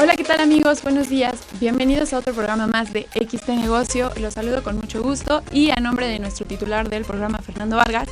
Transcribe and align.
Hola, 0.00 0.14
¿qué 0.14 0.22
tal 0.22 0.38
amigos? 0.38 0.80
Buenos 0.84 1.08
días. 1.08 1.34
Bienvenidos 1.58 2.12
a 2.12 2.18
otro 2.18 2.32
programa 2.32 2.68
más 2.68 2.92
de 2.92 3.08
XT 3.14 3.48
Negocio. 3.48 4.12
Los 4.20 4.34
saludo 4.34 4.62
con 4.62 4.76
mucho 4.76 5.02
gusto 5.02 5.42
y 5.50 5.72
a 5.72 5.76
nombre 5.76 6.06
de 6.06 6.20
nuestro 6.20 6.46
titular 6.46 6.88
del 6.88 7.04
programa, 7.04 7.38
Fernando 7.38 7.76
Vargas, 7.76 8.08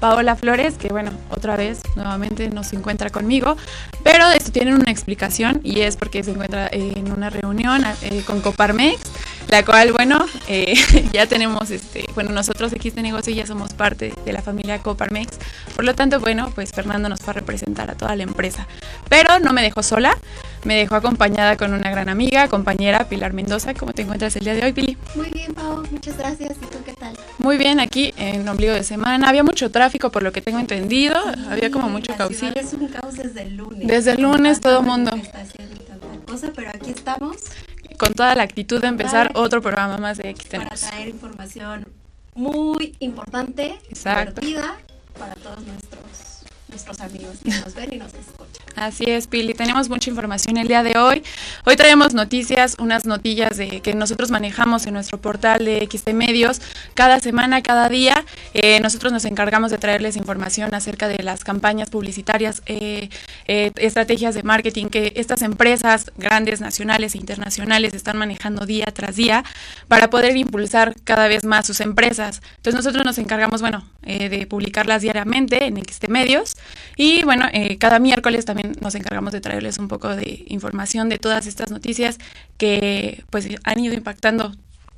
Paola 0.00 0.36
Flores, 0.36 0.74
que 0.76 0.88
bueno, 0.88 1.12
otra 1.30 1.56
vez 1.56 1.80
nuevamente 1.96 2.50
no 2.50 2.62
se 2.62 2.76
encuentra 2.76 3.08
conmigo, 3.08 3.56
pero 4.02 4.30
esto 4.30 4.52
tiene 4.52 4.74
una 4.74 4.90
explicación 4.90 5.62
y 5.64 5.80
es 5.80 5.96
porque 5.96 6.22
se 6.22 6.32
encuentra 6.32 6.68
en 6.70 7.10
una 7.10 7.30
reunión 7.30 7.84
eh, 8.02 8.22
con 8.26 8.42
Coparmex, 8.42 9.00
la 9.48 9.64
cual, 9.64 9.92
bueno, 9.92 10.26
eh, 10.46 10.74
ya 11.12 11.24
tenemos, 11.24 11.70
este, 11.70 12.04
bueno, 12.14 12.32
nosotros 12.32 12.70
de 12.70 13.02
negocio 13.02 13.32
ya 13.32 13.46
somos 13.46 13.72
parte 13.72 14.12
de 14.26 14.32
la 14.34 14.42
familia 14.42 14.82
Coparmex, 14.82 15.38
por 15.74 15.86
lo 15.86 15.94
tanto, 15.94 16.20
bueno, 16.20 16.52
pues 16.54 16.72
Fernando 16.72 17.08
nos 17.08 17.20
va 17.20 17.30
a 17.30 17.32
representar 17.32 17.90
a 17.90 17.94
toda 17.94 18.14
la 18.14 18.24
empresa, 18.24 18.66
pero 19.08 19.38
no 19.38 19.54
me 19.54 19.62
dejó 19.62 19.82
sola, 19.82 20.18
me 20.64 20.74
dejó 20.76 20.94
acompañada 20.96 21.56
con 21.56 21.72
una 21.72 21.90
gran 21.90 22.08
amiga, 22.08 22.48
compañera 22.48 23.08
Pilar 23.08 23.32
Mendoza. 23.32 23.74
¿Cómo 23.74 23.92
te 23.92 24.02
encuentras 24.02 24.36
el 24.36 24.44
día 24.44 24.54
de 24.54 24.64
hoy, 24.64 24.72
Pili? 24.72 24.96
Muy 25.14 25.30
bien, 25.30 25.54
Pau, 25.54 25.82
muchas 25.90 26.16
gracias. 26.16 26.52
¿Y 26.60 26.66
tú 26.66 26.78
qué 26.84 26.92
tal? 26.92 27.16
Muy 27.38 27.56
bien, 27.56 27.80
aquí 27.80 28.12
en 28.16 28.46
ombligo 28.48 28.74
de 28.74 28.84
semana. 28.84 29.28
Había 29.28 29.42
mucho 29.42 29.70
tráfico, 29.70 30.10
por 30.10 30.22
lo 30.22 30.32
que 30.32 30.42
tengo 30.42 30.58
entendido. 30.58 31.16
Había 31.48 31.70
como 31.70 31.88
mucho 31.88 32.14
caucillo. 32.16 32.54
Es 32.54 32.72
un 32.74 32.88
caos 32.88 33.16
desde 33.16 33.42
el 33.42 33.56
lunes. 33.56 33.86
Desde 33.86 34.12
el 34.12 34.22
lunes 34.22 34.60
todo 34.60 34.80
el 34.80 34.86
mundo. 34.86 35.14
Está 35.16 35.40
haciendo 35.40 35.76
tanta 35.84 36.26
cosa, 36.26 36.52
pero 36.54 36.70
aquí 36.70 36.90
estamos. 36.90 37.36
Con 37.98 38.14
toda 38.14 38.34
la 38.34 38.42
actitud 38.42 38.80
de 38.80 38.88
empezar 38.88 39.32
otro 39.34 39.60
programa 39.60 39.98
más 39.98 40.18
de 40.18 40.30
X 40.30 40.48
Para 40.50 40.70
traer 40.70 41.08
información 41.08 41.86
muy 42.34 42.96
importante, 43.00 43.78
Exacto. 43.88 44.40
divertida 44.40 44.78
para 45.18 45.34
todos 45.34 45.62
nuestros 45.66 46.29
nuestros 46.70 47.00
amigos 47.00 47.38
que 47.44 47.50
nos 47.50 47.74
ven 47.74 47.90
y 47.92 47.96
nos 47.96 48.14
escuchan. 48.14 48.60
Así 48.76 49.04
es, 49.06 49.26
Pili. 49.26 49.54
Tenemos 49.54 49.88
mucha 49.88 50.10
información 50.10 50.56
el 50.56 50.68
día 50.68 50.82
de 50.82 50.96
hoy. 50.96 51.22
Hoy 51.66 51.76
traemos 51.76 52.14
noticias, 52.14 52.76
unas 52.78 53.04
notillas 53.04 53.56
de 53.56 53.80
que 53.80 53.94
nosotros 53.94 54.30
manejamos 54.30 54.86
en 54.86 54.94
nuestro 54.94 55.20
portal 55.20 55.64
de 55.64 55.86
XT 55.90 56.10
Medios 56.14 56.60
cada 56.94 57.20
semana, 57.20 57.62
cada 57.62 57.88
día. 57.88 58.24
Eh, 58.54 58.80
nosotros 58.80 59.12
nos 59.12 59.24
encargamos 59.24 59.70
de 59.70 59.78
traerles 59.78 60.16
información 60.16 60.74
acerca 60.74 61.08
de 61.08 61.22
las 61.22 61.44
campañas 61.44 61.90
publicitarias, 61.90 62.62
eh, 62.66 63.10
eh, 63.46 63.72
estrategias 63.76 64.34
de 64.34 64.42
marketing 64.42 64.86
que 64.86 65.12
estas 65.16 65.42
empresas 65.42 66.10
grandes, 66.16 66.60
nacionales 66.60 67.14
e 67.14 67.18
internacionales 67.18 67.92
están 67.92 68.16
manejando 68.16 68.66
día 68.66 68.86
tras 68.94 69.16
día 69.16 69.44
para 69.88 70.10
poder 70.10 70.36
impulsar 70.36 70.94
cada 71.04 71.28
vez 71.28 71.44
más 71.44 71.66
sus 71.66 71.80
empresas. 71.80 72.40
Entonces 72.56 72.74
nosotros 72.74 73.04
nos 73.04 73.18
encargamos, 73.18 73.60
bueno, 73.60 73.84
de 74.02 74.46
publicarlas 74.48 75.02
diariamente 75.02 75.66
en 75.66 75.76
XT 75.76 76.08
Medios 76.08 76.56
y 76.96 77.24
bueno, 77.24 77.46
eh, 77.52 77.78
cada 77.78 77.98
miércoles 77.98 78.44
también 78.44 78.76
nos 78.80 78.94
encargamos 78.94 79.32
de 79.32 79.40
traerles 79.40 79.78
un 79.78 79.88
poco 79.88 80.14
de 80.14 80.44
información 80.48 81.08
de 81.08 81.18
todas 81.18 81.46
estas 81.46 81.70
noticias 81.70 82.18
que 82.58 83.24
pues 83.30 83.48
han 83.64 83.80
ido 83.80 83.94
impactando 83.94 84.52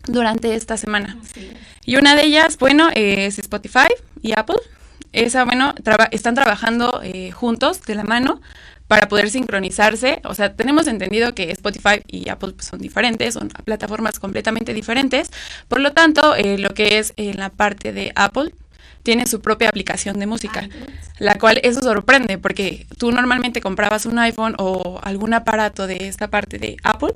durante 0.06 0.54
esta 0.54 0.77
semana. 0.77 1.16
Y 1.84 1.96
una 1.96 2.16
de 2.16 2.24
ellas, 2.24 2.58
bueno, 2.58 2.91
es 2.94 3.38
Spotify 3.38 3.88
y 4.20 4.32
Apple. 4.36 4.56
Esa, 5.12 5.44
bueno, 5.44 5.74
están 6.10 6.34
trabajando 6.34 7.00
eh, 7.02 7.30
juntos 7.32 7.82
de 7.82 7.94
la 7.94 8.04
mano 8.04 8.41
para 8.88 9.08
poder 9.08 9.30
sincronizarse. 9.30 10.20
O 10.24 10.34
sea, 10.34 10.54
tenemos 10.54 10.86
entendido 10.86 11.34
que 11.34 11.50
Spotify 11.50 12.02
y 12.06 12.28
Apple 12.28 12.54
son 12.58 12.78
diferentes, 12.78 13.34
son 13.34 13.48
plataformas 13.48 14.19
completamente 14.19 14.74
diferentes. 14.74 15.30
Por 15.69 15.80
lo 15.80 15.92
tanto, 15.92 16.34
eh, 16.34 16.58
lo 16.58 16.70
que 16.70 16.98
es 16.98 17.12
en 17.16 17.38
la 17.38 17.50
parte 17.50 17.92
de 17.92 18.12
Apple, 18.14 18.52
tiene 19.03 19.27
su 19.27 19.41
propia 19.41 19.69
aplicación 19.69 20.19
de 20.19 20.27
música, 20.27 20.69
la 21.19 21.36
cual 21.39 21.61
eso 21.62 21.81
sorprende 21.81 22.39
porque 22.39 22.86
tú 22.98 23.11
normalmente 23.11 23.61
comprabas 23.61 24.06
un 24.06 24.19
iPhone 24.19 24.55
o 24.59 25.00
algún 25.03 25.34
aparato 25.34 25.86
de 25.86 26.09
esta 26.09 26.28
parte 26.28 26.59
de 26.59 26.77
Apple 26.83 27.14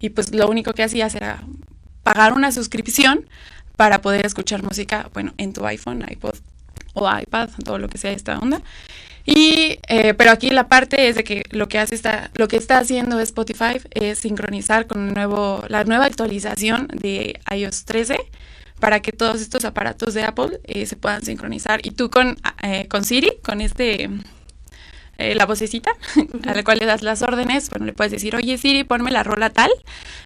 y 0.00 0.10
pues 0.10 0.34
lo 0.34 0.48
único 0.48 0.72
que 0.72 0.82
hacías 0.82 1.14
era 1.14 1.42
pagar 2.02 2.32
una 2.32 2.52
suscripción 2.52 3.28
para 3.76 4.00
poder 4.00 4.26
escuchar 4.26 4.62
música, 4.62 5.08
bueno, 5.14 5.32
en 5.38 5.52
tu 5.52 5.64
iPhone, 5.66 6.04
iPod 6.08 6.36
o 6.94 7.08
iPad, 7.10 7.50
todo 7.64 7.78
lo 7.78 7.88
que 7.88 7.98
sea 7.98 8.12
esta 8.12 8.38
onda. 8.38 8.62
Y, 9.26 9.78
eh, 9.88 10.14
pero 10.14 10.30
aquí 10.30 10.50
la 10.50 10.68
parte 10.68 11.08
es 11.08 11.14
de 11.14 11.24
que 11.24 11.44
lo 11.50 11.68
que 11.68 11.78
hace 11.78 11.94
está, 11.94 12.30
lo 12.34 12.48
que 12.48 12.56
está 12.56 12.78
haciendo 12.78 13.20
Spotify 13.20 13.80
es 13.92 14.18
sincronizar 14.18 14.86
con 14.86 15.12
nuevo, 15.12 15.62
la 15.68 15.84
nueva 15.84 16.06
actualización 16.06 16.88
de 16.88 17.38
iOS 17.54 17.84
13 17.84 18.18
para 18.80 19.00
que 19.00 19.12
todos 19.12 19.40
estos 19.40 19.64
aparatos 19.64 20.14
de 20.14 20.24
Apple 20.24 20.60
eh, 20.64 20.86
se 20.86 20.96
puedan 20.96 21.22
sincronizar. 21.22 21.80
Y 21.86 21.92
tú 21.92 22.10
con, 22.10 22.36
eh, 22.62 22.88
con 22.88 23.04
Siri, 23.04 23.32
con 23.42 23.60
este 23.60 24.10
eh, 25.18 25.34
la 25.34 25.46
vocecita 25.46 25.92
a 26.46 26.54
la 26.54 26.64
cual 26.64 26.78
le 26.78 26.86
das 26.86 27.02
las 27.02 27.22
órdenes, 27.22 27.68
bueno, 27.70 27.86
le 27.86 27.92
puedes 27.92 28.10
decir, 28.10 28.34
oye 28.34 28.56
Siri, 28.58 28.84
ponme 28.84 29.10
la 29.10 29.22
rola 29.22 29.50
tal 29.50 29.70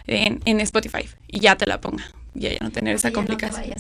en, 0.06 0.40
en 0.44 0.60
Spotify 0.60 1.08
y 1.28 1.40
ya 1.40 1.56
te 1.56 1.66
la 1.66 1.80
ponga. 1.80 2.04
Y 2.34 2.40
ya 2.40 2.50
no 2.60 2.70
tener 2.72 2.96
esa 2.96 3.12
complicación. 3.12 3.72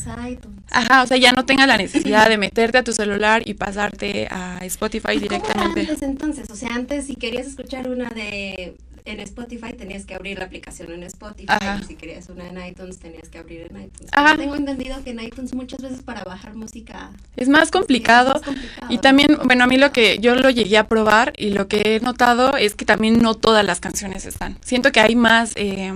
Ajá, 0.70 1.02
o 1.02 1.06
sea, 1.06 1.16
ya 1.16 1.32
no 1.32 1.44
tengas 1.44 1.66
la 1.66 1.76
necesidad 1.76 2.28
de 2.28 2.38
meterte 2.38 2.78
a 2.78 2.84
tu 2.84 2.92
celular 2.92 3.42
y 3.44 3.54
pasarte 3.54 4.28
a 4.30 4.58
Spotify 4.62 5.18
directamente. 5.18 5.80
antes 5.80 6.02
entonces? 6.02 6.48
O 6.50 6.54
sea, 6.54 6.68
antes 6.72 7.06
si 7.06 7.16
querías 7.16 7.48
escuchar 7.48 7.88
una 7.88 8.10
de 8.10 8.76
en 9.06 9.20
Spotify 9.20 9.74
tenías 9.74 10.06
que 10.06 10.14
abrir 10.14 10.38
la 10.38 10.46
aplicación 10.46 10.90
en 10.90 11.02
Spotify. 11.02 11.52
Y 11.78 11.84
si 11.84 11.94
querías 11.94 12.30
una 12.30 12.48
en 12.48 12.66
iTunes 12.66 12.98
tenías 12.98 13.28
que 13.28 13.36
abrir 13.36 13.68
en 13.70 13.82
iTunes. 13.82 14.10
Tengo 14.38 14.54
entendido 14.54 15.04
que 15.04 15.10
en 15.10 15.20
iTunes 15.20 15.54
muchas 15.54 15.82
veces 15.82 16.02
para 16.02 16.24
bajar 16.24 16.54
música 16.54 17.10
es 17.36 17.50
más 17.50 17.70
complicado. 17.70 18.40
y 18.88 18.96
también, 18.98 19.38
bueno, 19.44 19.64
a 19.64 19.66
mí 19.66 19.76
lo 19.76 19.92
que 19.92 20.18
yo 20.20 20.34
lo 20.34 20.48
llegué 20.48 20.78
a 20.78 20.88
probar 20.88 21.34
y 21.36 21.50
lo 21.50 21.68
que 21.68 21.96
he 21.96 22.00
notado 22.00 22.56
es 22.56 22.74
que 22.74 22.86
también 22.86 23.20
no 23.20 23.34
todas 23.34 23.62
las 23.62 23.78
canciones 23.78 24.24
están. 24.24 24.56
Siento 24.62 24.90
que 24.90 25.00
hay 25.00 25.16
más... 25.16 25.52
Eh, 25.56 25.92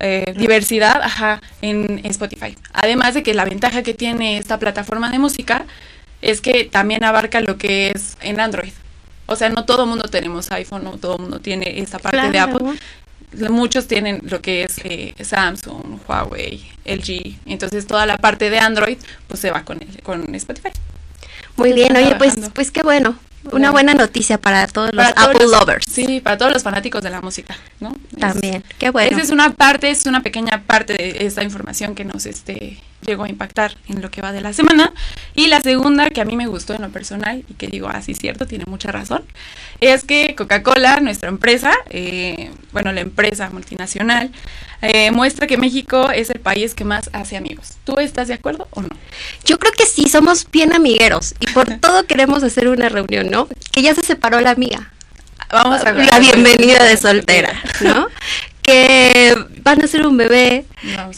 eh, 0.00 0.34
diversidad 0.36 1.00
ajá, 1.02 1.40
en 1.62 2.04
Spotify. 2.04 2.56
Además 2.72 3.14
de 3.14 3.22
que 3.22 3.32
la 3.32 3.44
ventaja 3.44 3.84
que 3.84 3.94
tiene 3.94 4.38
esta 4.38 4.58
plataforma 4.58 5.08
de 5.12 5.20
música 5.20 5.66
es 6.20 6.40
que 6.40 6.64
también 6.64 7.04
abarca 7.04 7.40
lo 7.40 7.58
que 7.58 7.92
es 7.92 8.16
en 8.20 8.40
Android. 8.40 8.72
O 9.26 9.36
sea, 9.36 9.48
no 9.48 9.64
todo 9.64 9.84
el 9.84 9.88
mundo 9.88 10.08
tenemos 10.08 10.50
iPhone, 10.52 10.84
no 10.84 10.98
todo 10.98 11.16
el 11.16 11.22
mundo 11.22 11.40
tiene 11.40 11.80
esta 11.80 11.98
parte 11.98 12.30
de 12.30 12.38
Apple. 12.38 12.78
Muchos 13.50 13.88
tienen 13.88 14.20
lo 14.24 14.40
que 14.40 14.62
es 14.62 14.78
eh, 14.84 15.14
Samsung, 15.22 15.98
Huawei, 16.06 16.64
LG. 16.84 17.38
Entonces 17.46 17.86
toda 17.86 18.06
la 18.06 18.18
parte 18.18 18.48
de 18.50 18.58
Android 18.58 18.98
pues 19.26 19.40
se 19.40 19.50
va 19.50 19.64
con, 19.64 19.82
el, 19.82 20.02
con 20.02 20.34
Spotify. 20.34 20.70
Muy 21.56 21.72
bien, 21.72 21.96
oye, 21.96 22.14
pues, 22.16 22.34
pues 22.52 22.70
qué 22.70 22.82
bueno. 22.82 23.16
Una 23.52 23.70
buena 23.70 23.94
noticia 23.94 24.38
para 24.38 24.66
todos 24.66 24.92
los 24.92 25.06
Apple 25.16 25.46
lovers. 25.46 25.86
Sí, 25.90 26.20
para 26.20 26.38
todos 26.38 26.52
los 26.52 26.62
fanáticos 26.62 27.02
de 27.02 27.10
la 27.10 27.20
música, 27.20 27.56
¿no? 27.80 27.94
También, 28.18 28.64
qué 28.78 28.90
bueno. 28.90 29.16
Esa 29.16 29.22
es 29.24 29.30
una 29.30 29.50
parte, 29.50 29.90
es 29.90 30.06
una 30.06 30.22
pequeña 30.22 30.62
parte 30.66 30.94
de 30.94 31.26
esta 31.26 31.42
información 31.42 31.94
que 31.94 32.04
nos 32.04 32.26
este, 32.26 32.80
llegó 33.06 33.24
a 33.24 33.28
impactar 33.28 33.76
en 33.88 34.00
lo 34.00 34.10
que 34.10 34.22
va 34.22 34.32
de 34.32 34.40
la 34.40 34.52
semana. 34.52 34.92
Y 35.34 35.48
la 35.48 35.60
segunda, 35.60 36.10
que 36.10 36.20
a 36.20 36.24
mí 36.24 36.36
me 36.36 36.46
gustó 36.46 36.74
en 36.74 36.82
lo 36.82 36.90
personal 36.90 37.44
y 37.48 37.54
que 37.54 37.66
digo, 37.66 37.88
así 37.88 38.12
ah, 38.12 38.18
cierto, 38.20 38.46
tiene 38.46 38.64
mucha 38.66 38.90
razón, 38.90 39.24
es 39.80 40.04
que 40.04 40.34
Coca-Cola, 40.34 41.00
nuestra 41.00 41.28
empresa, 41.28 41.72
eh, 41.90 42.50
bueno, 42.72 42.92
la 42.92 43.00
empresa 43.00 43.50
multinacional, 43.50 44.30
eh, 44.84 45.10
muestra 45.10 45.46
que 45.46 45.56
México 45.56 46.10
es 46.10 46.30
el 46.30 46.40
país 46.40 46.74
que 46.74 46.84
más 46.84 47.10
hace 47.12 47.36
amigos. 47.36 47.72
¿Tú 47.84 47.98
estás 47.98 48.28
de 48.28 48.34
acuerdo 48.34 48.68
o 48.70 48.82
no? 48.82 48.90
Yo 49.44 49.58
creo 49.58 49.72
que 49.72 49.86
sí, 49.86 50.08
somos 50.08 50.46
bien 50.50 50.72
amigueros 50.72 51.34
y 51.40 51.46
por 51.48 51.66
todo 51.78 52.06
queremos 52.06 52.42
hacer 52.42 52.68
una 52.68 52.88
reunión, 52.88 53.30
¿no? 53.30 53.48
Que 53.72 53.82
ya 53.82 53.94
se 53.94 54.02
separó 54.02 54.40
la 54.40 54.50
amiga. 54.50 54.92
Vamos 55.50 55.84
a 55.84 55.92
ver. 55.92 56.06
La 56.06 56.18
bienvenida 56.18 56.84
de 56.84 56.96
soltera, 56.96 57.62
¿no? 57.80 58.08
que 58.64 59.36
van 59.62 59.82
a 59.82 59.86
ser 59.86 60.06
un 60.06 60.16
bebé, 60.16 60.64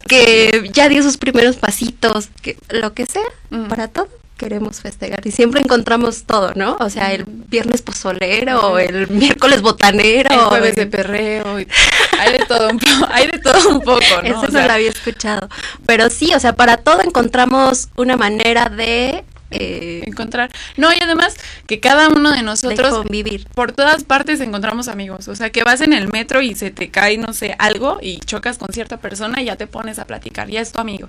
que 0.08 0.68
ya 0.72 0.88
dio 0.88 1.00
sus 1.02 1.16
primeros 1.16 1.56
pasitos, 1.56 2.28
que 2.42 2.58
lo 2.70 2.92
que 2.92 3.06
sea, 3.06 3.22
mm. 3.50 3.68
para 3.68 3.86
todo 3.86 4.08
queremos 4.36 4.80
festejar 4.80 5.26
y 5.26 5.30
siempre 5.30 5.60
encontramos 5.60 6.24
todo, 6.24 6.52
¿no? 6.54 6.76
O 6.80 6.90
sea, 6.90 7.12
el 7.12 7.24
viernes 7.24 7.82
pozolero, 7.82 8.78
el 8.78 9.08
miércoles 9.08 9.62
botanero, 9.62 10.32
el 10.32 10.40
jueves 10.40 10.76
de 10.76 10.86
perreo, 10.86 11.56
hay 11.56 12.32
de 12.32 12.44
todo 12.46 12.68
un 12.70 12.78
poco, 12.78 13.08
hay 13.10 13.26
de 13.28 13.38
todo 13.38 13.68
un 13.70 13.80
poco, 13.80 14.00
¿no? 14.22 14.28
Eso 14.28 14.48
no 14.48 14.62
lo 14.62 14.72
había 14.72 14.90
escuchado, 14.90 15.48
pero 15.86 16.10
sí, 16.10 16.34
o 16.34 16.40
sea, 16.40 16.54
para 16.54 16.76
todo 16.76 17.00
encontramos 17.02 17.88
una 17.96 18.16
manera 18.16 18.68
de 18.68 19.24
eh, 19.50 20.02
encontrar. 20.06 20.50
No, 20.76 20.92
y 20.92 20.96
además 21.00 21.36
que 21.66 21.80
cada 21.80 22.08
uno 22.08 22.32
de 22.32 22.42
nosotros 22.42 23.04
vivir 23.08 23.46
por 23.54 23.72
todas 23.72 24.04
partes 24.04 24.40
encontramos 24.40 24.88
amigos. 24.88 25.28
O 25.28 25.36
sea, 25.36 25.50
que 25.50 25.62
vas 25.62 25.80
en 25.80 25.92
el 25.92 26.08
metro 26.08 26.42
y 26.42 26.54
se 26.54 26.70
te 26.70 26.90
cae, 26.90 27.16
no 27.18 27.32
sé, 27.32 27.54
algo 27.58 27.98
y 28.02 28.18
chocas 28.20 28.58
con 28.58 28.68
cierta 28.72 28.98
persona 28.98 29.40
y 29.40 29.46
ya 29.46 29.56
te 29.56 29.66
pones 29.66 29.98
a 29.98 30.04
platicar, 30.04 30.48
ya 30.48 30.60
es 30.60 30.72
tu 30.72 30.80
amigo. 30.80 31.08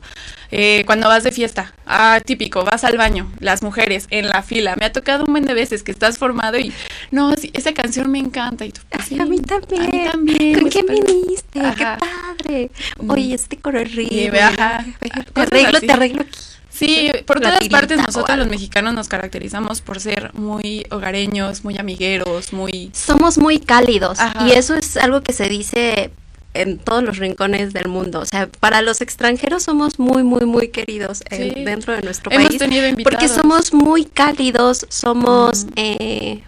Eh, 0.52 0.84
cuando 0.86 1.08
vas 1.08 1.24
de 1.24 1.32
fiesta, 1.32 1.74
ah, 1.86 2.20
típico, 2.24 2.64
vas 2.64 2.84
al 2.84 2.98
baño, 2.98 3.32
las 3.40 3.64
mujeres 3.64 4.08
en 4.12 4.28
la 4.28 4.44
fila. 4.44 4.76
Me 4.76 4.86
ha 4.86 4.92
tocado 4.92 5.26
un 5.26 5.34
buen 5.34 5.46
de 5.46 5.54
veces 5.54 5.84
que 5.84 5.92
estás 5.92 6.18
formado 6.18 6.58
y 6.60 6.74
no, 7.12 7.34
esa 7.54 7.74
canción 7.74 8.12
me 8.12 8.20
encanta. 8.20 8.66
Y 8.66 8.72
tú, 8.72 8.82
pues 8.90 9.12
a 9.20 9.26
mí 9.26 9.40
también. 9.40 9.82
A 9.82 9.88
mí 9.88 10.10
también. 10.12 10.60
¿Con 10.62 10.70
quién 10.70 10.86
viniste? 10.86 11.60
Qué 11.60 11.86
padre. 12.00 12.72
Oye, 13.08 13.34
este 13.34 13.58
coro 13.58 13.80
es 13.80 13.96
rico. 13.96 14.12
Te 14.12 15.42
arreglo, 15.42 15.80
te 15.80 15.92
arreglo 15.92 16.22
aquí. 16.22 16.57
Sí, 16.78 17.12
por 17.26 17.40
todas 17.40 17.68
partes 17.70 17.98
nosotros 17.98 18.38
los 18.38 18.48
mexicanos 18.48 18.94
nos 18.94 19.08
caracterizamos 19.08 19.82
por 19.82 20.00
ser 20.00 20.32
muy 20.34 20.86
hogareños, 20.92 21.64
muy 21.64 21.78
amigueros, 21.78 22.54
muy... 22.54 22.92
Somos 22.94 23.40
muy 23.40 23.60
cálidos 23.60 24.20
y 24.46 24.52
eso 24.52 24.76
es 24.76 24.96
algo 24.98 25.22
que 25.22 25.34
se 25.34 25.50
dice 25.50 26.12
en 26.54 26.78
todos 26.78 27.04
los 27.04 27.18
rincones 27.18 27.74
del 27.74 27.88
mundo. 27.88 28.20
O 28.20 28.26
sea, 28.26 28.48
para 28.60 28.82
los 28.82 29.02
extranjeros 29.02 29.64
somos 29.64 29.98
muy, 29.98 30.24
muy, 30.24 30.46
muy 30.46 30.70
queridos 30.70 31.24
eh, 31.32 31.64
dentro 31.66 31.94
de 31.94 32.02
nuestro 32.04 32.32
Hemos 32.32 32.48
país. 32.48 32.60
Tenido 32.60 32.88
invitados. 32.88 33.16
Porque 33.16 33.34
somos 33.34 33.74
muy 33.74 34.06
cálidos, 34.06 34.86
somos... 34.90 35.66
Eh, 35.76 36.44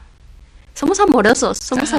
somos 0.79 0.99
amorosos, 1.01 1.57
somos 1.61 1.89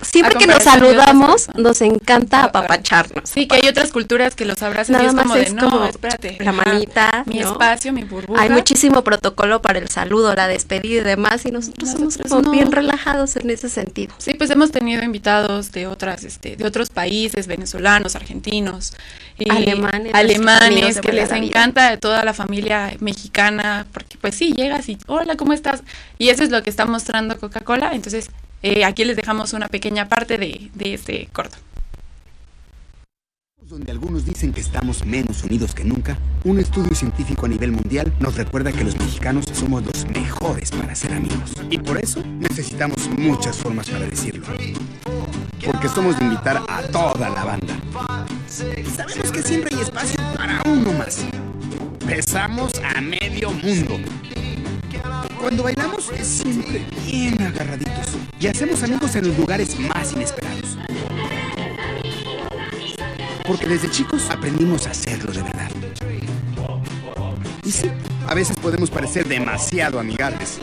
siempre 0.00 0.36
que 0.38 0.46
nos 0.46 0.62
saludamos 0.62 1.48
nos 1.54 1.82
encanta 1.82 2.44
apapacharnos. 2.44 3.28
Sí, 3.28 3.46
que 3.46 3.56
hay 3.56 3.68
otras 3.68 3.92
culturas 3.92 4.34
que 4.34 4.46
los 4.46 4.62
abrazan 4.62 5.02
y 5.02 5.06
es 5.06 5.14
como 5.14 5.34
de, 5.34 5.50
no, 5.50 5.84
espérate, 5.84 6.38
la 6.40 6.52
manita, 6.52 7.24
mi 7.26 7.40
espacio, 7.40 7.92
mi 7.92 8.04
burbuja. 8.04 8.40
Hay 8.40 8.48
muchísimo 8.48 9.04
protocolo 9.04 9.60
para 9.60 9.78
el 9.80 9.90
saludo, 9.90 10.34
la 10.34 10.48
despedida 10.48 11.02
y 11.02 11.04
demás 11.04 11.44
y 11.44 11.50
nosotros, 11.50 11.90
somos 12.26 12.50
bien 12.50 12.72
relajados 12.72 13.36
en 13.36 13.50
ese 13.50 13.68
sentido. 13.68 14.14
Sí, 14.16 14.32
pues 14.32 14.48
hemos 14.48 14.70
tenido 14.70 15.04
invitados 15.04 15.72
de 15.72 15.86
otras 15.86 16.24
este 16.24 16.56
de 16.56 16.64
otros 16.64 16.88
países, 16.88 17.46
venezolanos, 17.46 18.16
argentinos, 18.16 18.94
y 19.38 19.50
alemanes, 19.50 20.14
alemanes 20.14 21.00
que 21.00 21.12
les 21.12 21.30
encanta 21.32 21.98
toda 21.98 22.24
la 22.24 22.32
familia 22.32 22.94
mexicana, 23.00 23.86
porque 23.92 24.16
pues 24.18 24.34
sí, 24.34 24.54
llegas 24.54 24.88
y 24.88 24.96
hola, 25.06 25.36
¿cómo 25.36 25.52
estás? 25.52 25.82
Y 26.18 26.30
eso 26.30 26.42
es 26.42 26.50
lo 26.50 26.62
que 26.62 26.70
está 26.70 26.86
mostrando 26.86 27.38
Coca-Cola 27.38 27.94
entonces, 28.06 28.32
eh, 28.62 28.84
aquí 28.84 29.04
les 29.04 29.16
dejamos 29.16 29.52
una 29.52 29.66
pequeña 29.66 30.08
parte 30.08 30.38
de, 30.38 30.70
de 30.74 30.94
este 30.94 31.28
corto. 31.32 31.56
Donde 33.62 33.90
algunos 33.90 34.24
dicen 34.24 34.52
que 34.52 34.60
estamos 34.60 35.04
menos 35.04 35.42
unidos 35.42 35.74
que 35.74 35.82
nunca, 35.82 36.16
un 36.44 36.60
estudio 36.60 36.94
científico 36.94 37.46
a 37.46 37.48
nivel 37.48 37.72
mundial 37.72 38.12
nos 38.20 38.36
recuerda 38.36 38.70
que 38.70 38.84
los 38.84 38.96
mexicanos 38.96 39.44
somos 39.52 39.84
los 39.84 40.06
mejores 40.06 40.70
para 40.70 40.94
ser 40.94 41.14
amigos. 41.14 41.52
Y 41.68 41.78
por 41.78 41.98
eso 41.98 42.22
necesitamos 42.24 43.08
muchas 43.18 43.56
formas 43.56 43.90
para 43.90 44.06
decirlo. 44.06 44.46
Porque 45.64 45.88
somos 45.88 46.16
de 46.16 46.26
invitar 46.26 46.62
a 46.68 46.82
toda 46.82 47.28
la 47.28 47.44
banda. 47.44 47.76
sabemos 48.48 49.32
que 49.32 49.42
siempre 49.42 49.74
hay 49.74 49.82
espacio 49.82 50.20
para 50.36 50.62
uno 50.64 50.92
más. 50.92 51.24
Besamos 52.06 52.70
a 52.84 53.00
medio 53.00 53.50
mundo. 53.50 53.98
Cuando 55.40 55.62
bailamos 55.62 56.10
es 56.12 56.26
siempre 56.26 56.84
bien 57.06 57.40
agarraditos 57.40 58.16
y 58.38 58.46
hacemos 58.46 58.82
amigos 58.82 59.14
en 59.16 59.28
los 59.28 59.38
lugares 59.38 59.78
más 59.78 60.12
inesperados. 60.12 60.78
Porque 63.46 63.66
desde 63.66 63.90
chicos 63.90 64.28
aprendimos 64.30 64.86
a 64.86 64.90
hacerlo 64.90 65.32
de 65.32 65.42
verdad. 65.42 65.70
Y 67.64 67.70
sí, 67.70 67.90
a 68.26 68.34
veces 68.34 68.56
podemos 68.58 68.90
parecer 68.90 69.26
demasiado 69.26 70.00
amigables. 70.00 70.60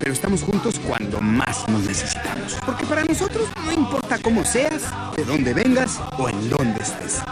Pero 0.00 0.12
estamos 0.12 0.42
juntos 0.42 0.78
cuando 0.86 1.20
más 1.20 1.66
nos 1.68 1.82
necesitamos. 1.84 2.56
Porque 2.66 2.84
para 2.84 3.04
nosotros 3.04 3.48
no 3.64 3.72
importa 3.72 4.18
cómo 4.18 4.44
seas, 4.44 4.82
de 5.16 5.24
dónde 5.24 5.54
vengas 5.54 6.00
o 6.18 6.28
en 6.28 6.50
dónde 6.50 6.82
estés. 6.82 7.22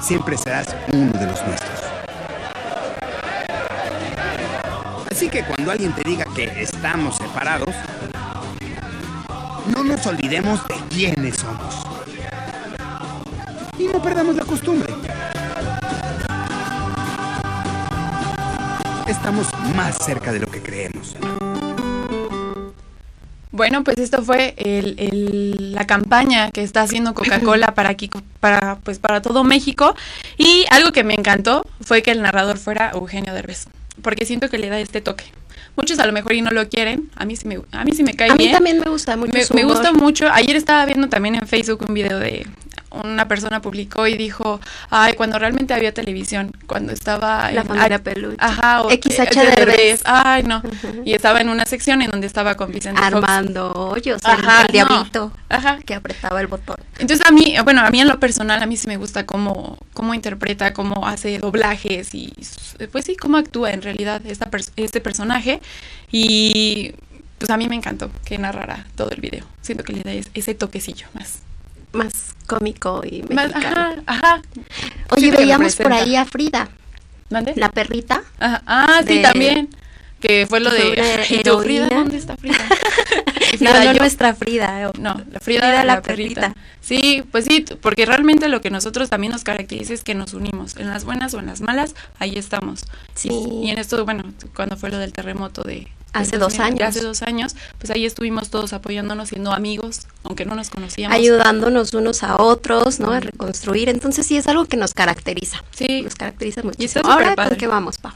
Siempre 0.00 0.36
serás 0.36 0.74
uno 0.92 1.12
de 1.12 1.26
los 1.26 1.44
nuestros. 1.44 1.91
Así 5.12 5.28
que 5.28 5.44
cuando 5.44 5.70
alguien 5.70 5.92
te 5.92 6.08
diga 6.08 6.24
que 6.34 6.44
estamos 6.62 7.16
separados, 7.16 7.74
no 9.76 9.84
nos 9.84 10.06
olvidemos 10.06 10.66
de 10.66 10.74
quiénes 10.88 11.36
somos. 11.36 11.84
Y 13.78 13.88
no 13.88 14.00
perdamos 14.00 14.36
la 14.36 14.46
costumbre. 14.46 14.90
Estamos 19.06 19.48
más 19.76 19.98
cerca 20.02 20.32
de 20.32 20.40
lo 20.40 20.46
que 20.46 20.62
creemos. 20.62 21.14
Bueno, 23.50 23.84
pues 23.84 23.98
esto 23.98 24.22
fue 24.22 24.54
la 24.56 25.86
campaña 25.86 26.50
que 26.52 26.62
está 26.62 26.80
haciendo 26.80 27.12
Coca-Cola 27.12 27.74
para 27.74 27.90
aquí, 27.90 28.08
para, 28.40 28.76
pues 28.76 28.98
para 28.98 29.20
todo 29.20 29.44
México. 29.44 29.94
Y 30.38 30.64
algo 30.70 30.90
que 30.90 31.04
me 31.04 31.12
encantó 31.12 31.66
fue 31.82 32.02
que 32.02 32.12
el 32.12 32.22
narrador 32.22 32.56
fuera 32.56 32.92
Eugenio 32.94 33.34
Derbez 33.34 33.66
porque 34.00 34.24
siento 34.24 34.48
que 34.48 34.58
le 34.58 34.68
da 34.68 34.80
este 34.80 35.00
toque. 35.00 35.24
Muchos 35.76 35.98
a 35.98 36.06
lo 36.06 36.12
mejor 36.12 36.34
y 36.34 36.42
no 36.42 36.50
lo 36.50 36.68
quieren, 36.68 37.10
a 37.16 37.24
mí 37.24 37.36
sí 37.36 37.48
me, 37.48 37.60
a 37.72 37.84
mí 37.84 37.92
sí 37.92 38.02
me 38.02 38.14
cae 38.14 38.28
bien. 38.34 38.48
A 38.48 38.50
mí 38.50 38.52
también 38.52 38.78
me 38.78 38.90
gusta 38.90 39.16
mucho. 39.16 39.32
Me, 39.32 39.42
me 39.54 39.64
gusta 39.64 39.92
mucho. 39.92 40.28
Ayer 40.30 40.56
estaba 40.56 40.84
viendo 40.86 41.08
también 41.08 41.34
en 41.34 41.46
Facebook 41.46 41.84
un 41.88 41.94
video 41.94 42.18
de 42.18 42.46
una 42.92 43.28
persona 43.28 43.60
publicó 43.60 44.06
y 44.06 44.16
dijo, 44.16 44.60
ay, 44.90 45.14
cuando 45.14 45.38
realmente 45.38 45.74
había 45.74 45.92
televisión, 45.92 46.52
cuando 46.66 46.92
estaba... 46.92 47.50
La 47.52 47.64
familia 47.64 47.98
Peluche. 48.02 48.36
Ajá, 48.38 48.82
o 48.82 48.90
XH 48.90 50.02
Ay, 50.04 50.42
no. 50.42 50.62
Y 51.04 51.14
estaba 51.14 51.40
en 51.40 51.48
una 51.48 51.64
sección 51.66 52.02
en 52.02 52.10
donde 52.10 52.26
estaba 52.26 52.56
con 52.56 52.70
Vicente 52.72 53.00
Armando 53.02 53.72
Hoyos, 53.72 54.20
el, 54.24 54.72
diablito 54.72 55.32
ajá. 55.48 55.78
que 55.84 55.94
apretaba 55.94 56.40
el 56.40 56.46
botón. 56.46 56.76
Entonces 56.98 57.26
a 57.26 57.30
mí, 57.30 57.54
bueno, 57.64 57.82
a 57.82 57.90
mí 57.90 58.00
en 58.00 58.08
lo 58.08 58.18
personal, 58.20 58.62
a 58.62 58.66
mí 58.66 58.76
sí 58.76 58.88
me 58.88 58.96
gusta 58.96 59.26
cómo, 59.26 59.78
cómo 59.92 60.14
interpreta, 60.14 60.72
cómo 60.72 61.06
hace 61.06 61.38
doblajes 61.38 62.14
y 62.14 62.32
pues 62.90 63.04
sí, 63.04 63.16
cómo 63.16 63.36
actúa 63.36 63.72
en 63.72 63.82
realidad 63.82 64.22
esta 64.26 64.50
este 64.76 65.00
personaje. 65.00 65.60
Y 66.10 66.94
pues 67.38 67.50
a 67.50 67.56
mí 67.56 67.68
me 67.68 67.74
encantó 67.74 68.10
que 68.24 68.38
narrara 68.38 68.86
todo 68.96 69.10
el 69.10 69.20
video. 69.20 69.44
Siento 69.62 69.84
que 69.84 69.92
le 69.92 70.02
da 70.02 70.12
ese 70.34 70.54
toquecillo 70.54 71.06
más 71.14 71.40
más 71.92 72.34
cómico 72.46 73.02
y 73.04 73.22
mexicano. 73.22 73.54
Ajá, 73.56 74.02
ajá. 74.06 74.42
Oye, 75.10 75.30
veíamos 75.30 75.76
por 75.76 75.92
ahí 75.92 76.16
a 76.16 76.24
Frida. 76.24 76.68
¿Dónde? 77.30 77.54
La 77.56 77.70
perrita. 77.70 78.22
Ajá. 78.38 78.62
Ah, 78.66 79.02
sí, 79.06 79.22
también. 79.22 79.68
Que 80.20 80.46
fue 80.46 80.60
lo 80.60 80.70
de. 80.70 81.24
Frida, 81.62 81.88
¿dónde 81.88 82.16
está 82.16 82.36
Frida? 82.36 82.58
no, 83.60 83.84
no 83.84 83.94
nuestra 83.94 84.34
Frida. 84.34 84.82
Eh. 84.82 84.90
No, 84.98 85.20
la 85.30 85.40
Frida, 85.40 85.84
la, 85.84 86.00
perrita. 86.00 86.54
Sí, 86.80 87.24
pues 87.32 87.46
sí, 87.46 87.64
porque 87.80 88.06
realmente 88.06 88.48
lo 88.48 88.60
que 88.60 88.70
nosotros 88.70 89.10
también 89.10 89.32
nos 89.32 89.42
caracteriza 89.42 89.94
es 89.94 90.04
que 90.04 90.14
nos 90.14 90.34
unimos. 90.34 90.76
En 90.76 90.88
las 90.88 91.04
buenas 91.04 91.34
o 91.34 91.40
en 91.40 91.46
las 91.46 91.60
malas, 91.60 91.96
ahí 92.20 92.36
estamos. 92.36 92.84
Sí. 93.14 93.30
y 93.30 93.70
en 93.70 93.78
esto, 93.78 94.04
bueno, 94.04 94.32
cuando 94.54 94.76
fue 94.76 94.90
lo 94.90 94.98
del 94.98 95.12
terremoto 95.12 95.62
de 95.62 95.88
Hace 96.12 96.38
dos 96.38 96.58
años. 96.58 96.80
Hace 96.82 97.00
dos 97.00 97.22
años, 97.22 97.56
pues 97.78 97.90
ahí 97.90 98.04
estuvimos 98.04 98.50
todos 98.50 98.72
apoyándonos, 98.72 99.30
siendo 99.30 99.52
amigos, 99.52 100.06
aunque 100.24 100.44
no 100.44 100.54
nos 100.54 100.70
conocíamos. 100.70 101.16
Ayudándonos 101.16 101.94
unos 101.94 102.22
a 102.22 102.42
otros, 102.42 103.00
¿no? 103.00 103.12
A 103.12 103.20
reconstruir. 103.20 103.88
Entonces 103.88 104.26
sí 104.26 104.36
es 104.36 104.46
algo 104.46 104.66
que 104.66 104.76
nos 104.76 104.94
caracteriza. 104.94 105.64
Sí. 105.70 106.02
Nos 106.02 106.14
caracteriza 106.14 106.62
mucho. 106.62 106.76
Y 106.82 106.88
Ahora, 107.04 107.34
¿con 107.34 107.56
qué 107.56 107.66
vamos, 107.66 107.98
Pau? 107.98 108.12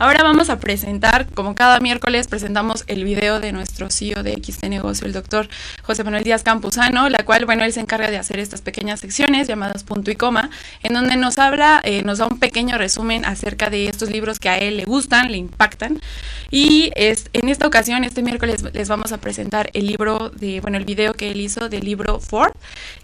Ahora 0.00 0.22
vamos 0.22 0.48
a 0.48 0.60
presentar, 0.60 1.26
como 1.26 1.56
cada 1.56 1.80
miércoles, 1.80 2.28
presentamos 2.28 2.84
el 2.86 3.02
video 3.02 3.40
de 3.40 3.50
nuestro 3.50 3.90
CEO 3.90 4.22
de 4.22 4.40
XT 4.40 4.66
Negocio, 4.66 5.08
el 5.08 5.12
doctor 5.12 5.48
José 5.82 6.04
Manuel 6.04 6.22
Díaz 6.22 6.44
Campuzano, 6.44 7.08
la 7.08 7.24
cual, 7.24 7.46
bueno, 7.46 7.64
él 7.64 7.72
se 7.72 7.80
encarga 7.80 8.08
de 8.08 8.16
hacer 8.16 8.38
estas 8.38 8.62
pequeñas 8.62 9.00
secciones 9.00 9.48
llamadas 9.48 9.82
punto 9.82 10.12
y 10.12 10.14
coma, 10.14 10.50
en 10.84 10.94
donde 10.94 11.16
nos 11.16 11.38
habla, 11.38 11.80
eh, 11.82 12.04
nos 12.04 12.18
da 12.18 12.28
un 12.28 12.38
pequeño 12.38 12.78
resumen 12.78 13.24
acerca 13.24 13.70
de 13.70 13.88
estos 13.88 14.08
libros 14.08 14.38
que 14.38 14.48
a 14.48 14.58
él 14.58 14.76
le 14.76 14.84
gustan, 14.84 15.32
le 15.32 15.38
impactan. 15.38 16.00
Y 16.48 16.92
es, 16.94 17.28
en 17.32 17.48
esta 17.48 17.66
ocasión, 17.66 18.04
este 18.04 18.22
miércoles, 18.22 18.62
les 18.72 18.88
vamos 18.88 19.10
a 19.10 19.18
presentar 19.18 19.68
el 19.72 19.88
libro 19.88 20.30
de, 20.30 20.60
bueno, 20.60 20.78
el 20.78 20.84
video 20.84 21.14
que 21.14 21.32
él 21.32 21.40
hizo 21.40 21.68
del 21.68 21.84
libro 21.84 22.20
Ford, 22.20 22.52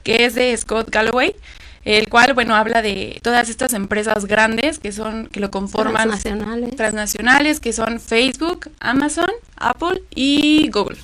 que 0.04 0.26
es 0.26 0.36
de 0.36 0.56
Scott 0.56 0.90
Galloway 0.90 1.34
el 1.84 2.08
cual, 2.08 2.32
bueno, 2.34 2.54
habla 2.54 2.80
de 2.80 3.20
todas 3.22 3.48
estas 3.48 3.74
empresas 3.74 4.24
grandes 4.24 4.78
que 4.78 4.90
son, 4.90 5.26
que 5.26 5.40
lo 5.40 5.50
conforman. 5.50 6.08
Transnacionales. 6.08 6.76
Transnacionales, 6.76 7.60
que 7.60 7.72
son 7.72 8.00
Facebook, 8.00 8.70
Amazon, 8.80 9.30
Apple 9.56 10.02
y 10.14 10.70
Google. 10.70 10.98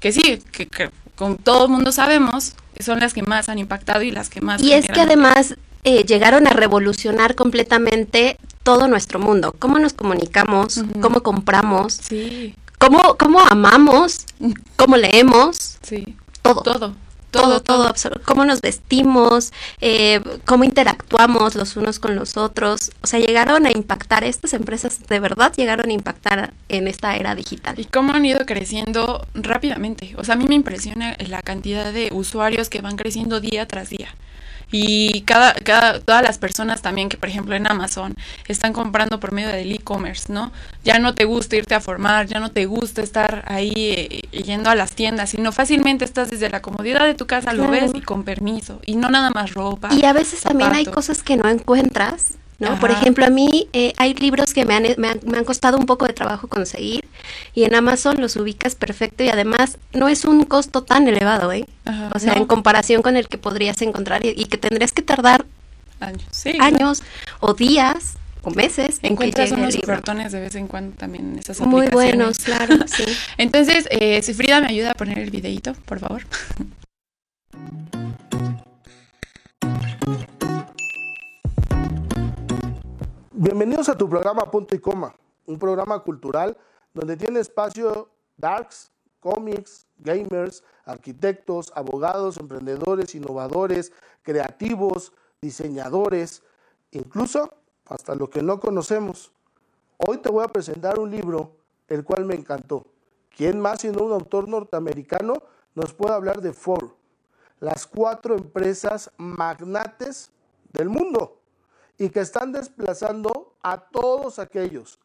Que 0.00 0.12
sí, 0.12 0.42
que, 0.50 0.68
con 1.14 1.36
todo 1.36 1.66
el 1.66 1.70
mundo 1.70 1.92
sabemos, 1.92 2.54
son 2.80 3.00
las 3.00 3.12
que 3.12 3.22
más 3.22 3.48
han 3.48 3.58
impactado 3.58 4.02
y 4.02 4.10
las 4.10 4.30
que 4.30 4.40
más... 4.40 4.62
Y 4.62 4.72
es 4.72 4.88
que 4.88 5.00
además 5.02 5.56
eh, 5.84 6.04
llegaron 6.04 6.46
a 6.46 6.50
revolucionar 6.50 7.34
completamente 7.34 8.38
todo 8.62 8.88
nuestro 8.88 9.18
mundo. 9.18 9.54
Cómo 9.58 9.78
nos 9.78 9.92
comunicamos, 9.92 10.82
cómo 11.02 11.22
compramos, 11.22 11.92
sí. 11.94 12.54
cómo, 12.78 13.16
cómo 13.18 13.40
amamos, 13.40 14.24
cómo 14.76 14.96
leemos. 14.96 15.78
Sí. 15.82 16.16
Todo. 16.40 16.62
Todo 16.62 17.03
todo, 17.34 17.60
todo, 17.60 17.92
cómo 18.24 18.44
nos 18.44 18.60
vestimos, 18.60 19.52
eh, 19.80 20.20
cómo 20.44 20.64
interactuamos 20.64 21.54
los 21.56 21.76
unos 21.76 21.98
con 21.98 22.14
los 22.14 22.36
otros. 22.36 22.92
O 23.02 23.06
sea, 23.06 23.18
llegaron 23.18 23.66
a 23.66 23.72
impactar, 23.72 24.22
estas 24.24 24.54
empresas 24.54 25.06
de 25.06 25.20
verdad 25.20 25.52
llegaron 25.56 25.90
a 25.90 25.92
impactar 25.92 26.52
en 26.68 26.86
esta 26.86 27.16
era 27.16 27.34
digital. 27.34 27.78
Y 27.78 27.84
cómo 27.84 28.12
han 28.12 28.24
ido 28.24 28.46
creciendo 28.46 29.26
rápidamente. 29.34 30.14
O 30.16 30.24
sea, 30.24 30.34
a 30.34 30.38
mí 30.38 30.46
me 30.48 30.54
impresiona 30.54 31.16
la 31.26 31.42
cantidad 31.42 31.92
de 31.92 32.10
usuarios 32.12 32.68
que 32.68 32.80
van 32.80 32.96
creciendo 32.96 33.40
día 33.40 33.66
tras 33.66 33.90
día 33.90 34.14
y 34.76 35.20
cada, 35.20 35.54
cada, 35.54 36.00
todas 36.00 36.24
las 36.24 36.38
personas 36.38 36.82
también 36.82 37.08
que 37.08 37.16
por 37.16 37.28
ejemplo 37.28 37.54
en 37.54 37.64
Amazon 37.70 38.16
están 38.48 38.72
comprando 38.72 39.20
por 39.20 39.30
medio 39.30 39.50
del 39.50 39.70
e-commerce, 39.70 40.32
¿no? 40.32 40.50
Ya 40.82 40.98
no 40.98 41.14
te 41.14 41.26
gusta 41.26 41.54
irte 41.54 41.76
a 41.76 41.80
formar, 41.80 42.26
ya 42.26 42.40
no 42.40 42.50
te 42.50 42.66
gusta 42.66 43.00
estar 43.00 43.44
ahí 43.46 43.72
eh, 43.76 44.42
yendo 44.42 44.70
a 44.70 44.74
las 44.74 44.96
tiendas, 44.96 45.30
sino 45.30 45.52
fácilmente 45.52 46.04
estás 46.04 46.28
desde 46.28 46.50
la 46.50 46.60
comodidad 46.60 47.06
de 47.06 47.14
tu 47.14 47.28
casa, 47.28 47.52
lo 47.52 47.68
ves 47.68 47.92
y 47.94 48.00
con 48.00 48.24
permiso, 48.24 48.80
y 48.84 48.96
no 48.96 49.10
nada 49.10 49.30
más 49.30 49.54
ropa. 49.54 49.94
Y 49.94 50.04
a 50.06 50.12
veces 50.12 50.40
también 50.40 50.74
hay 50.74 50.86
cosas 50.86 51.22
que 51.22 51.36
no 51.36 51.48
encuentras 51.48 52.32
¿no? 52.58 52.78
Por 52.78 52.90
ejemplo, 52.90 53.24
a 53.24 53.30
mí 53.30 53.68
eh, 53.72 53.92
hay 53.96 54.14
libros 54.14 54.54
que 54.54 54.64
me 54.64 54.74
han, 54.74 54.84
me, 54.96 55.08
han, 55.08 55.44
costado 55.44 55.76
un 55.76 55.86
poco 55.86 56.06
de 56.06 56.12
trabajo 56.12 56.48
conseguir 56.48 57.04
y 57.54 57.64
en 57.64 57.74
Amazon 57.74 58.20
los 58.20 58.36
ubicas 58.36 58.74
perfecto 58.74 59.24
y 59.24 59.28
además 59.28 59.78
no 59.92 60.08
es 60.08 60.24
un 60.24 60.44
costo 60.44 60.82
tan 60.82 61.08
elevado, 61.08 61.52
¿eh? 61.52 61.66
o 62.14 62.18
sea, 62.18 62.34
en 62.34 62.46
comparación 62.46 63.02
con 63.02 63.16
el 63.16 63.28
que 63.28 63.38
podrías 63.38 63.80
encontrar 63.82 64.24
y, 64.24 64.44
que 64.46 64.58
tendrías 64.58 64.92
que 64.92 65.02
tardar 65.02 65.44
años, 66.00 66.44
años 66.60 67.02
o 67.40 67.54
días 67.54 68.14
o 68.42 68.50
meses. 68.50 68.98
Encuentras 69.02 69.52
en 69.52 69.60
unos 69.60 69.76
cartones 69.78 70.32
de 70.32 70.40
vez 70.40 70.54
en 70.54 70.68
cuando 70.68 70.96
también 70.96 71.32
en 71.32 71.38
esas 71.38 71.60
Muy 71.60 71.88
buenos, 71.88 72.38
claro, 72.38 72.76
sí. 72.86 73.04
Entonces, 73.38 73.86
eh, 73.90 74.22
si 74.22 74.34
Frida 74.34 74.60
me 74.60 74.68
ayuda 74.68 74.92
a 74.92 74.94
poner 74.94 75.18
el 75.18 75.30
videito, 75.30 75.74
por 75.86 75.98
favor. 75.98 76.22
Bienvenidos 83.36 83.88
a 83.88 83.98
tu 83.98 84.08
programa 84.08 84.48
Punto 84.48 84.76
y 84.76 84.78
Coma, 84.78 85.12
un 85.46 85.58
programa 85.58 85.98
cultural 86.04 86.56
donde 86.92 87.16
tiene 87.16 87.40
espacio 87.40 88.08
darks, 88.36 88.92
cómics, 89.18 89.88
gamers, 89.96 90.62
arquitectos, 90.84 91.72
abogados, 91.74 92.36
emprendedores, 92.36 93.12
innovadores, 93.16 93.92
creativos, 94.22 95.12
diseñadores, 95.42 96.44
incluso 96.92 97.52
hasta 97.86 98.14
lo 98.14 98.30
que 98.30 98.40
no 98.40 98.60
conocemos. 98.60 99.32
Hoy 99.96 100.18
te 100.18 100.30
voy 100.30 100.44
a 100.44 100.52
presentar 100.52 101.00
un 101.00 101.10
libro 101.10 101.56
el 101.88 102.04
cual 102.04 102.26
me 102.26 102.36
encantó. 102.36 102.86
¿Quién 103.36 103.58
más 103.58 103.80
sino 103.80 104.04
un 104.04 104.12
autor 104.12 104.48
norteamericano 104.48 105.42
nos 105.74 105.92
puede 105.92 106.14
hablar 106.14 106.40
de 106.40 106.52
Ford? 106.52 106.90
Las 107.58 107.84
cuatro 107.88 108.36
empresas 108.36 109.10
magnates 109.16 110.30
del 110.72 110.88
mundo 110.88 111.40
y 111.98 112.08
que 112.08 112.20
están 112.20 112.52
desplazando 112.52 113.54
a 113.62 113.78
todos 113.78 114.38
aquellos. 114.38 114.98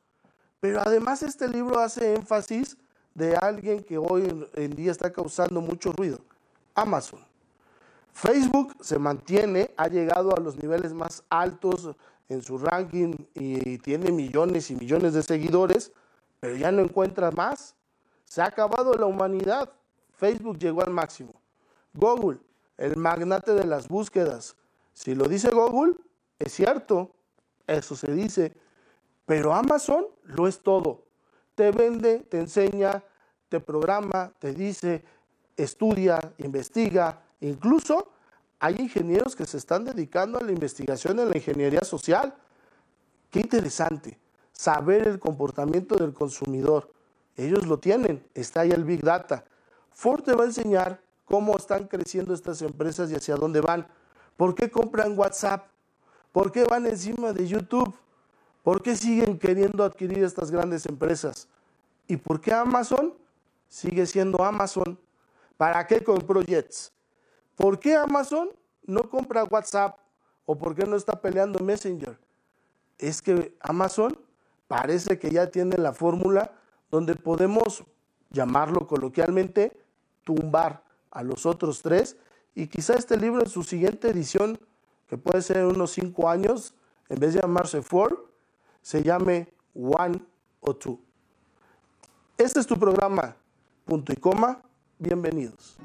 Pero 0.59 0.81
además 0.81 1.23
este 1.23 1.47
libro 1.47 1.79
hace 1.79 2.15
énfasis 2.15 2.77
de 3.13 3.35
alguien 3.35 3.83
que 3.83 3.97
hoy 3.97 4.47
en 4.55 4.75
día 4.75 4.91
está 4.91 5.11
causando 5.11 5.61
mucho 5.61 5.91
ruido, 5.91 6.19
Amazon. 6.75 7.29
Facebook 8.13 8.75
se 8.81 8.99
mantiene, 8.99 9.71
ha 9.77 9.87
llegado 9.87 10.35
a 10.35 10.39
los 10.39 10.57
niveles 10.57 10.93
más 10.93 11.23
altos 11.29 11.95
en 12.27 12.41
su 12.41 12.57
ranking 12.57 13.13
y 13.33 13.77
tiene 13.79 14.11
millones 14.11 14.69
y 14.71 14.75
millones 14.75 15.13
de 15.13 15.23
seguidores, 15.23 15.91
pero 16.39 16.55
ya 16.55 16.71
no 16.71 16.81
encuentra 16.81 17.31
más. 17.31 17.75
Se 18.25 18.41
ha 18.41 18.45
acabado 18.45 18.93
la 18.93 19.05
humanidad. 19.05 19.71
Facebook 20.17 20.59
llegó 20.59 20.81
al 20.81 20.91
máximo. 20.91 21.33
Google, 21.93 22.39
el 22.77 22.97
magnate 22.97 23.53
de 23.53 23.65
las 23.65 23.87
búsquedas. 23.87 24.55
Si 24.93 25.15
lo 25.15 25.27
dice 25.27 25.49
Google, 25.51 25.95
es 26.39 26.53
cierto, 26.53 27.11
eso 27.67 27.95
se 27.95 28.11
dice, 28.13 28.53
pero 29.25 29.53
Amazon 29.53 30.05
lo 30.23 30.47
es 30.47 30.61
todo. 30.61 31.03
Te 31.53 31.71
vende, 31.71 32.19
te 32.19 32.39
enseña, 32.39 33.03
te 33.49 33.59
programa, 33.59 34.31
te 34.39 34.53
dice, 34.53 35.03
estudia, 35.57 36.33
investiga, 36.37 37.21
incluso 37.41 38.11
hay 38.59 38.75
ingenieros 38.79 39.35
que 39.35 39.45
se 39.45 39.57
están 39.57 39.83
dedicando 39.85 40.39
a 40.39 40.43
la 40.43 40.51
investigación 40.51 41.19
en 41.19 41.29
la 41.29 41.37
ingeniería 41.37 41.81
social. 41.81 42.33
Qué 43.29 43.39
interesante, 43.39 44.17
saber 44.51 45.07
el 45.07 45.19
comportamiento 45.19 45.95
del 45.95 46.13
consumidor. 46.13 46.91
Ellos 47.35 47.67
lo 47.67 47.79
tienen, 47.79 48.25
está 48.33 48.61
ahí 48.61 48.71
el 48.71 48.83
Big 48.83 49.01
Data. 49.01 49.45
Ford 49.91 50.23
te 50.23 50.33
va 50.33 50.43
a 50.43 50.47
enseñar 50.47 51.01
cómo 51.25 51.55
están 51.55 51.87
creciendo 51.87 52.33
estas 52.33 52.61
empresas 52.61 53.11
y 53.11 53.15
hacia 53.15 53.35
dónde 53.35 53.61
van. 53.61 53.87
¿Por 54.35 54.55
qué 54.55 54.71
compran 54.71 55.17
WhatsApp? 55.17 55.67
¿Por 56.31 56.51
qué 56.51 56.63
van 56.63 56.85
encima 56.85 57.33
de 57.33 57.47
YouTube? 57.47 57.93
¿Por 58.63 58.83
qué 58.83 58.95
siguen 58.95 59.39
queriendo 59.39 59.83
adquirir 59.83 60.23
estas 60.23 60.51
grandes 60.51 60.85
empresas? 60.85 61.47
¿Y 62.07 62.17
por 62.17 62.39
qué 62.39 62.53
Amazon 62.53 63.13
sigue 63.67 64.05
siendo 64.05 64.43
Amazon? 64.43 64.99
¿Para 65.57 65.85
qué 65.87 66.03
compró 66.03 66.41
Jets? 66.41 66.91
¿Por 67.55 67.79
qué 67.79 67.95
Amazon 67.95 68.49
no 68.85 69.09
compra 69.09 69.43
WhatsApp 69.43 69.97
o 70.45 70.57
por 70.57 70.75
qué 70.75 70.85
no 70.85 70.95
está 70.95 71.19
peleando 71.19 71.63
Messenger? 71.63 72.19
Es 72.97 73.21
que 73.21 73.55
Amazon 73.61 74.17
parece 74.67 75.17
que 75.17 75.31
ya 75.31 75.49
tiene 75.49 75.77
la 75.77 75.93
fórmula 75.93 76.53
donde 76.91 77.15
podemos 77.15 77.83
llamarlo 78.29 78.87
coloquialmente 78.87 79.75
tumbar 80.23 80.83
a 81.11 81.23
los 81.23 81.45
otros 81.45 81.81
tres 81.81 82.17
y 82.55 82.67
quizá 82.67 82.93
este 82.93 83.17
libro 83.17 83.41
en 83.41 83.49
su 83.49 83.63
siguiente 83.63 84.09
edición 84.09 84.59
que 85.09 85.17
puede 85.17 85.41
ser 85.41 85.65
unos 85.65 85.91
cinco 85.91 86.29
años, 86.29 86.75
en 87.09 87.19
vez 87.19 87.33
de 87.33 87.41
llamarse 87.41 87.81
Four, 87.81 88.31
se 88.81 89.01
llame 89.01 89.51
One 89.73 90.21
o 90.59 90.75
Two. 90.75 90.99
Este 92.37 92.59
es 92.59 92.67
tu 92.67 92.77
programa, 92.77 93.35
punto 93.85 94.13
y 94.13 94.15
coma, 94.15 94.61
bienvenidos. 94.99 95.77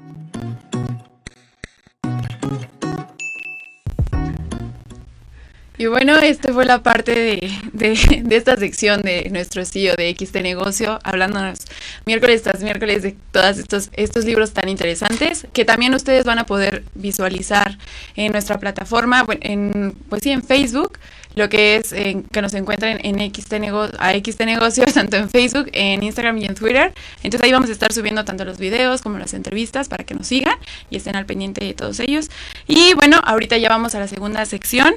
Y 5.77 5.87
bueno, 5.87 6.15
esta 6.17 6.53
fue 6.53 6.65
la 6.65 6.83
parte 6.83 7.11
de, 7.11 7.51
de, 7.73 8.35
esta 8.35 8.55
sección 8.57 9.01
de 9.01 9.29
nuestro 9.31 9.65
CEO 9.65 9.95
de 9.95 10.15
XT 10.17 10.37
Negocio, 10.37 10.99
hablándonos 11.03 11.59
miércoles 12.05 12.43
tras 12.43 12.63
miércoles 12.63 13.03
de 13.03 13.15
todos 13.31 13.57
estos, 13.57 13.89
estos 13.93 14.25
libros 14.25 14.53
tan 14.53 14.69
interesantes, 14.69 15.47
que 15.51 15.65
también 15.65 15.93
ustedes 15.93 16.23
van 16.25 16.39
a 16.39 16.45
poder 16.45 16.83
visualizar 16.93 17.77
en 18.15 18.31
nuestra 18.31 18.59
plataforma, 18.59 19.25
en, 19.41 19.95
pues 20.09 20.23
sí, 20.23 20.31
en 20.31 20.43
Facebook, 20.43 20.97
lo 21.35 21.49
que 21.49 21.75
es 21.75 21.89
que 21.91 22.41
nos 22.41 22.53
encuentren 22.53 22.99
en 23.03 23.19
XT 23.33 23.53
Negocio, 23.59 23.97
a 23.99 24.13
XT 24.13 24.41
Negocios, 24.41 24.93
tanto 24.93 25.17
en 25.17 25.29
Facebook, 25.29 25.69
en 25.73 26.03
Instagram 26.03 26.37
y 26.37 26.45
en 26.45 26.55
Twitter. 26.55 26.93
Entonces 27.23 27.41
ahí 27.43 27.51
vamos 27.51 27.69
a 27.69 27.73
estar 27.73 27.91
subiendo 27.91 28.23
tanto 28.23 28.45
los 28.45 28.57
videos 28.57 29.01
como 29.01 29.17
las 29.17 29.33
entrevistas 29.33 29.89
para 29.89 30.05
que 30.05 30.15
nos 30.15 30.27
sigan 30.27 30.55
y 30.89 30.95
estén 30.95 31.17
al 31.17 31.25
pendiente 31.25 31.65
de 31.65 31.73
todos 31.73 31.99
ellos. 31.99 32.29
Y 32.67 32.93
bueno, 32.93 33.19
ahorita 33.23 33.57
ya 33.57 33.67
vamos 33.67 33.95
a 33.95 33.99
la 33.99 34.07
segunda 34.07 34.45
sección, 34.45 34.95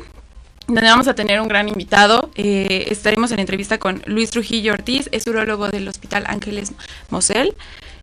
donde 0.69 0.83
vamos 0.83 1.09
a 1.09 1.15
tener 1.15 1.41
un 1.41 1.49
gran 1.49 1.69
invitado. 1.69 2.31
Eh, 2.37 2.87
estaremos 2.91 3.33
en 3.33 3.41
entrevista 3.41 3.79
con 3.79 4.03
Luis 4.07 4.31
Trujillo 4.31 4.75
Ortiz, 4.75 5.09
es 5.13 5.27
urologo 5.27 5.69
del 5.69 5.89
Hospital 5.89 6.25
Ángeles 6.27 6.73
Mosel, 7.11 7.55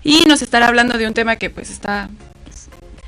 y 0.04 0.26
nos 0.26 0.42
estará 0.42 0.68
hablando 0.68 0.98
de 0.98 1.08
un 1.08 1.14
tema 1.14 1.36
que 1.36 1.50
pues 1.50 1.70
está 1.70 2.10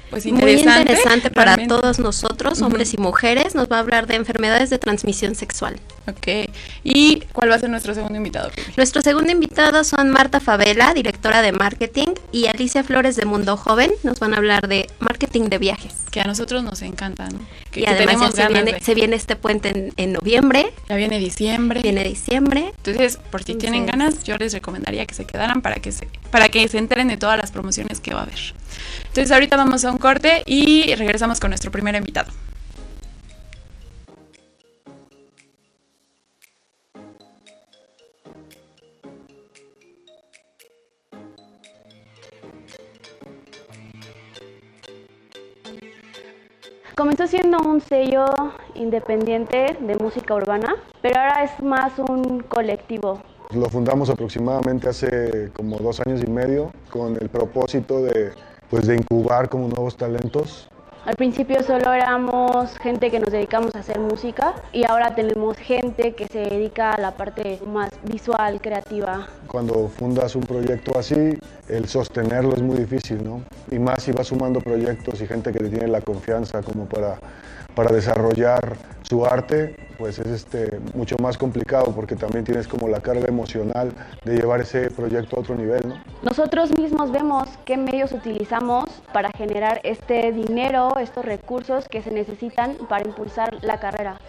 pues 0.10 0.26
interesante. 0.26 0.72
Muy 0.72 0.82
interesante 0.82 1.32
para 1.32 1.68
todos 1.68 2.00
nosotros, 2.00 2.62
hombres 2.62 2.94
y 2.94 2.98
mujeres. 2.98 3.56
Nos 3.56 3.68
va 3.68 3.78
a 3.78 3.80
hablar 3.80 4.08
de 4.08 4.16
enfermedades 4.16 4.70
de 4.70 4.80
transmisión 4.80 5.36
sexual. 5.36 5.80
Ok. 6.08 6.50
¿Y 6.84 7.22
cuál 7.34 7.52
va 7.52 7.56
a 7.56 7.60
ser 7.60 7.70
nuestro 7.70 7.94
segundo 7.94 8.16
invitado? 8.16 8.50
Nuestro 8.78 9.02
segundo 9.02 9.32
invitado 9.32 9.84
son 9.84 10.10
Marta 10.10 10.40
Favela, 10.40 10.94
directora 10.94 11.42
de 11.42 11.52
marketing, 11.52 12.14
y 12.32 12.48
Alicia 12.48 12.84
Flores 12.84 13.16
de 13.16 13.26
Mundo 13.26 13.58
Joven. 13.58 13.92
Nos 14.04 14.20
van 14.20 14.34
a 14.34 14.38
hablar 14.38 14.68
de 14.68 14.90
marketing 15.00 15.50
de 15.50 15.58
viajes. 15.58 15.94
Que 16.12 16.22
a 16.22 16.24
nosotros 16.24 16.64
nos 16.64 16.82
encanta, 16.82 17.28
¿no? 17.28 17.40
Que, 17.72 17.82
y 17.82 17.86
además 17.86 18.34
se, 18.34 18.48
viene, 18.48 18.80
se, 18.80 18.96
viene, 18.96 19.16
este 19.18 19.36
puente 19.36 19.92
en, 19.98 20.14
noviembre. 20.14 20.72
Ya 20.88 20.96
viene 20.96 21.20
diciembre. 21.20 21.82
Viene 21.82 22.04
diciembre. 22.04 22.74
Entonces, 22.78 23.20
por 23.30 23.44
si 23.44 23.56
tienen 23.56 23.86
ganas, 23.86 24.24
yo 24.24 24.38
les 24.38 24.54
recomendaría 24.54 25.06
que 25.06 25.14
se 25.14 25.26
quedaran 25.26 25.62
para 25.62 25.76
que 25.76 25.92
se, 25.92 26.08
para 26.32 26.48
que 26.48 26.66
se 26.70 26.78
enteren 26.78 27.10
de 27.10 27.18
todas 27.18 27.38
las 27.38 27.52
promociones 27.52 28.00
que 28.00 28.14
va 28.14 28.22
a 28.22 28.24
haber. 28.24 28.54
Entonces, 29.18 29.34
ahorita 29.34 29.58
vamos 29.58 29.84
a 29.84 29.90
un 29.92 29.98
corte 29.98 30.44
y 30.46 30.94
regresamos 30.94 31.40
con 31.40 31.50
nuestro 31.50 31.72
primer 31.72 31.96
invitado. 31.96 32.32
Comenzó 46.94 47.26
siendo 47.26 47.58
un 47.58 47.82
sello 47.82 48.28
independiente 48.76 49.78
de 49.80 49.96
música 49.96 50.36
urbana, 50.36 50.76
pero 51.02 51.20
ahora 51.20 51.44
es 51.44 51.64
más 51.64 51.98
un 51.98 52.42
colectivo. 52.42 53.20
Lo 53.50 53.68
fundamos 53.68 54.12
aproximadamente 54.12 54.90
hace 54.90 55.50
como 55.54 55.78
dos 55.78 56.02
años 56.02 56.22
y 56.22 56.30
medio 56.30 56.72
con 56.92 57.18
el 57.20 57.30
propósito 57.30 58.04
de, 58.04 58.34
pues, 58.70 58.88
de 58.88 58.96
incubar 58.96 59.50
como 59.50 59.68
nuevos 59.68 59.96
talentos 59.96 60.68
al 61.08 61.16
principio 61.16 61.64
solo 61.64 61.94
éramos 61.94 62.78
gente 62.80 63.10
que 63.10 63.22
nos 63.22 63.32
dedicamos 63.32 63.74
a 63.76 63.80
hacer 63.80 63.98
música 63.98 64.56
y 64.74 64.84
ahora 64.84 65.16
tenemos 65.16 65.56
gente 65.56 66.14
que 66.16 66.28
se 66.28 66.40
dedica 66.40 66.92
a 66.92 67.00
la 67.00 67.12
parte 67.12 67.62
más 67.66 67.92
visual, 68.04 68.60
creativa. 68.60 69.26
Cuando 69.48 69.88
fundas 69.88 70.36
un 70.36 70.44
proyecto 70.44 71.00
así, 71.00 71.40
el 71.70 71.88
sostenerlo 71.88 72.56
es 72.56 72.62
muy 72.62 72.80
difícil, 72.80 73.24
¿no? 73.24 73.42
Y 73.72 73.80
más 73.80 74.04
si 74.04 74.12
vas 74.12 74.28
sumando 74.28 74.60
proyectos 74.60 75.22
y 75.22 75.28
gente 75.28 75.54
que 75.54 75.60
te 75.60 75.70
tiene 75.70 75.88
la 75.88 76.02
confianza 76.02 76.62
como 76.62 76.84
para, 76.88 77.18
para 77.78 77.94
desarrollar 77.94 78.76
su 79.04 79.24
arte, 79.24 79.76
pues 80.00 80.18
es 80.18 80.26
este, 80.26 80.80
mucho 80.96 81.16
más 81.22 81.38
complicado 81.38 81.94
porque 81.94 82.16
también 82.16 82.44
tienes 82.44 82.68
como 82.68 82.88
la 82.88 83.02
carga 83.02 83.28
emocional 83.28 83.92
de 84.26 84.36
llevar 84.36 84.62
ese 84.62 84.90
proyecto 84.90 85.36
a 85.36 85.42
otro 85.42 85.54
nivel. 85.54 85.88
¿no? 85.88 86.02
Nosotros 86.24 86.76
mismos 86.76 87.12
vemos 87.12 87.48
qué 87.66 87.78
medios 87.78 88.14
utilizamos 88.14 88.86
para 89.14 89.30
generar 89.38 89.80
este 89.84 90.32
dinero, 90.32 90.98
estos 90.98 91.24
recursos 91.24 91.88
que 91.88 92.02
se 92.02 92.10
necesitan 92.10 92.78
para 92.90 93.08
impulsar 93.08 93.64
la 93.64 93.80
carrera. 93.80 94.20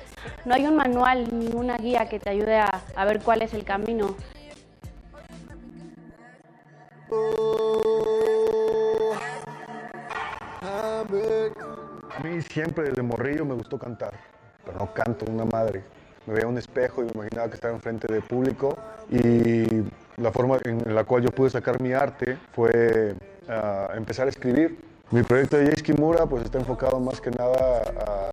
No 0.45 0.55
hay 0.55 0.67
un 0.67 0.76
manual 0.76 1.26
ni 1.33 1.49
una 1.55 1.78
guía 1.78 2.07
que 2.07 2.21
te 2.21 2.28
ayude 2.28 2.59
a, 2.59 2.83
a 2.95 3.05
ver 3.07 3.21
cuál 3.21 3.40
es 3.40 3.55
el 3.55 3.64
camino. 3.64 4.14
A 12.19 12.21
mí 12.21 12.43
siempre 12.43 12.89
desde 12.89 13.01
morrillo 13.01 13.45
me 13.45 13.55
gustó 13.55 13.79
cantar, 13.79 14.13
pero 14.65 14.77
no 14.77 14.93
canto 14.93 15.25
una 15.31 15.45
madre. 15.45 15.85
Me 16.27 16.35
veía 16.35 16.49
un 16.49 16.59
espejo 16.59 17.03
y 17.03 17.05
me 17.05 17.13
imaginaba 17.13 17.49
que 17.49 17.55
estaba 17.55 17.73
enfrente 17.73 18.13
de 18.13 18.21
público 18.21 18.77
y 19.09 19.85
la 20.17 20.33
forma 20.33 20.59
en 20.65 20.97
la 20.97 21.05
cual 21.05 21.23
yo 21.23 21.31
pude 21.31 21.51
sacar 21.51 21.81
mi 21.81 21.93
arte 21.93 22.37
fue 22.57 23.15
uh, 23.47 23.97
empezar 23.97 24.27
a 24.27 24.31
escribir. 24.31 24.81
Mi 25.13 25.23
proyecto 25.23 25.59
de 25.59 25.67
Jay 25.67 25.77
Kimura 25.77 26.27
pues 26.27 26.45
está 26.45 26.59
enfocado 26.59 26.99
más 26.99 27.21
que 27.21 27.31
nada 27.31 27.83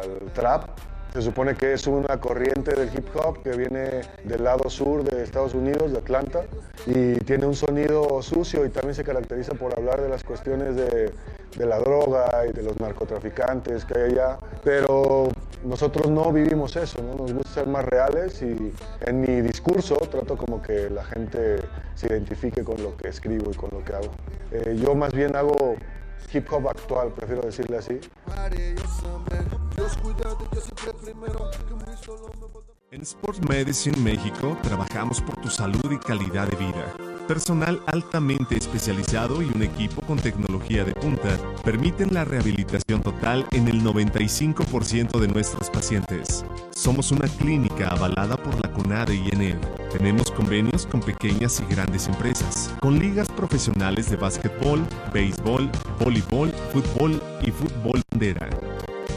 al 0.01 0.31
trap, 0.33 0.67
se 1.15 1.21
supone 1.21 1.55
que 1.55 1.71
es 1.71 1.87
una 1.87 2.19
corriente 2.19 2.73
del 2.73 2.89
hip 2.93 3.07
hop 3.15 3.41
que 3.41 3.51
viene 3.51 4.01
del 4.25 4.43
lado 4.43 4.69
sur 4.69 5.01
de 5.01 5.23
Estados 5.23 5.53
Unidos, 5.53 5.93
de 5.93 5.99
Atlanta, 5.99 6.43
y 6.85 7.15
tiene 7.21 7.45
un 7.45 7.55
sonido 7.55 8.21
sucio 8.21 8.65
y 8.65 8.69
también 8.69 8.95
se 8.95 9.05
caracteriza 9.05 9.53
por 9.53 9.71
hablar 9.79 10.01
de 10.01 10.09
las 10.09 10.25
cuestiones 10.25 10.75
de, 10.75 11.13
de 11.57 11.65
la 11.65 11.79
droga 11.79 12.45
y 12.49 12.51
de 12.51 12.63
los 12.63 12.77
narcotraficantes 12.81 13.85
que 13.85 13.97
hay 13.97 14.11
allá. 14.11 14.37
Pero 14.61 15.29
nosotros 15.63 16.11
no 16.11 16.33
vivimos 16.33 16.75
eso, 16.75 17.01
¿no? 17.01 17.15
nos 17.15 17.31
gusta 17.31 17.49
ser 17.61 17.67
más 17.67 17.85
reales 17.85 18.41
y 18.41 18.73
en 19.05 19.21
mi 19.21 19.39
discurso 19.39 19.95
trato 19.95 20.35
como 20.35 20.61
que 20.61 20.89
la 20.89 21.05
gente 21.05 21.61
se 21.95 22.07
identifique 22.07 22.61
con 22.65 22.83
lo 22.83 22.97
que 22.97 23.07
escribo 23.07 23.51
y 23.51 23.55
con 23.55 23.69
lo 23.71 23.85
que 23.85 23.93
hago. 23.93 24.11
Eh, 24.51 24.77
yo 24.83 24.95
más 24.95 25.13
bien 25.13 25.33
hago 25.37 25.77
hip 26.33 26.47
hop 26.51 26.69
actual, 26.69 27.11
prefiero 27.13 27.41
decirle 27.41 27.77
así. 27.77 27.99
En 32.91 33.01
Sports 33.01 33.41
Medicine 33.49 33.97
México 33.97 34.57
trabajamos 34.63 35.21
por 35.21 35.35
tu 35.41 35.49
salud 35.49 35.91
y 35.91 35.97
calidad 35.97 36.47
de 36.47 36.55
vida. 36.55 37.04
Personal 37.27 37.81
altamente 37.87 38.55
especializado 38.55 39.41
y 39.41 39.45
un 39.45 39.63
equipo 39.63 40.01
con 40.03 40.19
tecnología 40.19 40.83
de 40.83 40.93
punta 40.93 41.35
permiten 41.63 42.13
la 42.13 42.23
rehabilitación 42.23 43.01
total 43.01 43.47
en 43.51 43.67
el 43.67 43.81
95% 43.81 45.19
de 45.19 45.27
nuestros 45.27 45.71
pacientes. 45.71 46.45
Somos 46.69 47.11
una 47.11 47.27
clínica 47.27 47.87
avalada 47.87 48.37
por 48.37 48.53
la 48.61 48.71
CONADE 48.71 49.15
y 49.15 49.29
ENED. 49.29 49.57
Tenemos 49.91 50.29
convenios 50.29 50.85
con 50.85 51.01
pequeñas 51.01 51.59
y 51.61 51.73
grandes 51.73 52.07
empresas, 52.07 52.71
con 52.79 52.99
ligas 52.99 53.27
profesionales 53.29 54.11
de 54.11 54.17
básquetbol, 54.17 54.85
béisbol, 55.11 55.71
voleibol, 55.99 56.51
fútbol 56.71 57.19
y 57.41 57.49
fútbol 57.49 58.03
bandera. 58.11 58.49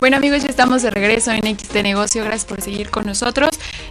Bueno 0.00 0.16
amigos, 0.16 0.44
ya 0.44 0.48
estamos 0.48 0.82
de 0.82 0.90
regreso 0.90 1.32
en 1.32 1.42
XT 1.58 1.74
Negocio, 1.82 2.22
gracias 2.22 2.44
por 2.44 2.60
seguir 2.60 2.88
con 2.88 3.04
nosotros. 3.04 3.50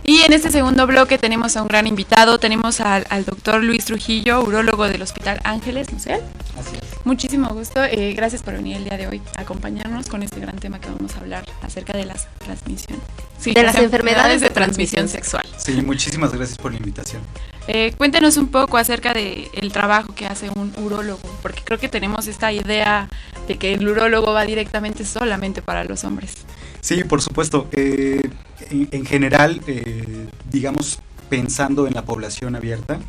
Y 0.10 0.22
en 0.22 0.32
este 0.32 0.50
segundo 0.52 0.88
bloque 0.88 1.18
tenemos 1.18 1.58
a 1.58 1.62
un 1.62 1.68
gran 1.68 1.86
invitado, 1.86 2.40
tenemos 2.40 2.80
al, 2.80 3.04
doctor 3.26 3.62
Luis 3.62 3.84
Trujillo, 3.84 4.42
urólogo 4.42 4.88
del 4.88 5.02
Hospital 5.02 5.42
Ángeles, 5.44 5.92
¿no 5.92 6.00
sé? 6.00 6.14
Así 6.58 6.78
es. 6.78 7.06
Muchísimo 7.06 7.50
gusto, 7.50 7.84
eh, 7.84 8.14
gracias 8.14 8.42
por 8.42 8.54
venir 8.54 8.78
el 8.78 8.86
día 8.86 8.98
de 8.98 9.10
hoy 9.10 9.22
a 9.36 9.42
acompañarnos 9.42 10.08
con 10.08 10.24
este 10.24 10.40
gran 10.40 10.56
tema 10.56 10.80
que 10.80 10.88
vamos 10.90 11.14
a 11.16 11.20
hablar 11.20 11.44
acerca 11.62 11.92
de 11.92 12.06
las 12.06 12.30
transmisiones. 12.38 13.04
Sí, 13.38 13.54
de 13.54 13.64
las 13.64 13.76
enfermedades 13.76 14.40
de 14.40 14.50
transmisión 14.50 15.10
sexual. 15.10 15.44
Sí, 15.58 15.74
muchísimas 15.82 16.32
gracias 16.32 16.58
por 16.58 16.72
la 16.72 16.78
invitación. 16.78 17.22
Eh, 17.68 17.94
cuéntenos 17.98 18.38
un 18.38 18.48
poco 18.48 18.78
acerca 18.78 19.14
del 19.14 19.50
el 19.52 19.74
trabajo 19.74 20.16
que 20.16 20.26
hace 20.26 20.50
un 20.50 20.72
urólogo, 20.78 21.20
porque 21.42 21.64
creo 21.66 21.80
que 21.80 21.90
tenemos 21.90 22.28
esta 22.28 22.54
idea 22.54 23.10
de 23.46 23.58
que 23.58 23.74
el 23.74 23.86
urólogo 23.86 24.32
va 24.32 24.46
directamente 24.46 25.04
solamente 25.04 25.62
para 25.62 25.84
los 25.84 26.06
hombres. 26.06 26.46
Sí, 26.88 27.04
por 27.04 27.22
supuesto. 27.22 27.68
Eh, 27.74 28.22
en, 28.70 29.06
general, 29.06 29.62
eh, 29.68 30.30
digamos, 30.50 31.00
pensando 31.30 31.86
en 31.86 31.94
la 31.94 32.06
población 32.06 32.56
abierta, 32.56 33.02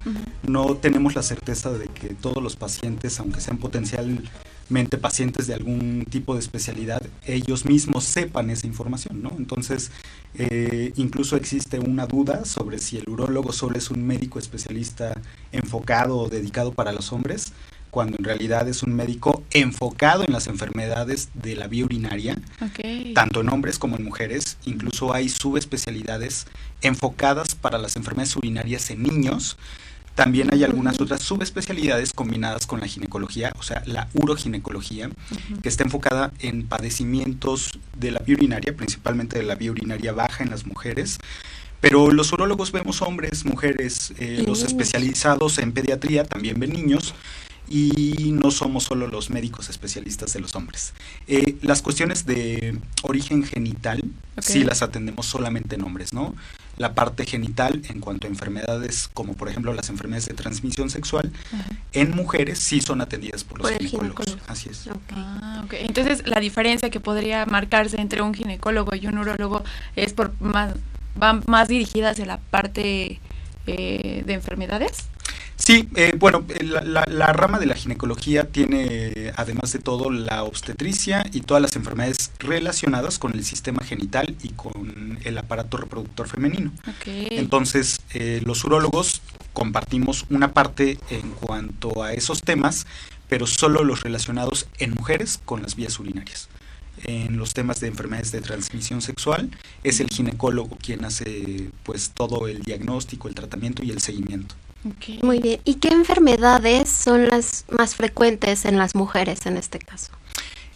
no 0.43 0.75
tenemos 0.75 1.15
la 1.15 1.23
certeza 1.23 1.71
de 1.71 1.87
que 1.87 2.09
todos 2.09 2.43
los 2.43 2.57
pacientes, 2.57 3.21
aunque 3.21 3.41
sean 3.41 3.59
potencialmente 3.59 4.99
pacientes 5.01 5.47
de 5.47 5.55
algún 5.55 6.05
tipo 6.11 6.35
de 6.35 6.41
especialidad, 6.41 7.07
ellos 7.25 7.67
mismos 7.67 8.03
sepan 8.03 8.51
esa 8.51 8.67
información, 8.67 9.23
¿no? 9.23 9.31
Entonces, 9.39 9.93
eh, 10.35 10.93
incluso 10.97 11.37
existe 11.37 11.79
una 11.79 12.07
duda 12.07 12.47
sobre 12.47 12.79
si 12.79 12.97
el 12.97 13.09
urólogo 13.09 13.53
solo 13.53 13.79
es 13.79 13.93
un 13.93 14.05
médico 14.05 14.41
especialista 14.41 15.21
enfocado 15.53 16.19
o 16.19 16.29
dedicado 16.29 16.73
para 16.73 16.91
los 16.91 17.13
hombres, 17.13 17.53
cuando 17.99 18.17
en 18.17 18.23
realidad 18.23 18.69
es 18.69 18.85
un 18.85 18.95
médico 18.95 19.43
enfocado 19.51 20.23
en 20.23 20.33
las 20.33 20.47
enfermedades 20.47 21.31
de 21.35 21.57
la 21.57 21.67
vía 21.67 21.85
urinaria, 21.85 22.39
tanto 23.13 23.41
en 23.41 23.49
hombres 23.49 23.77
como 23.81 23.97
en 23.97 24.05
mujeres. 24.05 24.57
Incluso 24.67 25.13
hay 25.13 25.29
subespecialidades 25.29 26.47
enfocadas 26.81 27.57
para 27.57 27.77
las 27.77 27.97
enfermedades 27.97 28.37
urinarias 28.37 28.89
en 28.91 29.03
niños. 29.03 29.59
También 30.15 30.55
hay 30.55 30.63
algunas 30.63 31.01
otras 31.01 31.23
subespecialidades 31.23 32.13
combinadas 32.13 32.69
con 32.69 32.79
la 32.79 32.87
ginecología, 32.87 33.53
o 33.59 33.65
sea, 33.65 33.83
la 33.85 34.07
uroginecología, 34.15 35.11
que 35.61 35.69
está 35.69 35.83
enfocada 35.83 36.33
en 36.39 36.69
padecimientos 36.69 37.81
de 37.97 38.13
la 38.13 38.21
vía 38.21 38.37
urinaria, 38.37 38.77
principalmente 38.77 39.39
de 39.39 39.45
la 39.45 39.57
vía 39.57 39.73
urinaria 39.73 40.13
baja 40.13 40.45
en 40.45 40.51
las 40.51 40.67
mujeres. 40.67 41.19
Pero 41.81 42.13
los 42.13 42.33
urólogos 42.33 42.71
vemos 42.71 43.03
hombres, 43.03 43.45
mujeres, 43.45 44.13
eh, 44.19 44.45
los 44.47 44.63
especializados 44.63 45.59
en 45.59 45.73
pediatría 45.73 46.23
también 46.23 46.61
ven 46.61 46.73
niños 46.73 47.13
y 47.71 48.33
no 48.33 48.51
somos 48.51 48.85
solo 48.85 49.07
los 49.07 49.31
médicos 49.31 49.69
especialistas 49.69 50.33
de 50.33 50.41
los 50.41 50.55
hombres. 50.55 50.93
Eh, 51.27 51.57
las 51.63 51.83
cuestiones 51.83 52.27
de 52.27 52.79
origen 53.03 53.45
genital 53.45 54.03
sí 54.41 54.65
las 54.65 54.83
atendemos 54.83 55.27
solamente 55.27 55.75
en 55.77 55.83
hombres, 55.83 56.13
¿no? 56.13 56.35
La 56.77 56.95
parte 56.95 57.27
genital 57.27 57.83
en 57.89 58.01
cuanto 58.01 58.27
a 58.27 58.31
enfermedades 58.31 59.09
como 59.13 59.35
por 59.35 59.49
ejemplo 59.49 59.75
las 59.75 59.91
enfermedades 59.91 60.27
de 60.27 60.35
transmisión 60.35 60.91
sexual, 60.91 61.33
en 61.93 62.15
mujeres 62.15 62.61
sí 62.61 62.81
son 62.81 63.01
atendidas 63.01 63.45
por 63.45 63.59
los 63.59 63.71
ginecólogos. 63.73 64.39
Así 64.47 64.69
es. 64.71 64.89
Ah, 65.11 65.65
Entonces 65.73 66.27
la 66.27 66.41
diferencia 66.41 66.91
que 66.91 67.01
podría 67.01 67.47
marcarse 67.47 68.01
entre 68.01 68.23
un 68.23 68.33
ginecólogo 68.33 68.95
y 68.95 69.07
un 69.07 69.19
urólogo 69.19 69.65
es 69.97 70.13
por 70.13 70.33
más, 70.41 70.75
va 71.21 71.41
más 71.47 71.69
dirigida 71.69 72.11
hacia 72.11 72.27
la 72.27 72.39
parte 72.39 73.21
eh, 73.67 74.23
de 74.25 74.33
enfermedades. 74.33 75.09
Sí, 75.69 75.87
eh, 75.97 76.15
bueno, 76.19 76.47
eh, 76.49 76.65
la, 76.65 77.33
rama 77.35 77.59
de 77.59 77.67
la 77.67 77.75
ginecología 77.75 78.45
tiene, 78.45 79.35
además 79.37 79.71
de 79.71 79.79
todo, 79.79 80.09
la 80.09 80.43
obstetricia 80.45 81.27
y 81.31 81.43
todas 81.43 81.63
las 81.63 81.77
enfermedades 81.77 82.31
relacionadas 82.39 83.19
con 83.19 83.35
el 83.35 83.45
sistema 83.45 83.85
genital 83.85 84.35
y 84.43 84.49
con 84.53 85.19
el 85.23 85.37
aparato 85.37 85.77
reproductor 85.77 86.27
femenino. 86.27 86.73
Entonces, 87.05 88.01
eh, 88.15 88.41
los 88.47 88.65
urólogos 88.65 89.21
compartimos 89.53 90.25
una 90.31 90.55
parte 90.55 90.99
en 91.11 91.33
cuanto 91.33 92.03
a 92.03 92.15
esos 92.15 92.41
temas, 92.41 92.87
pero 93.29 93.47
solo 93.47 93.85
los 93.85 94.05
relacionados 94.05 94.69
en 94.79 94.95
mujeres 94.95 95.39
con 95.45 95.61
las 95.61 95.77
vías 95.77 96.01
urinarias 96.01 96.49
en 97.05 97.37
los 97.37 97.53
temas 97.53 97.79
de 97.79 97.89
enfermedades 97.89 98.33
de 98.33 98.41
transmisión 98.41 99.03
sexual 99.03 99.51
es 99.85 100.01
el 100.01 100.09
ginecólogo 100.09 100.79
quien 100.83 101.05
hace 101.05 101.71
pues 101.85 102.11
todo 102.11 102.49
el 102.49 102.63
diagnóstico, 102.63 103.29
el 103.29 103.35
tratamiento 103.35 103.85
y 103.85 103.91
el 103.91 104.01
seguimiento. 104.01 104.57
Muy 105.23 105.41
bien. 105.41 105.61
¿Y 105.65 105.75
qué 105.75 105.89
enfermedades 105.89 106.89
son 106.89 107.29
las 107.29 107.65
más 107.69 107.95
frecuentes 107.95 108.65
en 108.65 108.79
las 108.79 108.95
mujeres 108.95 109.47
en 109.47 109.57
este 109.57 109.79
caso? 109.79 110.13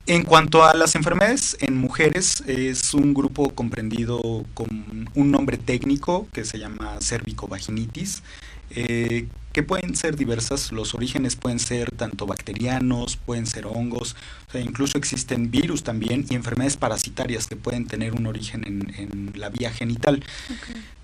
En 0.06 0.24
cuanto 0.24 0.64
a 0.64 0.74
las 0.74 0.96
enfermedades 0.96 1.56
en 1.60 1.76
mujeres, 1.76 2.42
es 2.48 2.92
un 2.92 3.14
grupo 3.14 3.50
comprendido 3.50 4.44
con 4.52 5.08
un 5.14 5.30
nombre 5.30 5.56
técnico 5.58 6.26
que 6.32 6.44
se 6.44 6.58
llama 6.58 6.98
cervicovaginitis, 7.00 8.24
eh, 8.70 9.28
que 9.52 9.62
pueden 9.62 9.94
ser 9.96 10.16
diversas, 10.16 10.72
los 10.72 10.94
orígenes 10.94 11.36
pueden 11.36 11.58
ser 11.58 11.90
tanto 11.90 12.26
bacterianos, 12.26 13.16
pueden 13.16 13.46
ser 13.46 13.66
hongos, 13.66 14.16
o 14.48 14.52
sea, 14.52 14.60
incluso 14.60 14.96
existen 14.96 15.50
virus 15.50 15.82
también 15.82 16.24
y 16.28 16.34
enfermedades 16.34 16.76
parasitarias 16.76 17.46
que 17.46 17.56
pueden 17.56 17.86
tener 17.86 18.14
un 18.14 18.26
origen 18.26 18.64
en, 18.66 19.32
la 19.34 19.50
vía 19.50 19.70
genital. 19.70 20.22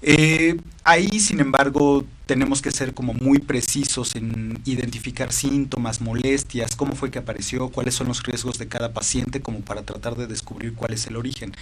Eh, 0.01 0.57
ahí, 0.85 1.21
sin 1.21 1.41
embargo, 1.41 2.05
tenemos 2.27 2.63
que 2.63 2.71
ser 2.71 2.95
como 2.95 3.15
muy 3.15 3.39
precisos 3.39 4.15
en 4.17 4.61
identificar 4.65 5.33
síntomas, 5.33 6.01
molestias, 6.01 6.77
cómo 6.77 6.95
fue 6.95 7.11
que 7.11 7.19
apareció, 7.19 7.69
cuáles 7.69 7.95
son 7.95 8.09
los 8.09 8.23
riesgos 8.23 8.59
de 8.59 8.69
cada 8.69 8.93
paciente, 8.93 9.41
como 9.41 9.61
para 9.61 9.83
tratar 9.83 10.15
de 10.17 10.27
descubrir 10.27 10.75
cuál 10.75 10.93
es 10.93 11.07
el 11.07 11.17
origen. 11.17 11.53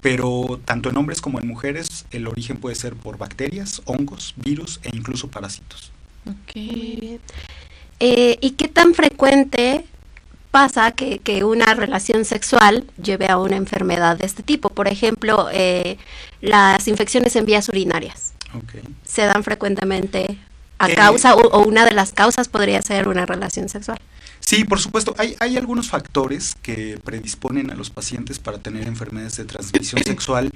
Pero 0.00 0.60
tanto 0.64 0.90
en 0.90 0.96
hombres 0.96 1.20
como 1.20 1.40
en 1.40 1.48
mujeres, 1.48 2.06
el 2.10 2.26
origen 2.26 2.58
puede 2.58 2.76
ser 2.76 2.94
por 2.94 3.18
bacterias, 3.18 3.82
hongos, 3.86 4.34
virus 4.36 4.80
e 4.82 4.94
incluso 4.94 5.28
parásitos. 5.28 5.95
Ok. 6.26 7.20
Eh, 7.98 8.38
¿Y 8.40 8.50
qué 8.52 8.68
tan 8.68 8.94
frecuente 8.94 9.84
pasa 10.50 10.92
que, 10.92 11.44
una 11.44 11.74
relación 11.74 12.24
sexual 12.24 12.84
lleve 13.02 13.28
a 13.28 13.38
una 13.38 13.56
enfermedad 13.56 14.16
de 14.16 14.26
este 14.26 14.42
tipo? 14.42 14.70
Por 14.70 14.88
ejemplo, 14.88 15.48
eh, 15.52 15.98
las 16.40 16.88
infecciones 16.88 17.36
en 17.36 17.46
vías 17.46 17.68
urinarias. 17.68 18.32
Se 19.04 19.22
dan 19.22 19.44
frecuentemente 19.44 20.38
a 20.78 20.90
eh, 20.90 20.94
causa 20.94 21.34
o, 21.34 21.62
una 21.62 21.84
de 21.84 21.92
las 21.92 22.12
causas 22.12 22.48
podría 22.48 22.80
ser 22.82 23.08
una 23.08 23.26
relación 23.26 23.68
sexual. 23.68 23.98
Sí, 24.40 24.64
por 24.64 24.78
supuesto. 24.78 25.14
Hay, 25.18 25.36
hay 25.40 25.56
algunos 25.56 25.88
factores 25.88 26.54
que 26.62 26.98
predisponen 27.02 27.70
a 27.70 27.74
los 27.74 27.90
pacientes 27.90 28.38
para 28.38 28.58
tener 28.58 28.86
enfermedades 28.86 29.36
de 29.36 29.44
transmisión 29.44 30.02
sexual 30.04 30.50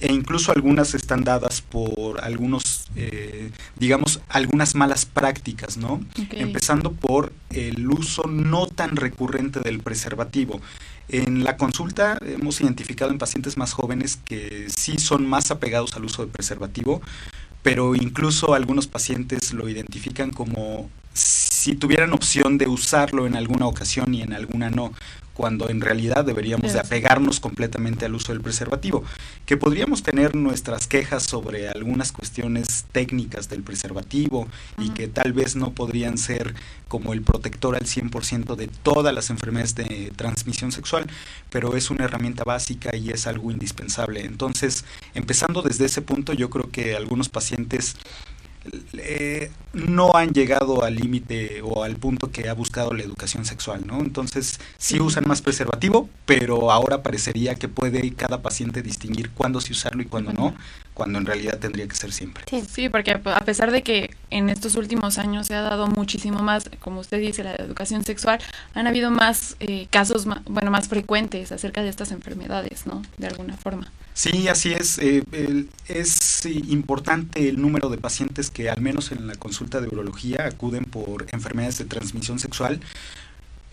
e 0.00 0.12
incluso 0.12 0.52
algunas 0.52 0.94
están 0.94 1.24
dadas 1.24 1.62
por 1.62 2.20
algunos, 2.20 2.88
eh, 2.96 3.50
digamos, 3.76 4.20
algunas 4.28 4.74
malas 4.74 5.06
prácticas, 5.06 5.76
¿no? 5.76 6.00
Empezando 6.32 6.92
por 6.92 7.32
el 7.50 7.88
uso 7.88 8.24
no 8.26 8.66
tan 8.66 8.96
recurrente 8.96 9.60
del 9.60 9.80
preservativo. 9.80 10.60
En 11.08 11.44
la 11.44 11.56
consulta 11.56 12.18
hemos 12.22 12.60
identificado 12.60 13.10
en 13.10 13.18
pacientes 13.18 13.56
más 13.56 13.72
jóvenes 13.72 14.18
que 14.24 14.66
sí 14.74 14.98
son 14.98 15.26
más 15.26 15.50
apegados 15.50 15.94
al 15.94 16.04
uso 16.04 16.24
de 16.24 16.32
preservativo, 16.32 17.00
pero 17.62 17.94
incluso 17.94 18.54
algunos 18.54 18.86
pacientes 18.86 19.52
lo 19.52 19.68
identifican 19.68 20.30
como 20.30 20.90
si 21.14 21.76
tuvieran 21.76 22.12
opción 22.12 22.58
de 22.58 22.66
usarlo 22.66 23.26
en 23.26 23.36
alguna 23.36 23.66
ocasión 23.66 24.12
y 24.12 24.22
en 24.22 24.32
alguna 24.32 24.68
no 24.70 24.92
cuando 25.34 25.68
en 25.68 25.80
realidad 25.80 26.24
deberíamos 26.24 26.72
de 26.72 26.80
apegarnos 26.80 27.40
completamente 27.40 28.06
al 28.06 28.14
uso 28.14 28.32
del 28.32 28.40
preservativo. 28.40 29.04
Que 29.46 29.56
podríamos 29.56 30.02
tener 30.02 30.34
nuestras 30.34 30.86
quejas 30.86 31.24
sobre 31.24 31.68
algunas 31.68 32.12
cuestiones 32.12 32.86
técnicas 32.92 33.48
del 33.48 33.62
preservativo 33.62 34.48
y 34.78 34.90
que 34.90 35.08
tal 35.08 35.32
vez 35.32 35.56
no 35.56 35.72
podrían 35.72 36.16
ser 36.18 36.54
como 36.88 37.12
el 37.12 37.22
protector 37.22 37.74
al 37.74 37.82
100% 37.82 38.54
de 38.54 38.68
todas 38.68 39.14
las 39.14 39.30
enfermedades 39.30 39.74
de 39.74 40.12
transmisión 40.14 40.70
sexual, 40.70 41.06
pero 41.50 41.76
es 41.76 41.90
una 41.90 42.04
herramienta 42.04 42.44
básica 42.44 42.94
y 42.96 43.10
es 43.10 43.26
algo 43.26 43.50
indispensable. 43.50 44.24
Entonces, 44.24 44.84
empezando 45.14 45.62
desde 45.62 45.86
ese 45.86 46.02
punto, 46.02 46.32
yo 46.32 46.50
creo 46.50 46.70
que 46.70 46.94
algunos 46.94 47.28
pacientes 47.28 47.96
eh, 48.94 49.50
no 49.72 50.14
han 50.14 50.32
llegado 50.32 50.84
al 50.84 50.96
límite 50.96 51.60
o 51.62 51.84
al 51.84 51.96
punto 51.96 52.30
que 52.30 52.48
ha 52.48 52.54
buscado 52.54 52.92
la 52.92 53.02
educación 53.02 53.44
sexual, 53.44 53.86
¿no? 53.86 54.00
Entonces 54.00 54.60
sí 54.78 55.00
usan 55.00 55.24
más 55.26 55.42
preservativo, 55.42 56.08
pero 56.26 56.70
ahora 56.70 57.02
parecería 57.02 57.54
que 57.56 57.68
puede 57.68 58.12
cada 58.14 58.42
paciente 58.42 58.82
distinguir 58.82 59.30
cuándo 59.30 59.60
sí 59.60 59.72
usarlo 59.72 60.02
y 60.02 60.06
cuándo 60.06 60.32
no, 60.32 60.54
cuando 60.94 61.18
en 61.18 61.26
realidad 61.26 61.58
tendría 61.58 61.86
que 61.86 61.96
ser 61.96 62.12
siempre. 62.12 62.44
Sí. 62.68 62.88
porque 62.88 63.10
a 63.10 63.44
pesar 63.44 63.70
de 63.70 63.82
que 63.82 64.14
en 64.30 64.48
estos 64.48 64.76
últimos 64.76 65.18
años 65.18 65.48
se 65.48 65.54
ha 65.54 65.60
dado 65.60 65.88
muchísimo 65.88 66.40
más, 66.40 66.70
como 66.80 67.00
usted 67.00 67.20
dice, 67.20 67.44
la 67.44 67.54
educación 67.56 68.04
sexual, 68.04 68.40
han 68.74 68.86
habido 68.86 69.10
más 69.10 69.56
eh, 69.60 69.88
casos, 69.90 70.26
bueno, 70.46 70.70
más 70.70 70.88
frecuentes 70.88 71.52
acerca 71.52 71.82
de 71.82 71.88
estas 71.88 72.12
enfermedades, 72.12 72.86
¿no? 72.86 73.02
De 73.18 73.26
alguna 73.26 73.56
forma. 73.56 73.90
Sí, 74.14 74.46
así 74.48 74.72
es. 74.72 74.98
Eh, 74.98 75.24
es 75.88 76.46
importante 76.46 77.48
el 77.48 77.60
número 77.60 77.88
de 77.88 77.98
pacientes 77.98 78.50
que 78.50 78.70
al 78.70 78.80
menos 78.80 79.10
en 79.10 79.26
la 79.26 79.34
consulta 79.34 79.80
de 79.80 79.88
urología 79.88 80.46
acuden 80.46 80.84
por 80.84 81.26
enfermedades 81.32 81.78
de 81.78 81.84
transmisión 81.86 82.38
sexual. 82.38 82.80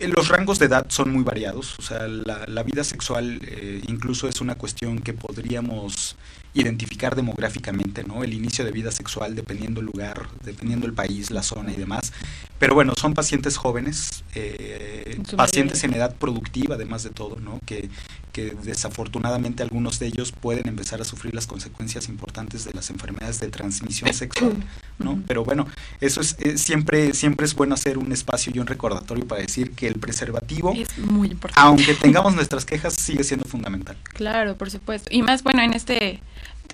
Eh, 0.02 0.08
los 0.08 0.28
rangos 0.28 0.58
de 0.58 0.66
edad 0.66 0.86
son 0.88 1.12
muy 1.12 1.22
variados, 1.22 1.78
o 1.78 1.82
sea, 1.82 2.08
la, 2.08 2.62
vida 2.64 2.82
sexual 2.82 3.40
eh, 3.42 3.82
incluso 3.86 4.28
es 4.28 4.40
una 4.40 4.56
cuestión 4.56 4.98
que 4.98 5.12
podríamos 5.12 6.16
identificar 6.54 7.16
demográficamente, 7.16 8.04
¿no? 8.04 8.24
El 8.24 8.34
inicio 8.34 8.64
de 8.64 8.72
vida 8.72 8.90
sexual 8.90 9.34
dependiendo 9.34 9.80
el 9.80 9.86
lugar, 9.86 10.28
dependiendo 10.44 10.86
el 10.86 10.92
país, 10.92 11.30
la 11.30 11.42
zona 11.42 11.72
y 11.72 11.76
demás. 11.76 12.12
Pero 12.58 12.74
bueno, 12.74 12.94
son 12.96 13.14
pacientes 13.14 13.56
jóvenes, 13.56 14.24
eh, 14.34 15.20
pacientes 15.36 15.82
en 15.84 15.94
edad 15.94 16.14
productiva 16.16 16.74
además 16.74 17.02
de 17.02 17.10
todo, 17.10 17.36
¿no? 17.40 17.58
Que, 17.64 17.88
que 18.32 18.56
desafortunadamente 18.62 19.62
algunos 19.62 19.98
de 19.98 20.06
ellos 20.06 20.32
pueden 20.32 20.66
empezar 20.66 21.00
a 21.00 21.04
sufrir 21.04 21.34
las 21.34 21.46
consecuencias 21.46 22.08
importantes 22.08 22.64
de 22.64 22.72
las 22.72 22.90
enfermedades 22.90 23.40
de 23.40 23.48
transmisión 23.48 24.12
sexual, 24.14 24.54
¿no? 24.98 25.22
Pero 25.26 25.44
bueno, 25.44 25.66
eso 26.00 26.20
es 26.20 26.36
siempre 26.56 27.12
siempre 27.12 27.46
es 27.46 27.54
bueno 27.54 27.74
hacer 27.74 27.98
un 27.98 28.10
espacio 28.10 28.52
y 28.54 28.58
un 28.58 28.66
recordatorio 28.66 29.26
para 29.26 29.42
decir 29.42 29.72
que 29.72 29.86
el 29.86 29.94
preservativo, 30.00 30.72
es 30.74 30.98
muy 30.98 31.28
importante. 31.28 31.60
aunque 31.60 31.94
tengamos 31.94 32.34
nuestras 32.34 32.64
quejas, 32.64 32.94
sigue 32.94 33.22
siendo 33.22 33.44
fundamental. 33.44 33.96
Claro, 34.14 34.56
por 34.56 34.70
supuesto. 34.70 35.08
Y 35.12 35.22
más 35.22 35.42
bueno 35.42 35.62
en 35.62 35.74
este 35.74 36.22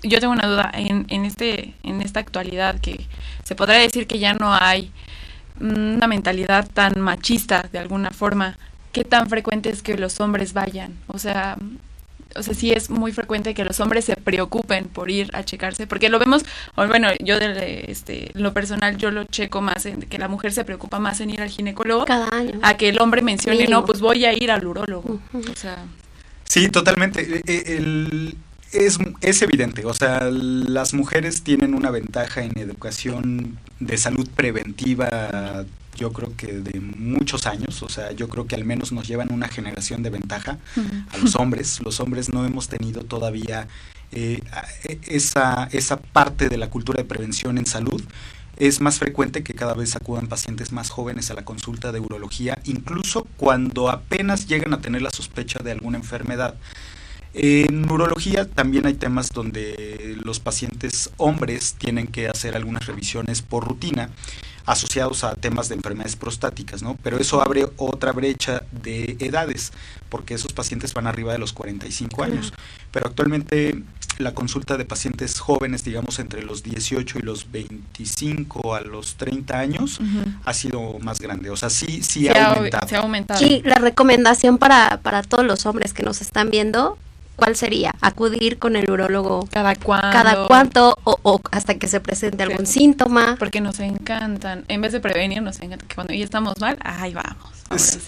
yo 0.01 0.19
tengo 0.21 0.31
una 0.31 0.47
duda 0.47 0.71
en, 0.73 1.05
en 1.09 1.25
este 1.25 1.73
en 1.83 2.01
esta 2.01 2.21
actualidad 2.21 2.79
que 2.79 3.05
se 3.43 3.55
podrá 3.55 3.75
decir 3.75 4.07
que 4.07 4.17
ya 4.17 4.33
no 4.33 4.53
hay 4.53 4.91
una 5.59 6.07
mentalidad 6.07 6.69
tan 6.69 7.01
machista 7.01 7.67
de 7.69 7.79
alguna 7.79 8.11
forma 8.11 8.57
qué 8.99 9.05
tan 9.05 9.29
frecuente 9.29 9.69
es 9.69 9.81
que 9.81 9.97
los 9.97 10.19
hombres 10.19 10.51
vayan 10.51 10.97
o 11.07 11.17
sea 11.17 11.57
o 12.35 12.43
sea, 12.43 12.53
sí 12.53 12.71
es 12.71 12.89
muy 12.89 13.11
frecuente 13.11 13.53
que 13.53 13.63
los 13.63 13.79
hombres 13.79 14.05
se 14.05 14.15
preocupen 14.15 14.87
por 14.87 15.09
ir 15.09 15.31
a 15.33 15.43
checarse, 15.43 15.87
porque 15.87 16.09
lo 16.09 16.19
vemos, 16.19 16.45
bueno, 16.75 17.09
yo 17.19 17.39
de 17.39 17.85
este, 17.87 18.29
lo 18.35 18.53
personal 18.53 18.97
yo 18.97 19.09
lo 19.09 19.23
checo 19.23 19.61
más 19.61 19.87
en 19.87 20.01
que 20.01 20.19
la 20.19 20.27
mujer 20.27 20.53
se 20.53 20.63
preocupa 20.63 20.99
más 20.99 21.21
en 21.21 21.31
ir 21.31 21.41
al 21.41 21.49
ginecólogo 21.49 22.05
cada 22.05 22.29
año 22.29 22.59
a 22.61 22.77
que 22.77 22.89
el 22.89 22.99
hombre 23.01 23.23
mencione, 23.23 23.65
no, 23.65 23.83
pues 23.83 23.99
voy 23.99 24.25
a 24.25 24.33
ir 24.33 24.51
al 24.51 24.63
urólogo. 24.67 25.19
O 25.33 25.55
sea, 25.55 25.85
sí, 26.43 26.69
totalmente. 26.69 27.21
E, 27.21 27.41
e, 27.47 27.77
el, 27.77 28.37
es, 28.73 28.99
es 29.21 29.41
evidente, 29.41 29.85
o 29.85 29.95
sea, 29.95 30.29
las 30.29 30.93
mujeres 30.93 31.41
tienen 31.41 31.73
una 31.73 31.89
ventaja 31.89 32.43
en 32.43 32.59
educación 32.59 33.57
de 33.79 33.97
salud 33.97 34.29
preventiva 34.35 35.65
yo 35.99 36.13
creo 36.13 36.35
que 36.37 36.47
de 36.47 36.79
muchos 36.79 37.45
años, 37.45 37.83
o 37.83 37.89
sea, 37.89 38.11
yo 38.13 38.29
creo 38.29 38.47
que 38.47 38.55
al 38.55 38.63
menos 38.63 38.91
nos 38.91 39.07
llevan 39.07 39.31
una 39.31 39.49
generación 39.49 40.01
de 40.01 40.09
ventaja 40.09 40.57
a 41.11 41.17
los 41.17 41.35
hombres. 41.35 41.81
Los 41.83 41.99
hombres 41.99 42.33
no 42.33 42.45
hemos 42.45 42.69
tenido 42.69 43.03
todavía 43.03 43.67
eh, 44.11 44.41
e, 44.85 44.99
esa, 45.07 45.67
esa 45.71 45.97
parte 45.97 46.47
de 46.49 46.57
la 46.57 46.69
cultura 46.69 47.01
de 47.01 47.07
prevención 47.07 47.57
en 47.57 47.65
salud. 47.65 48.01
Es 48.57 48.81
más 48.81 48.99
frecuente 48.99 49.43
que 49.43 49.53
cada 49.53 49.73
vez 49.73 49.95
acudan 49.95 50.27
pacientes 50.27 50.71
más 50.71 50.89
jóvenes 50.89 51.31
a 51.31 51.33
la 51.33 51.45
consulta 51.45 51.91
de 51.91 51.99
urología, 51.99 52.59
incluso 52.65 53.27
cuando 53.37 53.89
apenas 53.89 54.47
llegan 54.47 54.73
a 54.73 54.81
tener 54.81 55.01
la 55.01 55.11
sospecha 55.11 55.59
de 55.59 55.71
alguna 55.71 55.97
enfermedad. 55.97 56.55
En 57.33 57.89
urología 57.91 58.49
también 58.49 58.87
hay 58.87 58.95
temas 58.95 59.29
donde 59.29 60.17
los 60.23 60.39
pacientes 60.39 61.11
hombres 61.17 61.75
tienen 61.77 62.07
que 62.07 62.27
hacer 62.27 62.55
algunas 62.55 62.87
revisiones 62.87 63.41
por 63.41 63.67
rutina 63.67 64.09
asociados 64.69 65.23
a 65.23 65.33
temas 65.33 65.67
de 65.67 65.75
enfermedades 65.75 66.15
prostáticas, 66.15 66.83
¿no? 66.83 66.95
Pero 67.01 67.17
eso 67.17 67.41
abre 67.41 67.67
otra 67.77 68.11
brecha 68.11 68.61
de 68.71 69.17
edades, 69.19 69.73
porque 70.09 70.35
esos 70.35 70.53
pacientes 70.53 70.93
van 70.93 71.07
arriba 71.07 71.33
de 71.33 71.39
los 71.39 71.53
45 71.53 72.23
años. 72.23 72.53
Pero 72.91 73.07
actualmente 73.07 73.81
la 74.19 74.35
consulta 74.35 74.77
de 74.77 74.85
pacientes 74.85 75.39
jóvenes, 75.39 75.83
digamos 75.83 76.19
entre 76.19 76.43
los 76.43 76.61
18 76.61 77.17
y 77.17 77.21
los 77.23 77.51
25 77.51 78.75
a 78.75 78.81
los 78.81 79.15
30 79.15 79.57
años, 79.57 79.99
ha 80.45 80.53
sido 80.53 80.99
más 80.99 81.19
grande. 81.19 81.49
O 81.49 81.57
sea, 81.57 81.71
sí, 81.71 82.03
sí 82.03 82.27
ha, 82.27 82.53
aumentado. 82.53 82.95
ha 82.95 82.99
aumentado. 82.99 83.39
Sí, 83.39 83.63
la 83.65 83.75
recomendación 83.75 84.59
para, 84.59 84.99
para 85.01 85.23
todos 85.23 85.45
los 85.45 85.65
hombres 85.65 85.93
que 85.93 86.03
nos 86.03 86.21
están 86.21 86.51
viendo 86.51 86.99
¿cuál 87.39 87.55
sería? 87.55 87.95
Acudir 88.01 88.59
con 88.59 88.75
el 88.75 88.89
urólogo 88.91 89.47
cada 89.51 89.75
cuánto, 89.75 90.09
cada 90.11 90.47
cuánto 90.47 90.97
o, 91.03 91.41
hasta 91.51 91.75
que 91.75 91.87
se 91.87 91.99
presente 91.99 92.43
algún 92.43 92.65
síntoma. 92.65 93.35
Porque 93.39 93.61
nos 93.61 93.79
encantan, 93.79 94.65
en 94.67 94.81
vez 94.81 94.91
de 94.91 94.99
prevenir, 94.99 95.41
nos 95.41 95.59
encanta 95.59 95.85
que 95.87 95.95
cuando 95.95 96.13
ya 96.13 96.23
estamos 96.23 96.59
mal, 96.59 96.77
ahí 96.81 97.13
vamos. 97.13 97.59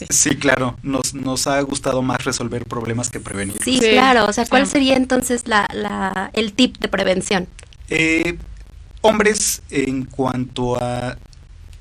Sí. 0.10 0.36
claro, 0.36 0.78
nos, 0.82 1.14
nos 1.14 1.48
ha 1.48 1.62
gustado 1.62 2.02
más 2.02 2.24
resolver 2.24 2.66
problemas 2.66 3.10
que 3.10 3.20
prevenir. 3.20 3.58
Sí, 3.64 3.80
claro, 3.80 4.26
o 4.26 4.34
sea, 4.34 4.46
¿cuál 4.46 4.66
sería 4.68 4.96
entonces 4.96 5.48
la, 5.48 5.68
la, 5.74 6.32
el 6.34 6.54
tip 6.54 6.78
de 6.80 6.88
prevención? 6.88 7.48
Eh, 7.90 8.38
hombres, 9.02 9.62
en 9.70 10.06
cuanto 10.06 10.82
a 10.82 11.18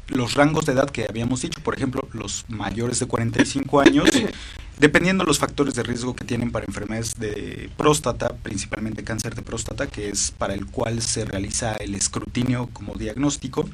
los 0.08 0.34
rangos 0.34 0.66
de 0.66 0.72
edad 0.72 0.90
que 0.90 1.06
habíamos 1.08 1.42
dicho, 1.42 1.60
por 1.62 1.74
ejemplo, 1.74 2.06
los 2.12 2.44
mayores 2.48 2.98
de 2.98 3.06
45 3.06 3.80
años, 3.80 4.10
dependiendo 4.80 5.24
los 5.24 5.38
factores 5.38 5.74
de 5.74 5.82
riesgo 5.82 6.16
que 6.16 6.24
tienen 6.24 6.50
para 6.50 6.64
enfermedades 6.66 7.14
de 7.18 7.70
próstata, 7.76 8.30
principalmente 8.42 9.04
cáncer 9.04 9.34
de 9.34 9.42
próstata, 9.42 9.86
que 9.86 10.08
es 10.08 10.30
para 10.30 10.54
el 10.54 10.66
cual 10.66 11.02
se 11.02 11.26
realiza 11.26 11.74
el 11.74 11.94
escrutinio 11.94 12.70
como 12.72 12.94
diagnóstico, 12.94 13.68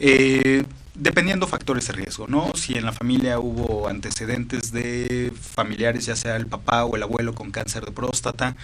eh, 0.00 0.64
dependiendo 0.94 1.46
factores 1.46 1.86
de 1.86 1.92
riesgo, 1.92 2.26
¿no? 2.26 2.52
Si 2.56 2.74
en 2.74 2.84
la 2.84 2.92
familia 2.92 3.38
hubo 3.38 3.86
antecedentes 3.86 4.72
de 4.72 5.32
familiares, 5.40 6.06
ya 6.06 6.16
sea 6.16 6.34
el 6.34 6.48
papá 6.48 6.84
o 6.84 6.96
el 6.96 7.04
abuelo 7.04 7.36
con 7.36 7.52
cáncer 7.52 7.84
de 7.84 7.92
próstata, 7.92 8.56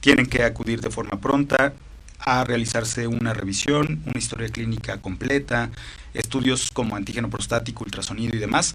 tienen 0.00 0.26
que 0.26 0.44
acudir 0.44 0.82
de 0.82 0.90
forma 0.90 1.18
pronta 1.18 1.72
a 2.18 2.44
realizarse 2.44 3.06
una 3.06 3.32
revisión, 3.32 4.02
una 4.04 4.18
historia 4.18 4.48
clínica 4.48 5.00
completa, 5.00 5.70
estudios 6.14 6.70
como 6.70 6.94
antígeno 6.94 7.30
prostático, 7.30 7.84
ultrasonido 7.84 8.36
y 8.36 8.38
demás, 8.38 8.74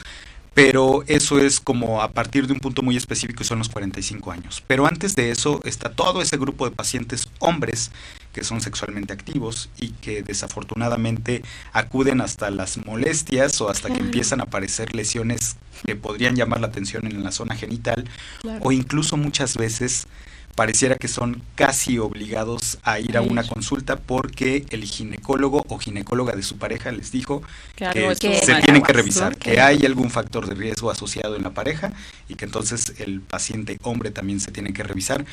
pero 0.57 1.03
eso 1.05 1.39
es 1.39 1.59
como 1.59 2.01
a 2.01 2.09
partir 2.13 2.47
de 2.47 2.53
un 2.53 2.59
punto 2.59 2.81
muy 2.81 2.97
específico 2.97 3.43
y 3.43 3.45
son 3.45 3.59
los 3.59 3.69
45 3.69 4.31
años. 4.31 4.63
Pero 4.65 4.87
antes 4.87 5.15
de 5.15 5.29
eso 5.29 5.61
está 5.65 5.91
todo 5.91 6.19
ese 6.19 6.35
grupo 6.37 6.67
de 6.67 6.75
pacientes 6.75 7.29
hombres 7.37 7.91
que 8.33 8.43
son 8.43 8.59
sexualmente 8.59 9.13
activos 9.13 9.69
y 9.77 9.89
que 9.89 10.23
desafortunadamente 10.23 11.43
acuden 11.73 12.21
hasta 12.21 12.49
las 12.49 12.83
molestias 12.83 13.61
o 13.61 13.69
hasta 13.69 13.93
que 13.93 13.99
empiezan 13.99 14.39
a 14.39 14.45
aparecer 14.45 14.95
lesiones 14.95 15.57
que 15.85 15.95
podrían 15.95 16.35
llamar 16.35 16.59
la 16.59 16.67
atención 16.67 17.05
en 17.05 17.23
la 17.23 17.31
zona 17.31 17.55
genital 17.55 18.09
o 18.61 18.71
incluso 18.71 19.15
muchas 19.15 19.57
veces 19.57 20.07
pareciera 20.57 20.95
que 20.95 21.07
son 21.07 21.43
casi 21.53 21.99
obligados 21.99 22.79
a 22.81 22.99
ir 22.99 23.15
a 23.15 23.21
una 23.21 23.43
consulta 23.43 23.95
porque 23.95 24.65
el 24.71 24.85
ginecólogo 24.85 25.63
o 25.69 25.77
ginecóloga 25.77 26.35
de 26.35 26.41
su 26.41 26.57
pareja 26.57 26.91
les 26.91 27.11
dijo 27.11 27.43
que, 27.75 28.15
se 28.15 28.55
tienen 28.55 28.81
que 28.81 28.91
revisar, 28.91 29.37
que 29.37 29.61
hay 29.61 29.85
algún 29.85 30.09
factor 30.09 30.47
de 30.49 30.55
riesgo 30.55 30.89
asociado 30.89 31.35
en 31.35 31.43
la 31.43 31.51
pareja 31.51 31.93
y 32.27 32.33
que 32.33 32.45
entonces 32.45 32.95
el 32.97 33.21
paciente 33.21 33.77
hombre 33.83 34.09
también 34.09 34.39
se 34.39 34.49
tiene 34.49 34.73
que 34.73 34.81
revisar 34.81 35.25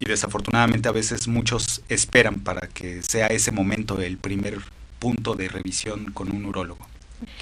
y 0.00 0.06
desafortunadamente 0.06 0.88
a 0.88 0.92
veces 0.92 1.28
muchos 1.28 1.82
esperan 1.88 2.40
para 2.40 2.66
que 2.66 3.00
sea 3.04 3.28
ese 3.28 3.52
momento 3.52 4.00
el 4.00 4.18
primer 4.18 4.58
punto 4.98 5.36
de 5.36 5.46
revisión 5.46 6.06
con 6.06 6.32
un 6.34 6.46
urólogo. 6.46 6.84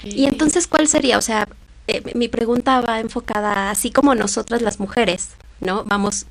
Y 0.05 0.27
entonces, 0.27 0.67
¿cuál 0.67 0.87
sería? 0.87 1.17
O 1.17 1.23
sea, 1.23 1.49
eh, 1.87 2.03
mi 2.15 2.29
pregunta 2.29 2.83
va 2.83 3.01
enfocada 3.01 3.71
así 3.71 3.91
como 3.91 4.15
nosotras 4.15 4.61
las 4.61 4.81
mujeres, 4.81 5.31
¿no? 5.61 5.85
Vamos 5.85 6.27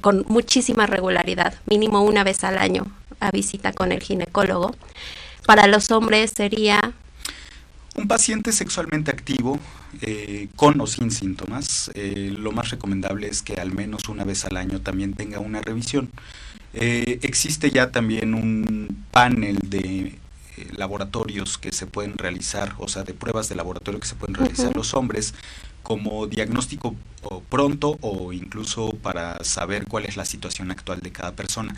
con 0.00 0.24
muchísima 0.28 0.86
regularidad, 0.86 1.54
mínimo 1.66 2.02
una 2.02 2.24
vez 2.24 2.44
al 2.44 2.58
año 2.58 2.86
a 3.20 3.30
visita 3.30 3.72
con 3.72 3.92
el 3.92 4.02
ginecólogo. 4.02 4.74
Para 5.46 5.66
los 5.66 5.90
hombres 5.90 6.32
sería... 6.32 6.92
Un 7.94 8.08
paciente 8.08 8.52
sexualmente 8.52 9.10
activo, 9.10 9.58
eh, 10.02 10.48
con 10.54 10.78
o 10.80 10.86
sin 10.86 11.10
síntomas, 11.10 11.90
eh, 11.94 12.34
lo 12.36 12.52
más 12.52 12.70
recomendable 12.70 13.28
es 13.28 13.40
que 13.40 13.54
al 13.54 13.72
menos 13.72 14.08
una 14.08 14.24
vez 14.24 14.44
al 14.44 14.58
año 14.58 14.80
también 14.82 15.14
tenga 15.14 15.38
una 15.40 15.62
revisión. 15.62 16.10
Eh, 16.74 17.20
existe 17.22 17.70
ya 17.70 17.90
también 17.90 18.34
un 18.34 19.06
panel 19.10 19.58
de 19.62 20.18
laboratorios 20.76 21.56
que 21.56 21.72
se 21.72 21.86
pueden 21.86 22.18
realizar, 22.18 22.74
o 22.78 22.88
sea, 22.88 23.02
de 23.02 23.14
pruebas 23.14 23.48
de 23.48 23.54
laboratorio 23.54 24.00
que 24.00 24.06
se 24.06 24.14
pueden 24.14 24.34
realizar 24.34 24.74
los 24.76 24.92
hombres 24.94 25.34
como 25.86 26.26
diagnóstico 26.26 26.96
pronto 27.48 27.96
o 28.00 28.32
incluso 28.32 28.90
para 28.90 29.44
saber 29.44 29.86
cuál 29.86 30.04
es 30.04 30.16
la 30.16 30.24
situación 30.24 30.72
actual 30.72 30.98
de 30.98 31.12
cada 31.12 31.30
persona. 31.30 31.76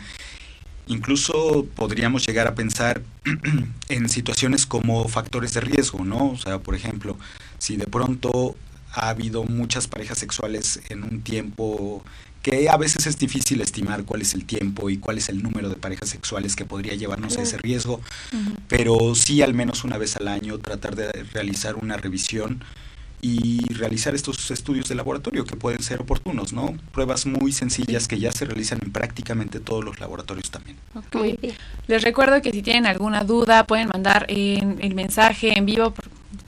Incluso 0.87 1.67
podríamos 1.75 2.25
llegar 2.25 2.47
a 2.47 2.55
pensar 2.55 3.03
en 3.89 4.09
situaciones 4.09 4.65
como 4.65 5.07
factores 5.07 5.53
de 5.53 5.61
riesgo, 5.61 6.03
¿no? 6.03 6.31
O 6.31 6.37
sea, 6.37 6.57
por 6.57 6.73
ejemplo, 6.73 7.19
si 7.59 7.77
de 7.77 7.85
pronto 7.85 8.55
ha 8.93 9.09
habido 9.09 9.43
muchas 9.43 9.87
parejas 9.87 10.17
sexuales 10.17 10.81
en 10.89 11.03
un 11.03 11.21
tiempo 11.21 12.03
que 12.41 12.67
a 12.67 12.77
veces 12.77 13.05
es 13.05 13.19
difícil 13.19 13.61
estimar 13.61 14.05
cuál 14.05 14.23
es 14.23 14.33
el 14.33 14.45
tiempo 14.45 14.89
y 14.89 14.97
cuál 14.97 15.19
es 15.19 15.29
el 15.29 15.43
número 15.43 15.69
de 15.69 15.75
parejas 15.75 16.09
sexuales 16.09 16.55
que 16.55 16.65
podría 16.65 16.95
llevarnos 16.95 17.37
a 17.37 17.43
ese 17.43 17.59
riesgo, 17.59 18.01
pero 18.67 19.13
sí 19.13 19.43
al 19.43 19.53
menos 19.53 19.83
una 19.83 19.99
vez 19.99 20.15
al 20.15 20.29
año 20.29 20.57
tratar 20.57 20.95
de 20.95 21.11
realizar 21.31 21.75
una 21.75 21.97
revisión 21.97 22.63
y 23.21 23.73
realizar 23.73 24.15
estos 24.15 24.49
estudios 24.51 24.87
de 24.87 24.95
laboratorio 24.95 25.45
que 25.45 25.55
pueden 25.55 25.81
ser 25.83 26.01
oportunos, 26.01 26.53
¿no? 26.53 26.75
Pruebas 26.91 27.25
muy 27.25 27.51
sencillas 27.51 28.07
que 28.07 28.19
ya 28.19 28.31
se 28.31 28.45
realizan 28.45 28.79
en 28.83 28.91
prácticamente 28.91 29.59
todos 29.59 29.83
los 29.83 29.99
laboratorios 29.99 30.49
también. 30.51 30.77
Les 31.87 32.03
recuerdo 32.03 32.41
que 32.41 32.51
si 32.51 32.61
tienen 32.61 32.85
alguna 32.85 33.23
duda 33.23 33.65
pueden 33.65 33.89
mandar 33.89 34.25
el 34.29 34.95
mensaje 34.95 35.57
en 35.57 35.65
vivo 35.65 35.93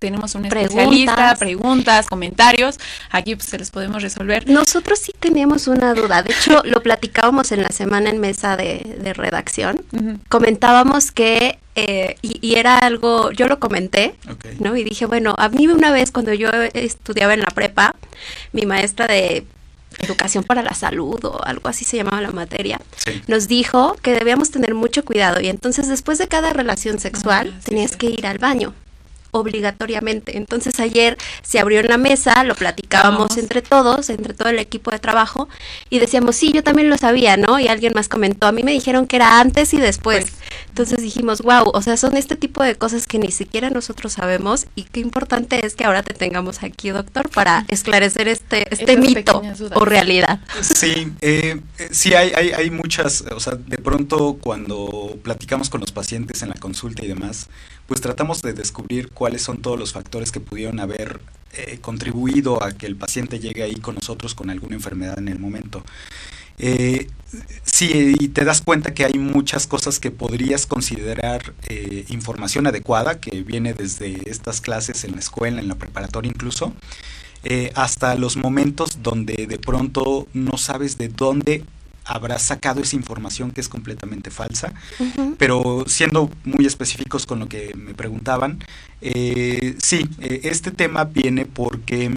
tenemos 0.01 0.33
un 0.33 0.45
especialista, 0.45 1.35
preguntas, 1.35 2.07
comentarios, 2.07 2.79
aquí 3.11 3.35
pues 3.35 3.49
se 3.49 3.59
los 3.59 3.69
podemos 3.69 4.01
resolver. 4.01 4.49
Nosotros 4.49 4.97
sí 4.97 5.13
teníamos 5.17 5.67
una 5.67 5.93
duda, 5.93 6.23
de 6.23 6.33
hecho 6.33 6.63
lo 6.65 6.81
platicábamos 6.81 7.51
en 7.51 7.61
la 7.61 7.69
semana 7.69 8.09
en 8.09 8.19
mesa 8.19 8.57
de, 8.57 9.13
redacción, 9.15 9.85
comentábamos 10.27 11.11
que, 11.11 11.59
eh, 11.75 12.15
y, 12.23 12.55
era 12.55 12.79
algo, 12.79 13.31
yo 13.31 13.47
lo 13.47 13.59
comenté, 13.59 14.15
¿no? 14.59 14.75
Y 14.75 14.83
dije, 14.83 15.05
bueno, 15.05 15.35
a 15.37 15.49
mí 15.49 15.67
una 15.67 15.91
vez 15.91 16.11
cuando 16.11 16.33
yo 16.33 16.49
estudiaba 16.73 17.35
en 17.35 17.41
la 17.41 17.51
prepa, 17.53 17.95
mi 18.53 18.65
maestra 18.65 19.05
de 19.05 19.45
educación 19.99 20.43
para 20.43 20.63
la 20.63 20.73
salud 20.73 21.23
o 21.25 21.43
algo 21.43 21.69
así 21.69 21.85
se 21.85 21.97
llamaba 21.97 22.21
la 22.21 22.31
materia, 22.31 22.81
nos 23.27 23.47
dijo 23.47 23.95
que 24.01 24.13
debíamos 24.13 24.49
tener 24.49 24.73
mucho 24.73 25.05
cuidado. 25.05 25.41
Y 25.41 25.47
entonces 25.47 25.87
después 25.87 26.17
de 26.17 26.27
cada 26.27 26.53
relación 26.53 26.97
sexual 26.97 27.53
ah, 27.55 27.61
tenías 27.63 27.95
que 27.95 28.07
ir 28.07 28.25
al 28.25 28.39
baño 28.39 28.73
obligatoriamente. 29.31 30.37
Entonces 30.37 30.79
ayer 30.79 31.17
se 31.41 31.59
abrió 31.59 31.79
en 31.79 31.87
la 31.87 31.97
mesa, 31.97 32.43
lo 32.43 32.55
platicábamos 32.55 33.37
entre 33.37 33.61
todos, 33.61 34.09
entre 34.09 34.33
todo 34.33 34.49
el 34.49 34.59
equipo 34.59 34.91
de 34.91 34.99
trabajo, 34.99 35.49
y 35.89 35.99
decíamos, 35.99 36.35
sí, 36.35 36.51
yo 36.51 36.63
también 36.63 36.89
lo 36.89 36.97
sabía, 36.97 37.37
¿no? 37.37 37.59
Y 37.59 37.67
alguien 37.67 37.93
más 37.95 38.07
comentó, 38.07 38.47
a 38.47 38.51
mí 38.51 38.63
me 38.63 38.71
dijeron 38.71 39.07
que 39.07 39.15
era 39.15 39.39
antes 39.39 39.73
y 39.73 39.77
después. 39.77 40.11
Pues, 40.11 40.33
Entonces 40.67 41.01
dijimos, 41.01 41.41
wow, 41.41 41.71
o 41.73 41.81
sea, 41.81 41.95
son 41.95 42.17
este 42.17 42.35
tipo 42.35 42.63
de 42.63 42.75
cosas 42.75 43.07
que 43.07 43.17
ni 43.17 43.31
siquiera 43.31 43.69
nosotros 43.69 44.13
sabemos 44.13 44.67
y 44.75 44.83
qué 44.83 44.99
importante 44.99 45.65
es 45.65 45.75
que 45.75 45.85
ahora 45.85 46.03
te 46.03 46.13
tengamos 46.13 46.63
aquí, 46.63 46.89
doctor, 46.89 47.29
para 47.29 47.65
esclarecer 47.69 48.27
este, 48.27 48.67
este 48.73 48.97
mito 48.97 49.41
o 49.75 49.85
realidad. 49.85 50.41
Sí, 50.61 51.11
eh, 51.21 51.61
eh, 51.77 51.89
sí 51.91 52.13
hay, 52.13 52.31
hay, 52.35 52.51
hay 52.51 52.69
muchas, 52.71 53.23
o 53.33 53.39
sea, 53.39 53.55
de 53.55 53.77
pronto 53.77 54.37
cuando 54.41 55.17
platicamos 55.23 55.69
con 55.69 55.81
los 55.81 55.91
pacientes 55.91 56.41
en 56.41 56.49
la 56.49 56.55
consulta 56.55 57.05
y 57.05 57.07
demás, 57.07 57.47
pues 57.91 57.99
tratamos 57.99 58.41
de 58.41 58.53
descubrir 58.53 59.09
cuáles 59.09 59.41
son 59.41 59.57
todos 59.61 59.77
los 59.77 59.91
factores 59.91 60.31
que 60.31 60.39
pudieron 60.39 60.79
haber 60.79 61.19
eh, 61.51 61.77
contribuido 61.81 62.63
a 62.63 62.71
que 62.71 62.85
el 62.85 62.95
paciente 62.95 63.37
llegue 63.37 63.63
ahí 63.63 63.75
con 63.75 63.95
nosotros 63.95 64.33
con 64.33 64.49
alguna 64.49 64.75
enfermedad 64.75 65.19
en 65.19 65.27
el 65.27 65.39
momento. 65.39 65.83
Eh, 66.57 67.09
sí, 67.65 68.15
y 68.17 68.29
te 68.29 68.45
das 68.45 68.61
cuenta 68.61 68.93
que 68.93 69.03
hay 69.03 69.15
muchas 69.15 69.67
cosas 69.67 69.99
que 69.99 70.09
podrías 70.09 70.65
considerar 70.67 71.53
eh, 71.67 72.05
información 72.07 72.65
adecuada, 72.65 73.19
que 73.19 73.43
viene 73.43 73.73
desde 73.73 74.29
estas 74.29 74.61
clases 74.61 75.03
en 75.03 75.11
la 75.11 75.19
escuela, 75.19 75.59
en 75.59 75.67
la 75.67 75.75
preparatoria 75.75 76.31
incluso, 76.31 76.73
hasta 77.75 78.15
los 78.15 78.37
momentos 78.37 79.03
donde 79.03 79.47
de 79.47 79.59
pronto 79.59 80.29
no 80.33 80.57
sabes 80.57 80.97
de 80.97 81.09
dónde 81.09 81.65
habrá 82.11 82.39
sacado 82.39 82.81
esa 82.81 82.95
información 82.95 83.51
que 83.51 83.61
es 83.61 83.69
completamente 83.69 84.31
falsa, 84.31 84.73
pero 85.37 85.85
siendo 85.87 86.29
muy 86.43 86.65
específicos 86.65 87.25
con 87.25 87.39
lo 87.39 87.47
que 87.47 87.73
me 87.75 87.93
preguntaban, 87.93 88.59
eh, 89.01 89.75
sí, 89.81 90.09
eh, 90.19 90.41
este 90.43 90.71
tema 90.71 91.05
viene 91.05 91.45
porque 91.45 92.13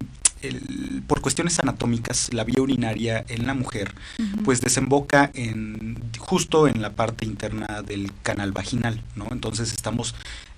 por 1.07 1.21
cuestiones 1.21 1.59
anatómicas, 1.59 2.33
la 2.35 2.45
vía 2.45 2.61
urinaria 2.61 3.25
en 3.29 3.47
la 3.47 3.55
mujer, 3.55 3.95
pues 4.45 4.61
desemboca 4.61 5.31
en 5.35 5.99
justo 6.19 6.69
en 6.69 6.83
la 6.83 6.93
parte 6.93 7.25
interna 7.25 7.83
del 7.83 8.13
canal 8.23 8.53
vaginal, 8.53 9.03
¿no? 9.17 9.27
Entonces 9.31 9.73
estamos 9.73 10.15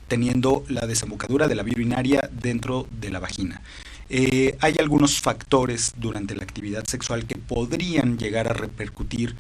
teniendo 0.09 0.64
la 0.68 0.87
desembocadura 0.87 1.49
de 1.49 1.55
la 1.55 1.62
vía 1.62 1.75
urinaria 1.77 2.29
dentro 2.33 2.87
de 3.01 3.11
la 3.11 3.20
vagina. 3.20 3.61
Eh, 4.09 4.57
hay 4.61 4.77
algunos 4.79 5.21
factores 5.21 5.92
durante 5.97 6.35
la 6.35 6.42
actividad 6.42 6.85
sexual 6.87 7.27
que 7.27 7.37
podrían 7.37 8.19
llegar 8.19 8.49
a 8.49 8.53
repercutir 8.53 9.35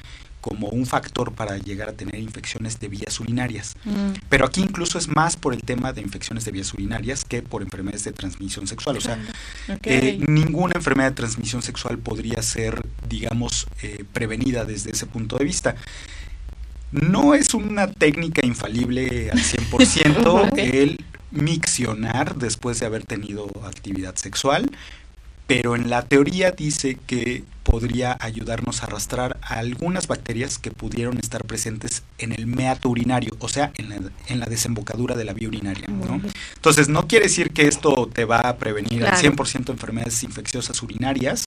como 0.46 0.68
un 0.68 0.86
factor 0.86 1.32
para 1.32 1.58
llegar 1.58 1.88
a 1.88 1.92
tener 1.92 2.20
infecciones 2.20 2.78
de 2.78 2.86
vías 2.86 3.18
urinarias. 3.18 3.74
Mm. 3.84 4.12
Pero 4.28 4.46
aquí 4.46 4.60
incluso 4.62 4.96
es 4.96 5.08
más 5.08 5.36
por 5.36 5.52
el 5.52 5.62
tema 5.62 5.92
de 5.92 6.02
infecciones 6.02 6.44
de 6.44 6.52
vías 6.52 6.72
urinarias 6.72 7.24
que 7.24 7.42
por 7.42 7.62
enfermedades 7.62 8.04
de 8.04 8.12
transmisión 8.12 8.68
sexual. 8.68 8.96
O 8.96 9.00
sea, 9.00 9.18
eh, 9.82 10.24
ninguna 10.28 10.74
enfermedad 10.76 11.08
de 11.08 11.16
transmisión 11.16 11.62
sexual 11.62 11.98
podría 11.98 12.40
ser, 12.42 12.86
digamos, 13.08 13.66
eh, 13.82 14.04
prevenida 14.12 14.64
desde 14.64 14.92
ese 14.92 15.06
punto 15.06 15.36
de 15.36 15.44
vista. 15.44 15.74
No 16.92 17.34
es 17.34 17.52
una 17.52 17.90
técnica 17.90 18.46
infalible 18.46 19.30
al 19.32 19.40
100% 19.40 20.52
el 20.56 21.04
miccionar 21.36 22.36
después 22.36 22.80
de 22.80 22.86
haber 22.86 23.04
tenido 23.04 23.50
actividad 23.64 24.16
sexual, 24.16 24.70
pero 25.46 25.76
en 25.76 25.90
la 25.90 26.02
teoría 26.02 26.50
dice 26.50 26.98
que 27.06 27.44
podría 27.62 28.16
ayudarnos 28.20 28.82
a 28.82 28.86
arrastrar 28.86 29.38
a 29.42 29.58
algunas 29.58 30.06
bacterias 30.06 30.58
que 30.58 30.70
pudieron 30.70 31.18
estar 31.18 31.44
presentes 31.44 32.02
en 32.18 32.32
el 32.32 32.46
meato 32.46 32.88
urinario, 32.88 33.36
o 33.40 33.48
sea, 33.48 33.72
en 33.76 34.40
la, 34.40 34.46
desembocadura 34.46 35.16
de 35.16 35.24
la 35.24 35.32
vía 35.32 35.48
urinaria. 35.48 35.86
Entonces, 36.54 36.88
no 36.88 37.06
quiere 37.06 37.26
decir 37.26 37.50
que 37.50 37.66
esto 37.66 38.08
te 38.12 38.24
va 38.24 38.40
a 38.40 38.56
prevenir 38.56 39.04
al 39.04 39.16
100% 39.16 39.70
enfermedades 39.70 40.22
infecciosas 40.22 40.82
urinarias, 40.82 41.44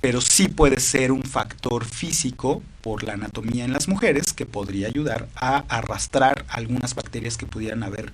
pero 0.00 0.20
sí 0.20 0.48
puede 0.48 0.80
ser 0.80 1.12
un 1.12 1.22
factor 1.22 1.84
físico 1.84 2.62
por 2.80 3.04
la 3.04 3.14
anatomía 3.14 3.64
en 3.64 3.72
las 3.72 3.88
mujeres 3.88 4.32
que 4.32 4.44
podría 4.44 4.88
ayudar 4.88 5.28
a 5.34 5.64
arrastrar 5.68 6.44
algunas 6.48 6.94
bacterias 6.94 7.36
que 7.36 7.46
pudieran 7.46 7.82
haber 7.82 8.12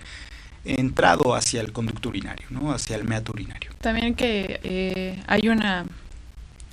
entrado 0.64 1.35
hacia 1.35 1.61
el 1.61 1.73
conducto 1.73 2.09
urinario, 2.09 2.46
¿no? 2.51 2.73
hacia 2.73 2.96
el 2.96 3.05
meato 3.05 3.33
urinario. 3.33 3.70
También 3.81 4.14
que 4.14 4.61
eh, 4.62 5.23
hay 5.27 5.49
una, 5.49 5.87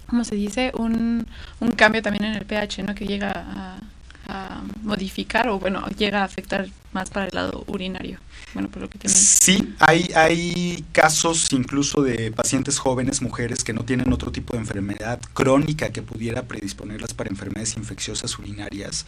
¿cómo 0.07 0.23
se 0.23 0.35
dice? 0.35 0.71
Un, 0.77 1.25
un 1.59 1.71
cambio 1.71 2.01
también 2.01 2.25
en 2.25 2.35
el 2.35 2.45
pH, 2.45 2.83
¿no? 2.83 2.95
que 2.95 3.05
llega 3.05 3.31
a 3.35 3.79
a 4.27 4.61
modificar 4.83 5.47
o 5.47 5.59
bueno, 5.59 5.85
llega 5.97 6.21
a 6.21 6.25
afectar 6.25 6.67
más 6.91 7.09
para 7.09 7.27
el 7.27 7.31
lado 7.33 7.63
urinario. 7.67 8.19
Bueno, 8.53 8.69
por 8.69 8.81
lo 8.81 8.89
que 8.89 8.97
tienen. 8.97 9.17
Sí, 9.17 9.75
hay, 9.79 10.09
hay 10.15 10.85
casos 10.91 11.51
incluso 11.51 12.01
de 12.01 12.31
pacientes 12.31 12.79
jóvenes, 12.79 13.21
mujeres 13.21 13.63
que 13.63 13.73
no 13.73 13.83
tienen 13.83 14.11
otro 14.13 14.31
tipo 14.31 14.53
de 14.53 14.59
enfermedad 14.59 15.19
crónica 15.33 15.89
que 15.89 16.01
pudiera 16.01 16.43
predisponerlas 16.43 17.13
para 17.13 17.29
enfermedades 17.29 17.77
infecciosas 17.77 18.37
urinarias, 18.39 19.05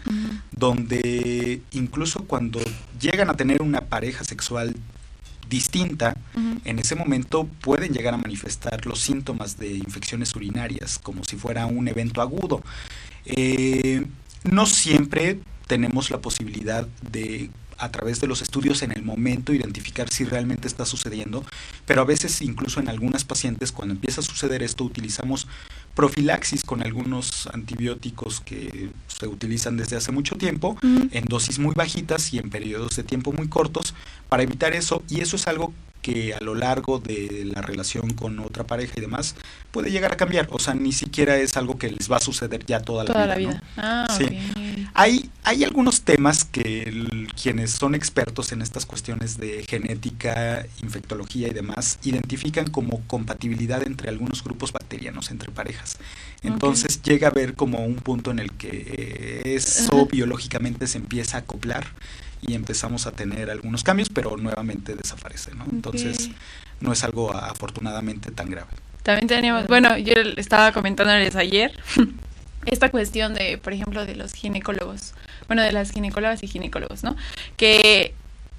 donde 0.52 1.62
incluso 1.72 2.26
cuando 2.26 2.60
llegan 3.00 3.30
a 3.30 3.36
tener 3.36 3.62
una 3.62 3.82
pareja 3.82 4.24
sexual 4.24 4.76
distinta, 5.50 6.16
en 6.64 6.80
ese 6.80 6.96
momento 6.96 7.46
pueden 7.62 7.92
llegar 7.94 8.14
a 8.14 8.18
manifestar 8.18 8.86
los 8.86 9.00
síntomas 9.00 9.58
de 9.58 9.74
infecciones 9.74 10.36
urinarias 10.36 11.00
como 11.00 11.24
si 11.24 11.38
fuera 11.38 11.66
un 11.66 11.88
evento 11.88 12.22
agudo. 12.22 12.62
Eh, 13.26 14.06
no 14.44 14.66
siempre 14.66 15.40
tenemos 15.68 16.12
la 16.12 16.20
posibilidad 16.20 16.88
de 17.12 17.50
a 17.80 17.92
través 17.92 18.20
de 18.22 18.28
los 18.28 18.42
estudios 18.42 18.82
en 18.84 18.92
el 18.92 19.04
momento 19.04 19.54
identificar 19.54 20.10
si 20.12 20.26
realmente 20.26 20.68
está 20.68 20.86
sucediendo, 20.86 21.44
pero 21.86 22.02
a 22.02 22.06
veces 22.06 22.42
incluso 22.42 22.80
en 22.80 22.90
algunas 22.90 23.24
pacientes 23.24 23.72
cuando 23.72 23.94
empieza 23.94 24.22
a 24.22 24.24
suceder 24.24 24.64
esto 24.64 24.84
utilizamos 24.84 25.48
profilaxis 25.96 26.64
con 26.64 26.82
algunos 26.82 27.48
antibióticos 27.48 28.42
que 28.42 28.90
se 29.08 29.28
utilizan 29.28 29.78
desde 29.78 29.98
hace 29.98 30.12
mucho 30.12 30.36
tiempo 30.36 30.78
en 30.84 31.26
dosis 31.26 31.60
muy 31.60 31.74
bajitas 31.74 32.34
y 32.34 32.38
en 32.38 32.50
periodos 32.50 32.96
de 32.96 33.04
tiempo 33.04 33.32
muy 33.34 33.48
cortos 33.48 33.94
para 34.30 34.44
evitar 34.44 34.74
eso 34.74 35.04
y 35.10 35.22
eso 35.22 35.36
es 35.36 35.48
algo 35.48 35.74
que 36.02 36.34
a 36.34 36.40
lo 36.40 36.56
largo 36.56 37.00
de 37.00 37.46
la 37.54 37.62
relación 37.62 38.14
con 38.14 38.40
otra 38.40 38.66
pareja 38.66 38.94
y 38.98 39.02
demás 39.02 39.36
puede 39.72 39.92
llegar 39.92 40.12
a 40.14 40.18
cambiar. 40.18 40.48
O 40.52 40.60
sea, 40.60 40.74
ni 40.74 40.92
siquiera 40.92 41.38
es 41.38 41.58
algo 41.58 41.78
que 41.78 41.90
les 41.92 42.12
va 42.12 42.18
a 42.18 42.22
suceder 42.22 42.66
ya 42.66 42.82
toda 42.82 43.04
la 43.04 43.36
vida. 43.36 43.64
Ah, 43.78 44.08
sí. 44.18 44.26
hay, 44.94 45.30
hay 45.44 45.64
algunos 45.64 46.02
temas 46.02 46.46
que 46.46 47.28
quienes 47.42 47.72
son 47.72 47.96
expertos 47.96 48.52
en 48.52 48.62
estas 48.62 48.86
cuestiones 48.86 49.38
de 49.38 49.66
genética, 49.68 50.66
infectología 50.82 51.48
y 51.48 51.54
demás 51.54 52.00
identifican 52.04 52.70
como 52.70 53.02
compatibilidad 53.08 53.84
entre 53.86 54.10
algunos 54.10 54.44
grupos 54.44 54.72
bacterianos, 54.72 55.32
entre 55.32 55.52
parejas. 55.52 55.98
Entonces 56.44 57.02
llega 57.02 57.28
a 57.28 57.32
haber 57.32 57.56
como 57.56 57.86
un 57.86 57.96
punto 57.96 58.32
en 58.32 58.40
el 58.40 58.52
que 58.54 59.42
eso 59.46 60.06
biológicamente 60.06 60.88
se 60.88 60.98
empieza 60.98 61.38
a 61.38 61.40
acoplar 61.42 61.86
y 62.42 62.54
empezamos 62.54 63.08
a 63.08 63.12
tener 63.12 63.50
algunos 63.50 63.84
cambios, 63.84 64.10
pero 64.10 64.38
nuevamente 64.38 64.96
desaparece, 64.96 65.54
¿no? 65.56 65.66
Entonces 65.72 66.30
no 66.80 66.94
es 66.94 67.04
algo 67.04 67.34
afortunadamente 67.34 68.32
tan 68.32 68.50
grave. 68.50 68.70
También 69.04 69.28
tenemos, 69.28 69.68
bueno, 69.68 69.98
yo 69.98 70.14
estaba 70.38 70.72
comentándoles 70.72 71.36
ayer 71.36 71.72
esta 72.66 72.90
cuestión 72.90 73.34
de, 73.34 73.58
por 73.58 73.74
ejemplo, 73.74 74.06
de 74.06 74.16
los 74.16 74.34
ginecólogos, 74.34 75.14
bueno, 75.48 75.64
de 75.64 75.72
las 75.72 75.92
ginecólogas 75.92 76.44
y 76.44 76.48
ginecólogos, 76.48 77.04
¿no? 77.04 77.16
Que 77.58 78.14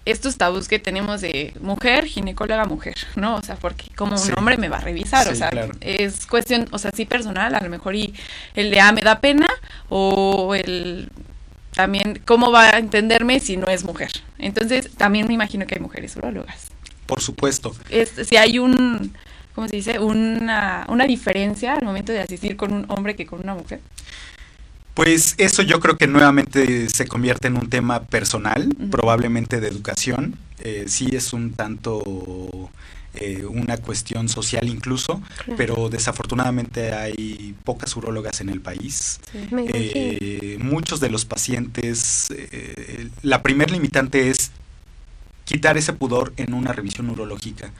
estos 0.06 0.38
tabús 0.38 0.66
que 0.66 0.78
tenemos 0.78 1.20
de 1.20 1.54
mujer, 1.60 2.06
ginecóloga, 2.06 2.64
mujer, 2.64 2.94
¿no? 3.16 3.36
O 3.36 3.42
sea, 3.42 3.56
porque 3.56 3.84
como 3.94 4.16
un 4.20 4.38
hombre 4.38 4.56
me 4.56 4.68
va 4.68 4.78
a 4.78 4.80
revisar, 4.80 5.28
o 5.28 5.34
sea, 5.34 5.50
es 5.80 6.26
cuestión, 6.26 6.66
o 6.72 6.78
sea, 6.78 6.90
sí 6.90 7.04
personal, 7.04 7.54
a 7.54 7.60
lo 7.60 7.68
mejor 7.68 7.94
y 7.94 8.14
el 8.54 8.70
de, 8.70 8.80
ah, 8.80 8.92
me 8.92 9.02
da 9.02 9.20
pena, 9.20 9.48
o 9.88 10.54
el 10.54 11.10
también 11.80 12.20
cómo 12.26 12.52
va 12.52 12.74
a 12.74 12.78
entenderme 12.78 13.40
si 13.40 13.56
no 13.56 13.66
es 13.68 13.84
mujer. 13.84 14.10
Entonces, 14.38 14.90
también 14.98 15.26
me 15.26 15.32
imagino 15.32 15.66
que 15.66 15.76
hay 15.76 15.80
mujeres 15.80 16.14
urologas. 16.14 16.66
Por 17.06 17.22
supuesto. 17.22 17.74
si 18.28 18.36
hay 18.36 18.58
un, 18.58 19.14
¿cómo 19.54 19.66
se 19.66 19.76
dice? 19.76 19.98
Una, 19.98 20.84
una 20.90 21.06
diferencia 21.06 21.72
al 21.72 21.82
momento 21.82 22.12
de 22.12 22.20
asistir 22.20 22.58
con 22.58 22.74
un 22.74 22.84
hombre 22.88 23.16
que 23.16 23.24
con 23.24 23.40
una 23.40 23.54
mujer. 23.54 23.80
Pues 24.92 25.34
eso 25.38 25.62
yo 25.62 25.80
creo 25.80 25.96
que 25.96 26.06
nuevamente 26.06 26.90
se 26.90 27.06
convierte 27.06 27.48
en 27.48 27.56
un 27.56 27.70
tema 27.70 28.02
personal, 28.02 28.68
probablemente 28.90 29.58
de 29.58 29.68
educación. 29.68 30.36
Eh, 30.58 30.84
sí 30.86 31.08
es 31.12 31.32
un 31.32 31.54
tanto 31.54 32.70
eh, 33.12 33.44
una 33.44 33.76
cuestión 33.76 34.28
social 34.28 34.68
incluso, 34.68 35.20
pero 35.56 35.88
desafortunadamente 35.88 36.92
hay 36.92 37.56
pocas 37.64 37.96
urólogas 37.96 38.40
en 38.40 38.50
el 38.50 38.60
país. 38.60 39.20
Eh, 39.52 40.58
muchos 40.60 41.00
de 41.00 41.10
los 41.10 41.24
pacientes, 41.24 42.28
eh, 42.30 43.08
la 43.22 43.42
primer 43.42 43.72
limitante 43.72 44.30
es 44.30 44.52
quitar 45.44 45.76
ese 45.76 45.92
pudor 45.92 46.32
en 46.36 46.54
una 46.54 46.72
revisión 46.72 47.10
urológica, 47.10 47.72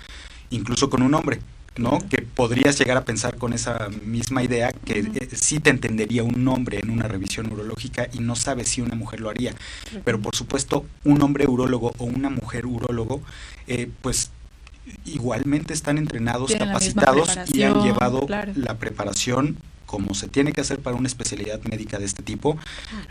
incluso 0.50 0.90
con 0.90 1.02
un 1.02 1.14
hombre. 1.14 1.40
¿no? 1.76 2.00
Que 2.10 2.20
podrías 2.22 2.76
llegar 2.78 2.96
a 2.96 3.04
pensar 3.04 3.36
con 3.36 3.52
esa 3.52 3.88
misma 4.04 4.42
idea 4.42 4.72
que 4.72 5.28
sí 5.32 5.60
te 5.60 5.70
entendería 5.70 6.24
un 6.24 6.46
hombre 6.48 6.80
en 6.80 6.90
una 6.90 7.06
revisión 7.06 7.50
urológica 7.50 8.08
y 8.12 8.18
no 8.18 8.34
sabes 8.34 8.68
si 8.68 8.82
una 8.82 8.96
mujer 8.96 9.20
lo 9.20 9.30
haría. 9.30 9.54
Pero 10.04 10.20
por 10.20 10.34
supuesto, 10.34 10.84
un 11.04 11.22
hombre 11.22 11.46
urólogo 11.46 11.92
o 11.96 12.04
una 12.04 12.28
mujer 12.28 12.66
urólogo, 12.66 13.22
pues 14.02 14.32
igualmente 15.04 15.74
están 15.74 15.98
entrenados, 15.98 16.54
capacitados 16.54 17.38
y 17.52 17.62
han 17.62 17.82
llevado 17.82 18.26
la 18.28 18.78
preparación 18.78 19.56
como 19.90 20.14
se 20.14 20.28
tiene 20.28 20.52
que 20.52 20.60
hacer 20.60 20.78
para 20.78 20.94
una 20.94 21.08
especialidad 21.08 21.60
médica 21.64 21.98
de 21.98 22.04
este 22.04 22.22
tipo. 22.22 22.56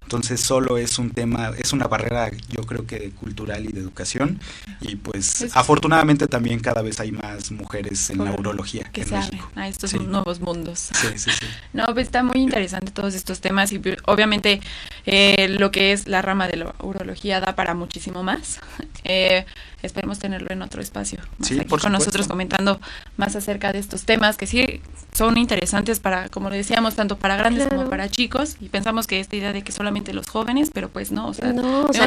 Entonces 0.01 0.39
solo 0.39 0.77
es 0.77 0.97
un 0.97 1.09
tema, 1.09 1.51
es 1.57 1.73
una 1.73 1.87
barrera 1.87 2.31
yo 2.47 2.61
creo 2.61 2.87
que 2.87 3.11
cultural 3.11 3.65
y 3.65 3.73
de 3.73 3.81
educación 3.81 4.39
y 4.79 4.95
pues 4.95 5.45
afortunadamente 5.53 6.27
también 6.27 6.61
cada 6.61 6.81
vez 6.81 7.01
hay 7.01 7.11
más 7.11 7.51
mujeres 7.51 8.09
en 8.11 8.23
la 8.23 8.31
urología 8.31 8.85
que 8.93 9.01
en 9.01 9.09
México. 9.09 9.51
a 9.55 9.67
estos 9.67 9.93
nuevos 9.93 10.39
mundos. 10.39 10.89
Sí, 10.93 11.07
sí, 11.17 11.31
sí. 11.31 11.45
no, 11.73 11.85
pues 11.87 12.07
está 12.07 12.23
muy 12.23 12.39
interesante 12.39 12.91
todos 12.93 13.13
estos 13.13 13.41
temas 13.41 13.73
y 13.73 13.81
obviamente 14.05 14.61
eh, 15.05 15.49
lo 15.49 15.71
que 15.71 15.91
es 15.91 16.07
la 16.07 16.21
rama 16.21 16.47
de 16.47 16.55
la 16.55 16.75
urología 16.81 17.41
da 17.41 17.55
para 17.55 17.73
muchísimo 17.73 18.23
más. 18.23 18.59
Eh, 19.05 19.45
esperemos 19.83 20.19
tenerlo 20.19 20.47
en 20.51 20.61
otro 20.61 20.81
espacio 20.81 21.19
más 21.37 21.51
aquí 21.51 21.65
con 21.65 21.91
nosotros 21.91 22.27
comentando 22.27 22.79
más 23.17 23.35
acerca 23.35 23.71
de 23.71 23.79
estos 23.79 24.03
temas 24.03 24.37
que 24.37 24.47
sí 24.47 24.81
son 25.13 25.37
interesantes 25.37 25.99
para, 25.99 26.29
como 26.29 26.49
le 26.49 26.57
decíamos, 26.57 26.95
tanto 26.95 27.17
para 27.17 27.35
grandes 27.35 27.67
como 27.67 27.89
para 27.89 28.09
chicos 28.09 28.57
y 28.59 28.69
pensamos 28.69 29.07
que 29.07 29.19
esta 29.19 29.35
idea 29.35 29.53
de 29.53 29.63
que 29.63 29.71
solamente 29.71 30.13
los 30.13 30.27
jóvenes, 30.27 30.69
pero 30.73 30.89
pues 30.89 31.11
no, 31.11 31.27
o 31.27 31.33
sea, 31.33 31.53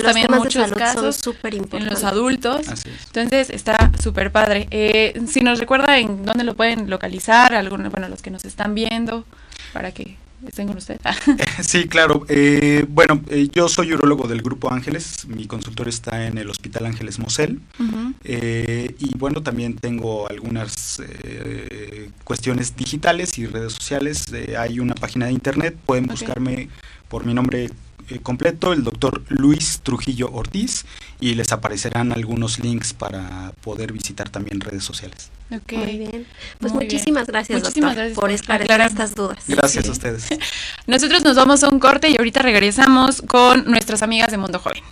también 0.02 0.28
muchos 0.30 0.72
casos 0.72 1.20
en 1.52 1.86
los 1.86 2.04
adultos, 2.04 2.66
entonces 3.06 3.50
está 3.50 3.90
súper 4.00 4.32
padre. 4.32 4.68
Eh, 4.70 5.20
si 5.26 5.40
nos 5.40 5.58
recuerda 5.58 5.98
en 5.98 6.24
dónde 6.24 6.44
lo 6.44 6.54
pueden 6.54 6.88
localizar, 6.88 7.54
algunos, 7.54 7.90
bueno, 7.90 8.08
los 8.08 8.22
que 8.22 8.30
nos 8.30 8.44
están 8.44 8.74
viendo, 8.74 9.24
para 9.72 9.92
que 9.92 10.16
estén 10.46 10.66
con 10.66 10.76
usted. 10.76 11.00
sí, 11.62 11.88
claro. 11.88 12.24
Eh, 12.28 12.84
bueno, 12.88 13.20
eh, 13.28 13.48
yo 13.52 13.68
soy 13.68 13.92
urologo 13.92 14.28
del 14.28 14.42
Grupo 14.42 14.72
Ángeles. 14.72 15.26
Mi 15.26 15.46
consultor 15.46 15.88
está 15.88 16.26
en 16.26 16.38
el 16.38 16.48
Hospital 16.50 16.86
Ángeles 16.86 17.18
Mosel. 17.18 17.60
Eh, 18.24 18.94
y 18.98 19.16
bueno, 19.18 19.42
también 19.42 19.76
tengo 19.76 20.28
algunas 20.28 21.02
cuestiones 22.24 22.76
digitales 22.76 23.38
y 23.38 23.46
redes 23.46 23.72
sociales. 23.72 24.26
hay 24.58 24.80
una 24.80 24.94
página 24.94 25.26
de 25.26 25.32
internet. 25.32 25.76
Pueden 25.86 26.06
buscarme 26.06 26.68
por 27.08 27.26
mi 27.26 27.34
nombre 27.34 27.70
completo, 28.20 28.72
el 28.72 28.84
doctor 28.84 29.22
Luis 29.28 29.80
Trujillo 29.82 30.30
Ortiz, 30.32 30.84
y 31.20 31.34
les 31.34 31.52
aparecerán 31.52 32.12
algunos 32.12 32.58
links 32.58 32.92
para 32.92 33.52
poder 33.62 33.92
visitar 33.92 34.28
también 34.28 34.60
redes 34.60 34.84
sociales. 34.84 35.30
Muy 35.50 35.98
bien. 35.98 36.26
Pues 36.58 36.72
muchísimas 36.72 37.26
gracias, 37.26 37.62
doctor, 37.62 38.12
por 38.14 38.30
esclarecer 38.30 38.80
estas 38.80 39.14
dudas. 39.14 39.44
Gracias 39.46 39.88
a 39.88 39.92
ustedes. 39.92 40.28
Nosotros 40.86 41.22
nos 41.22 41.36
vamos 41.36 41.62
a 41.62 41.68
un 41.68 41.78
corte 41.78 42.08
y 42.10 42.16
ahorita 42.16 42.42
regresamos 42.42 43.22
con 43.22 43.70
nuestras 43.70 44.02
amigas 44.02 44.30
de 44.30 44.38
Mundo 44.38 44.58
Joven. 44.58 44.82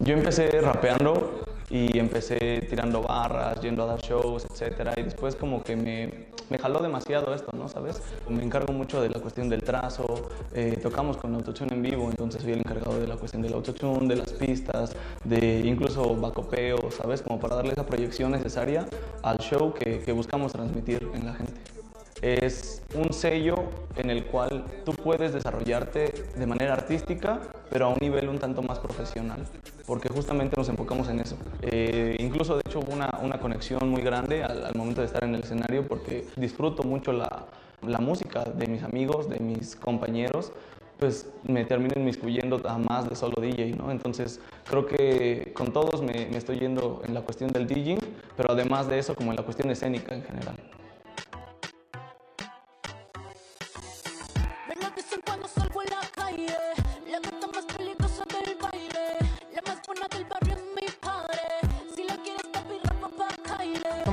Yo 0.00 0.14
empecé 0.14 0.60
rapeando 0.60 1.44
y 1.70 1.98
empecé 1.98 2.66
tirando 2.68 3.02
barras, 3.02 3.60
yendo 3.60 3.82
a 3.82 3.86
dar 3.86 4.00
shows, 4.00 4.46
etcétera, 4.50 4.92
y 4.96 5.02
después 5.02 5.34
como 5.34 5.62
que 5.62 5.74
me, 5.74 6.28
me 6.50 6.58
jaló 6.58 6.80
demasiado 6.80 7.34
esto, 7.34 7.50
¿no? 7.56 7.68
¿Sabes? 7.68 8.00
Me 8.28 8.44
encargo 8.44 8.72
mucho 8.72 9.00
de 9.00 9.08
la 9.08 9.18
cuestión 9.18 9.48
del 9.48 9.62
trazo, 9.62 10.28
eh, 10.52 10.78
tocamos 10.82 11.16
con 11.16 11.34
autotune 11.34 11.74
en 11.74 11.82
vivo, 11.82 12.08
entonces 12.10 12.42
soy 12.42 12.52
el 12.52 12.60
encargado 12.60 13.00
de 13.00 13.08
la 13.08 13.16
cuestión 13.16 13.42
del 13.42 13.54
autotune, 13.54 14.06
de 14.08 14.16
las 14.16 14.30
pistas, 14.32 14.94
de 15.24 15.60
incluso 15.60 16.14
bacopeo, 16.14 16.90
¿sabes? 16.90 17.22
Como 17.22 17.40
para 17.40 17.56
darle 17.56 17.72
esa 17.72 17.86
proyección 17.86 18.32
necesaria 18.32 18.86
al 19.22 19.38
show 19.38 19.72
que, 19.74 20.00
que 20.00 20.12
buscamos 20.12 20.52
transmitir 20.52 21.10
en 21.14 21.26
la 21.26 21.34
gente 21.34 21.73
es 22.22 22.82
un 22.94 23.12
sello 23.12 23.56
en 23.96 24.10
el 24.10 24.24
cual 24.24 24.64
tú 24.84 24.92
puedes 24.92 25.32
desarrollarte 25.32 26.12
de 26.36 26.46
manera 26.46 26.72
artística, 26.72 27.40
pero 27.70 27.86
a 27.86 27.88
un 27.88 27.98
nivel 28.00 28.28
un 28.28 28.38
tanto 28.38 28.62
más 28.62 28.78
profesional, 28.78 29.44
porque 29.86 30.08
justamente 30.08 30.56
nos 30.56 30.68
enfocamos 30.68 31.08
en 31.08 31.20
eso. 31.20 31.36
Eh, 31.62 32.16
incluso, 32.20 32.54
de 32.56 32.62
hecho, 32.66 32.80
hubo 32.80 32.92
una, 32.92 33.10
una 33.22 33.38
conexión 33.38 33.88
muy 33.88 34.02
grande 34.02 34.42
al, 34.42 34.74
momento 34.74 35.00
de 35.00 35.06
estar 35.06 35.24
en 35.24 35.34
el 35.34 35.42
escenario, 35.42 35.86
porque 35.86 36.26
disfruto 36.36 36.82
mucho 36.82 37.12
la, 37.12 37.46
la 37.86 37.98
música 37.98 38.44
de 38.44 38.66
mis 38.66 38.82
amigos, 38.82 39.28
de 39.28 39.38
mis 39.40 39.76
compañeros, 39.76 40.52
pues 40.98 41.28
me 41.42 41.64
termino 41.64 41.94
inmiscuyendo 41.96 42.60
a 42.68 42.78
más 42.78 43.08
de 43.08 43.16
solo 43.16 43.34
DJ, 43.40 43.72
¿no? 43.72 43.90
Entonces 43.90 44.40
creo 44.68 44.86
que 44.86 45.52
con 45.54 45.72
todos 45.72 46.02
me, 46.02 46.26
me 46.30 46.38
estoy 46.38 46.60
yendo 46.60 47.02
en 47.04 47.14
la 47.14 47.22
cuestión 47.22 47.50
del 47.50 47.66
DJing, 47.66 47.98
pero 48.36 48.52
además 48.52 48.88
de 48.88 48.98
eso 48.98 49.14
como 49.14 49.32
en 49.32 49.36
la 49.36 49.42
cuestión 49.42 49.70
escénica 49.70 50.14
en 50.14 50.22
general. 50.22 50.54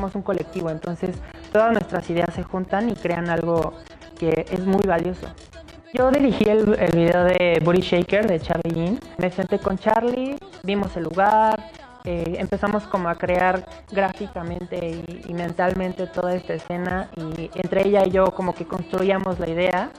Somos 0.01 0.15
un 0.15 0.23
colectivo, 0.23 0.71
entonces 0.71 1.15
todas 1.53 1.71
nuestras 1.71 2.09
ideas 2.09 2.33
se 2.33 2.41
juntan 2.41 2.89
y 2.89 2.95
crean 2.95 3.29
algo 3.29 3.73
que 4.17 4.45
es 4.49 4.65
muy 4.65 4.81
valioso. 4.87 5.27
Yo 5.93 6.09
dirigí 6.09 6.45
el, 6.49 6.65
video 6.93 7.25
de 7.25 7.61
Booty 7.63 7.81
Shaker 7.81 8.25
de 8.25 8.39
Charlie 8.39 8.73
Yin. 8.73 8.99
Me 9.17 9.29
senté 9.29 9.59
con 9.59 9.77
Charlie, 9.77 10.37
vimos 10.63 10.95
el 10.97 11.03
lugar, 11.03 11.71
eh, 12.03 12.37
empezamos 12.39 12.83
como 12.87 13.09
a 13.09 13.15
crear 13.15 13.63
gráficamente 13.91 15.03
y, 15.07 15.21
y, 15.27 15.33
mentalmente 15.35 16.07
toda 16.07 16.33
esta 16.33 16.55
escena 16.55 17.09
y 17.15 17.51
entre 17.53 17.87
ella 17.87 18.03
y 18.07 18.09
yo 18.09 18.31
como 18.31 18.55
que 18.55 18.65
construíamos 18.65 19.37
la 19.37 19.49
idea 19.49 19.91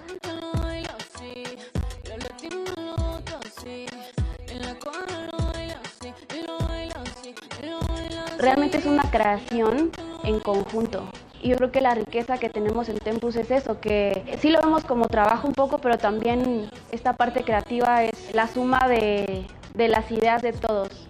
realmente 8.43 8.79
es 8.79 8.87
una 8.87 9.05
creación 9.11 9.93
en 10.25 10.41
conjunto. 10.41 11.09
Y 11.41 11.51
yo 11.51 11.57
creo 11.57 11.71
que 11.73 11.81
la 11.81 11.95
riqueza 11.95 12.39
que 12.39 12.51
tenemos 12.51 12.89
en 12.89 12.99
Tempus 12.99 13.37
es 13.37 13.51
eso, 13.51 13.81
que 13.81 14.37
sí 14.41 14.51
lo 14.51 14.61
vemos 14.61 14.85
como 14.85 15.07
trabajo 15.07 15.49
un 15.49 15.55
poco, 15.55 15.79
pero 15.79 15.97
también 15.97 16.69
esta 16.91 17.15
parte 17.15 17.43
creativa 17.43 18.05
es 18.05 18.35
la 18.35 18.47
suma 18.49 18.87
de, 18.89 19.47
de 19.75 19.89
las 19.89 20.11
ideas 20.11 20.43
de 20.43 20.53
todos. 20.53 21.09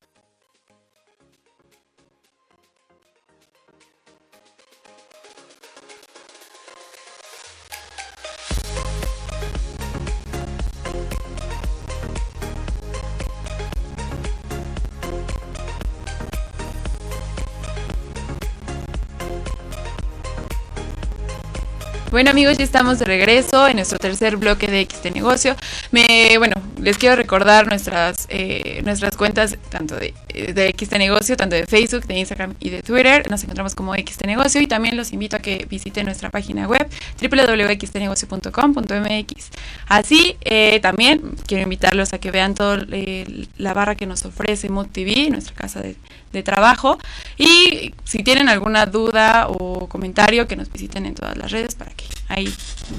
Bueno 22.11 22.29
amigos, 22.29 22.57
ya 22.57 22.65
estamos 22.65 22.99
de 22.99 23.05
regreso 23.05 23.69
en 23.69 23.77
nuestro 23.77 23.97
tercer 23.97 24.35
bloque 24.35 24.67
de 24.67 24.81
X 24.81 25.01
de 25.01 25.11
negocio. 25.11 25.55
Me, 25.91 26.37
bueno, 26.37 26.55
les 26.81 26.97
quiero 26.97 27.15
recordar 27.15 27.67
nuestras 27.67 28.25
eh, 28.29 28.81
nuestras 28.83 29.15
cuentas 29.15 29.55
tanto 29.69 29.95
de, 29.95 30.13
de 30.53 30.67
X 30.69 30.89
de 30.89 30.97
negocio, 30.99 31.37
tanto 31.37 31.55
de 31.55 31.67
Facebook, 31.67 32.05
de 32.07 32.17
Instagram 32.19 32.55
y 32.59 32.71
de 32.71 32.81
Twitter. 32.81 33.29
Nos 33.29 33.43
encontramos 33.43 33.75
como 33.75 33.93
X 33.95 34.17
de 34.17 34.27
negocio 34.27 34.59
y 34.61 34.67
también 34.67 34.97
los 34.97 35.13
invito 35.13 35.37
a 35.37 35.39
que 35.39 35.65
visiten 35.69 36.05
nuestra 36.05 36.31
página 36.31 36.67
web 36.67 36.89
www.xdenegocio.com.mx. 37.21 39.49
Así 39.87 40.35
eh, 40.41 40.79
también 40.81 41.35
quiero 41.45 41.63
invitarlos 41.63 42.13
a 42.13 42.17
que 42.17 42.31
vean 42.31 42.55
toda 42.55 42.79
eh, 42.91 43.45
la 43.57 43.73
barra 43.73 43.95
que 43.95 44.07
nos 44.07 44.25
ofrece 44.25 44.69
Mood 44.69 44.87
TV, 44.87 45.29
nuestra 45.29 45.53
casa 45.53 45.81
de, 45.81 45.95
de 46.31 46.43
trabajo. 46.43 46.97
Y 47.37 47.93
si 48.03 48.23
tienen 48.23 48.49
alguna 48.49 48.85
duda 48.85 49.47
o 49.49 49.87
comentario, 49.87 50.47
que 50.47 50.55
nos 50.55 50.71
visiten 50.71 51.05
en 51.05 51.15
todas 51.15 51.37
las 51.37 51.51
redes 51.51 51.75
para 51.75 51.91
que 51.91 52.05
ahí 52.27 52.53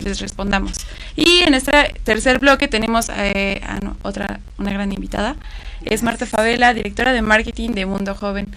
les 0.05 0.21
respondamos. 0.21 0.73
Y 1.17 1.41
en 1.41 1.55
este 1.55 1.95
tercer 2.05 2.39
bloque 2.39 2.69
tenemos 2.69 3.11
eh, 3.15 3.61
a 3.77 3.95
otra, 4.03 4.41
una 4.59 4.73
gran 4.73 4.93
invitada. 4.93 5.37
Es 5.85 6.03
Marta 6.03 6.27
Favela, 6.27 6.75
directora 6.75 7.13
de 7.13 7.23
marketing 7.23 7.71
de 7.71 7.87
Mundo 7.87 8.15
Joven. 8.15 8.49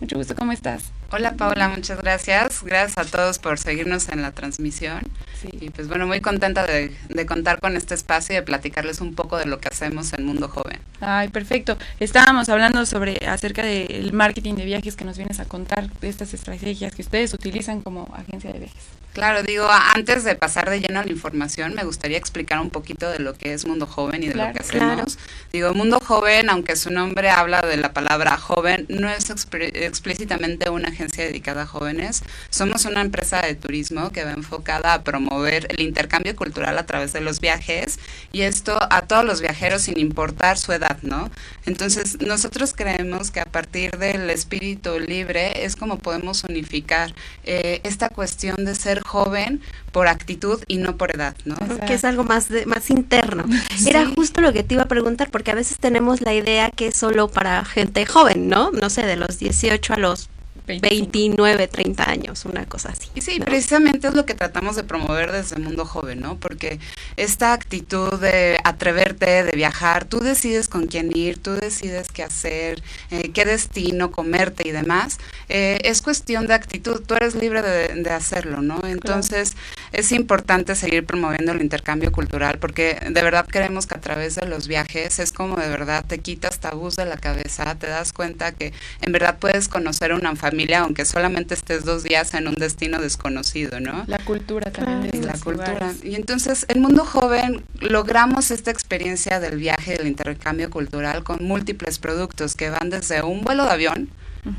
Mucho 0.00 0.16
gusto, 0.16 0.34
¿cómo 0.34 0.52
estás? 0.52 0.90
Hola 1.12 1.34
Paula, 1.34 1.68
muchas 1.68 1.98
gracias. 1.98 2.64
Gracias 2.64 2.98
a 2.98 3.04
todos 3.08 3.38
por 3.38 3.58
seguirnos 3.58 4.08
en 4.08 4.22
la 4.22 4.32
transmisión. 4.32 5.02
Sí. 5.40 5.48
Y 5.60 5.70
pues 5.70 5.86
bueno, 5.86 6.06
muy 6.06 6.20
contenta 6.20 6.66
de, 6.66 6.90
de, 7.08 7.26
contar 7.26 7.60
con 7.60 7.76
este 7.76 7.94
espacio 7.94 8.32
y 8.32 8.36
de 8.36 8.42
platicarles 8.42 9.00
un 9.00 9.14
poco 9.14 9.36
de 9.36 9.44
lo 9.44 9.60
que 9.60 9.68
hacemos 9.68 10.12
en 10.14 10.24
Mundo 10.24 10.48
Joven. 10.48 10.80
Ay, 11.00 11.28
perfecto. 11.28 11.76
Estábamos 12.00 12.48
hablando 12.48 12.86
sobre 12.86 13.18
acerca 13.28 13.62
del 13.62 14.12
marketing 14.12 14.54
de 14.54 14.64
viajes 14.64 14.96
que 14.96 15.04
nos 15.04 15.18
vienes 15.18 15.38
a 15.38 15.44
contar, 15.44 15.88
de 16.00 16.08
estas 16.08 16.32
estrategias 16.32 16.94
que 16.94 17.02
ustedes 17.02 17.34
utilizan 17.34 17.82
como 17.82 18.12
agencia 18.16 18.50
de 18.52 18.60
viajes. 18.60 19.01
Claro, 19.12 19.42
digo, 19.42 19.68
antes 19.68 20.24
de 20.24 20.34
pasar 20.34 20.70
de 20.70 20.80
lleno 20.80 21.00
a 21.00 21.04
la 21.04 21.10
información, 21.10 21.74
me 21.74 21.84
gustaría 21.84 22.16
explicar 22.16 22.60
un 22.60 22.70
poquito 22.70 23.10
de 23.10 23.18
lo 23.18 23.34
que 23.34 23.52
es 23.52 23.66
Mundo 23.66 23.86
Joven 23.86 24.22
y 24.22 24.28
de 24.28 24.32
claro, 24.32 24.48
lo 24.48 24.54
que 24.54 24.60
hacemos. 24.60 25.16
Claro. 25.16 25.32
Digo, 25.52 25.74
Mundo 25.74 26.00
Joven, 26.00 26.48
aunque 26.48 26.76
su 26.76 26.90
nombre 26.90 27.28
habla 27.28 27.60
de 27.60 27.76
la 27.76 27.92
palabra 27.92 28.38
joven, 28.38 28.86
no 28.88 29.10
es 29.10 29.28
explícitamente 29.28 30.70
una 30.70 30.88
agencia 30.88 31.02
agencia 31.02 31.24
dedicada 31.24 31.62
a 31.62 31.66
jóvenes. 31.66 32.22
Somos 32.50 32.84
una 32.84 33.00
empresa 33.00 33.40
de 33.42 33.54
turismo 33.54 34.10
que 34.12 34.24
va 34.24 34.32
enfocada 34.32 34.94
a 34.94 35.02
promover 35.02 35.66
el 35.70 35.80
intercambio 35.80 36.36
cultural 36.36 36.78
a 36.78 36.86
través 36.86 37.12
de 37.12 37.20
los 37.20 37.40
viajes 37.40 37.98
y 38.32 38.42
esto 38.42 38.78
a 38.90 39.02
todos 39.02 39.24
los 39.24 39.40
viajeros 39.40 39.82
sin 39.82 39.98
importar 39.98 40.58
su 40.58 40.72
edad, 40.72 40.98
¿no? 41.02 41.30
Entonces, 41.66 42.20
nosotros 42.20 42.74
creemos 42.74 43.30
que 43.30 43.40
a 43.40 43.46
partir 43.46 43.98
del 43.98 44.30
espíritu 44.30 44.98
libre 44.98 45.64
es 45.64 45.76
como 45.76 45.98
podemos 45.98 46.44
unificar 46.44 47.14
eh, 47.44 47.80
esta 47.84 48.08
cuestión 48.08 48.64
de 48.64 48.74
ser 48.74 49.01
joven 49.06 49.60
por 49.92 50.08
actitud 50.08 50.62
y 50.68 50.78
no 50.78 50.96
por 50.96 51.14
edad, 51.14 51.36
¿no? 51.44 51.56
Que 51.86 51.94
es 51.94 52.04
algo 52.04 52.24
más 52.24 52.48
más 52.66 52.90
interno. 52.90 53.44
Era 53.86 54.06
justo 54.06 54.40
lo 54.40 54.52
que 54.52 54.62
te 54.62 54.74
iba 54.74 54.84
a 54.84 54.88
preguntar, 54.88 55.30
porque 55.30 55.50
a 55.50 55.54
veces 55.54 55.78
tenemos 55.78 56.20
la 56.20 56.34
idea 56.34 56.70
que 56.70 56.88
es 56.88 56.96
solo 56.96 57.28
para 57.28 57.64
gente 57.64 58.06
joven, 58.06 58.48
¿no? 58.48 58.70
No 58.70 58.90
sé, 58.90 59.04
de 59.06 59.16
los 59.16 59.38
18 59.38 59.94
a 59.94 59.96
los 59.96 60.28
29, 60.66 61.66
30 61.68 62.08
años, 62.08 62.44
una 62.44 62.66
cosa 62.66 62.90
así. 62.90 63.08
Y 63.14 63.20
sí, 63.20 63.40
precisamente 63.40 64.08
es 64.08 64.14
lo 64.14 64.24
que 64.24 64.34
tratamos 64.34 64.76
de 64.76 64.84
promover 64.84 65.32
desde 65.32 65.56
el 65.56 65.62
mundo 65.62 65.84
joven, 65.84 66.20
¿no? 66.20 66.36
Porque 66.36 66.78
esta 67.16 67.52
actitud 67.52 68.20
de 68.20 68.58
atreverte, 68.64 69.44
de 69.44 69.52
viajar, 69.52 70.04
tú 70.04 70.20
decides 70.20 70.68
con 70.68 70.86
quién 70.86 71.16
ir, 71.16 71.38
tú 71.38 71.52
decides 71.52 72.08
qué 72.12 72.22
hacer, 72.22 72.82
eh, 73.10 73.30
qué 73.32 73.44
destino, 73.44 74.12
comerte 74.12 74.68
y 74.68 74.72
demás, 74.72 75.18
eh, 75.48 75.78
es 75.82 76.00
cuestión 76.02 76.46
de 76.46 76.54
actitud, 76.54 77.02
tú 77.04 77.14
eres 77.14 77.34
libre 77.34 77.62
de, 77.62 78.12
hacerlo, 78.12 78.60
¿no? 78.60 78.80
Entonces 78.84 79.56
es 79.92 80.12
importante 80.12 80.74
seguir 80.74 81.04
promoviendo 81.04 81.52
el 81.52 81.62
intercambio 81.62 82.12
cultural 82.12 82.58
porque 82.58 82.98
de 83.10 83.22
verdad 83.22 83.46
creemos 83.48 83.86
que 83.86 83.94
a 83.94 84.00
través 84.00 84.34
de 84.36 84.46
los 84.46 84.68
viajes 84.68 85.18
es 85.18 85.32
como 85.32 85.56
de 85.56 85.68
verdad 85.68 86.04
te 86.06 86.18
quitas 86.18 86.60
tabús 86.60 86.96
de 86.96 87.06
la 87.06 87.16
cabeza, 87.16 87.74
te 87.76 87.86
das 87.86 88.12
cuenta 88.12 88.52
que 88.52 88.72
en 89.00 89.12
verdad 89.12 89.38
puedes 89.38 89.68
conocer 89.68 90.12
una 90.12 90.34
familia 90.36 90.80
aunque 90.80 91.04
solamente 91.04 91.54
estés 91.54 91.84
dos 91.84 92.02
días 92.02 92.34
en 92.34 92.48
un 92.48 92.54
destino 92.54 93.00
desconocido, 93.00 93.80
¿no? 93.80 94.04
La 94.06 94.18
cultura 94.18 94.70
también. 94.70 95.26
la 95.26 95.34
cultura. 95.34 95.92
Y 96.02 96.14
entonces, 96.14 96.66
el 96.68 96.80
mundo 96.80 97.04
joven 97.04 97.62
logramos 97.80 98.50
esta 98.50 98.70
experiencia 98.70 99.40
del 99.40 99.56
viaje, 99.56 99.96
del 99.96 100.06
intercambio 100.06 100.70
cultural 100.70 101.22
con 101.24 101.44
múltiples 101.44 101.98
productos 101.98 102.56
que 102.56 102.70
van 102.70 102.90
desde 102.90 103.22
un 103.22 103.42
vuelo 103.42 103.64
de 103.64 103.70
avión, 103.70 104.10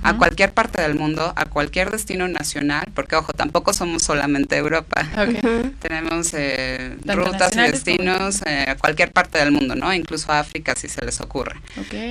a 0.01 0.17
cualquier 0.17 0.53
parte 0.53 0.81
del 0.81 0.95
mundo, 0.95 1.34
a 1.36 1.45
cualquier 1.45 1.91
destino 1.91 2.29
nacional, 2.29 2.86
porque 2.93 3.17
ojo, 3.17 3.34
tampoco 3.34 3.73
somos 3.73 4.03
solamente 4.03 4.55
Europa. 4.55 5.05
Tenemos 5.81 6.34
eh, 6.34 6.95
rutas 7.05 7.55
y 7.57 7.59
destinos 7.59 8.41
eh, 8.45 8.65
a 8.69 8.75
cualquier 8.77 9.11
parte 9.11 9.39
del 9.39 9.51
mundo, 9.51 9.75
¿no? 9.75 9.93
Incluso 9.93 10.31
a 10.31 10.39
África 10.39 10.73
si 10.75 10.88
se 10.88 11.03
les 11.03 11.19
ocurre. 11.19 11.57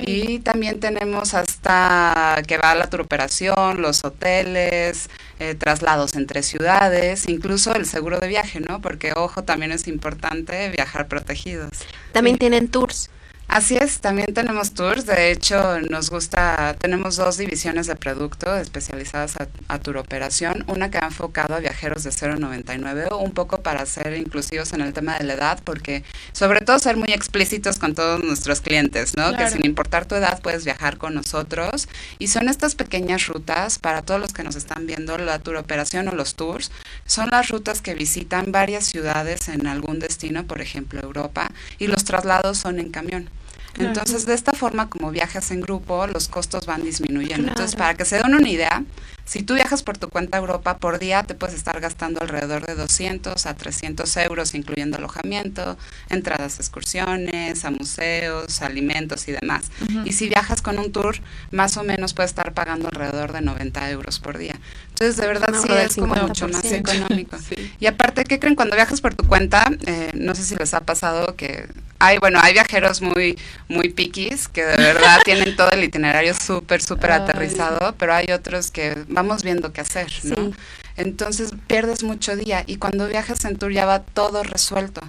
Y 0.05 0.39
también 0.39 0.79
tenemos 0.79 1.33
hasta 1.33 2.41
que 2.45 2.57
va 2.57 2.75
la 2.75 2.89
turoperación, 2.89 3.81
los 3.81 4.03
hoteles, 4.03 5.09
eh, 5.39 5.55
traslados 5.55 6.13
entre 6.15 6.43
ciudades, 6.43 7.27
incluso 7.27 7.73
el 7.73 7.87
seguro 7.87 8.19
de 8.19 8.27
viaje, 8.27 8.59
¿no? 8.59 8.81
Porque 8.81 9.13
ojo, 9.15 9.43
también 9.43 9.71
es 9.71 9.87
importante 9.87 10.69
viajar 10.69 11.07
protegidos. 11.07 11.71
También 12.11 12.37
tienen 12.37 12.67
tours. 12.67 13.09
Así 13.47 13.75
es, 13.75 13.99
también 13.99 14.33
tenemos 14.33 14.73
tours. 14.73 15.05
De 15.05 15.31
hecho, 15.31 15.79
nos 15.81 16.09
gusta, 16.09 16.75
tenemos 16.79 17.17
dos 17.17 17.37
divisiones 17.37 17.85
de 17.85 17.95
producto 17.95 18.55
especializadas 18.57 19.35
a, 19.37 19.47
a 19.67 19.77
tour 19.77 19.97
operación. 19.97 20.63
Una 20.67 20.89
que 20.89 20.97
ha 20.97 21.05
enfocado 21.05 21.53
a 21.53 21.59
viajeros 21.59 22.03
de 22.03 22.09
099, 22.09 23.09
un 23.19 23.31
poco 23.31 23.61
para 23.61 23.85
ser 23.85 24.17
inclusivos 24.17 24.73
en 24.73 24.81
el 24.81 24.91
tema 24.93 25.19
de 25.19 25.25
la 25.25 25.33
edad, 25.33 25.59
porque 25.63 26.03
sobre 26.31 26.61
todo 26.61 26.79
ser 26.79 26.97
muy 26.97 27.09
explícitos 27.09 27.77
con 27.77 27.93
todos 27.93 28.23
nuestros 28.23 28.61
clientes, 28.61 29.15
¿no? 29.15 29.35
Que 29.37 29.47
sin 29.49 29.63
importar 29.65 30.05
tu 30.05 30.15
edad 30.15 30.41
puedes 30.41 30.65
viajar 30.65 30.97
con 30.97 31.13
nosotros. 31.13 31.87
Y 32.17 32.29
son 32.29 32.49
estas 32.49 32.73
pequeñas 32.73 33.27
rutas 33.27 33.77
para 33.77 34.01
todos 34.01 34.19
los 34.19 34.33
que 34.33 34.43
nos 34.43 34.55
están 34.55 34.87
viendo, 34.87 35.15
la 35.19 35.37
tour 35.37 35.57
operación 35.57 36.07
o 36.07 36.15
los 36.15 36.33
tours. 36.33 36.71
Son 37.05 37.29
las 37.29 37.49
rutas 37.49 37.81
que 37.81 37.93
visitan 37.93 38.51
varias 38.51 38.85
ciudades 38.85 39.47
en 39.49 39.67
algún 39.67 39.99
destino, 39.99 40.45
por 40.45 40.59
ejemplo 40.59 41.01
Europa, 41.01 41.51
y 41.77 41.85
los 41.85 42.03
traslados 42.03 42.57
son 42.57 42.79
en 42.79 42.89
camión. 42.89 43.29
Entonces, 43.77 44.25
de 44.25 44.33
esta 44.33 44.53
forma, 44.53 44.89
como 44.89 45.11
viajas 45.11 45.51
en 45.51 45.61
grupo, 45.61 46.05
los 46.07 46.27
costos 46.27 46.65
van 46.65 46.83
disminuyendo. 46.83 47.47
Entonces, 47.47 47.75
para 47.75 47.95
que 47.95 48.05
se 48.05 48.17
den 48.17 48.33
una 48.33 48.49
idea, 48.49 48.83
si 49.25 49.41
tú 49.41 49.55
viajas 49.55 49.83
por 49.83 49.97
tu 49.97 50.09
cuenta 50.09 50.37
a 50.37 50.41
Europa 50.41 50.77
por 50.77 50.99
día, 50.99 51.23
te 51.23 51.33
puedes 51.33 51.55
estar 51.55 51.79
gastando 51.79 52.21
alrededor 52.21 52.65
de 52.65 52.75
200 52.75 53.45
a 53.45 53.53
300 53.53 54.17
euros, 54.17 54.53
incluyendo 54.53 54.97
alojamiento, 54.97 55.77
entradas 56.09 56.59
a 56.59 56.61
excursiones, 56.61 57.63
a 57.63 57.71
museos, 57.71 58.61
alimentos 58.61 59.27
y 59.27 59.31
demás. 59.31 59.71
Y 60.03 60.11
si 60.11 60.27
viajas 60.27 60.61
con 60.61 60.77
un 60.77 60.91
tour, 60.91 61.17
más 61.51 61.77
o 61.77 61.83
menos 61.83 62.13
puedes 62.13 62.31
estar 62.31 62.53
pagando 62.53 62.89
alrededor 62.89 63.31
de 63.31 63.41
90 63.41 63.89
euros 63.91 64.19
por 64.19 64.37
día. 64.37 64.59
Entonces, 64.89 65.15
de 65.17 65.27
verdad, 65.27 65.53
sí 65.53 65.71
es 65.71 65.95
como 65.95 66.15
mucho 66.15 66.47
más 66.47 66.65
económico. 66.65 67.37
Y 67.79 67.85
aparte, 67.87 68.23
¿qué 68.23 68.39
creen? 68.39 68.55
Cuando 68.55 68.75
viajas 68.75 69.01
por 69.01 69.13
tu 69.15 69.25
cuenta, 69.27 69.69
eh, 69.85 70.11
no 70.13 70.35
sé 70.35 70.43
si 70.43 70.55
les 70.55 70.73
ha 70.73 70.81
pasado 70.81 71.35
que 71.35 71.67
hay, 71.99 72.17
bueno, 72.17 72.39
hay 72.41 72.53
viajeros 72.53 73.01
muy, 73.01 73.37
muy 73.69 73.89
piquis 73.89 74.47
que 74.47 74.63
de 74.63 74.75
verdad 74.75 75.19
tienen 75.23 75.55
todo 75.55 75.71
el 75.71 75.83
itinerario 75.83 76.33
súper, 76.33 76.81
súper 76.81 77.11
aterrizado, 77.11 77.95
pero 77.97 78.13
hay 78.13 78.31
otros 78.31 78.71
que 78.71 79.05
vamos 79.13 79.43
viendo 79.43 79.71
qué 79.73 79.81
hacer, 79.81 80.11
¿no? 80.23 80.51
Entonces 80.95 81.51
pierdes 81.67 82.03
mucho 82.03 82.35
día 82.35 82.63
y 82.67 82.75
cuando 82.75 83.07
viajas 83.07 83.45
en 83.45 83.57
tour 83.57 83.71
ya 83.71 83.85
va 83.85 83.99
todo 83.99 84.43
resuelto. 84.43 85.01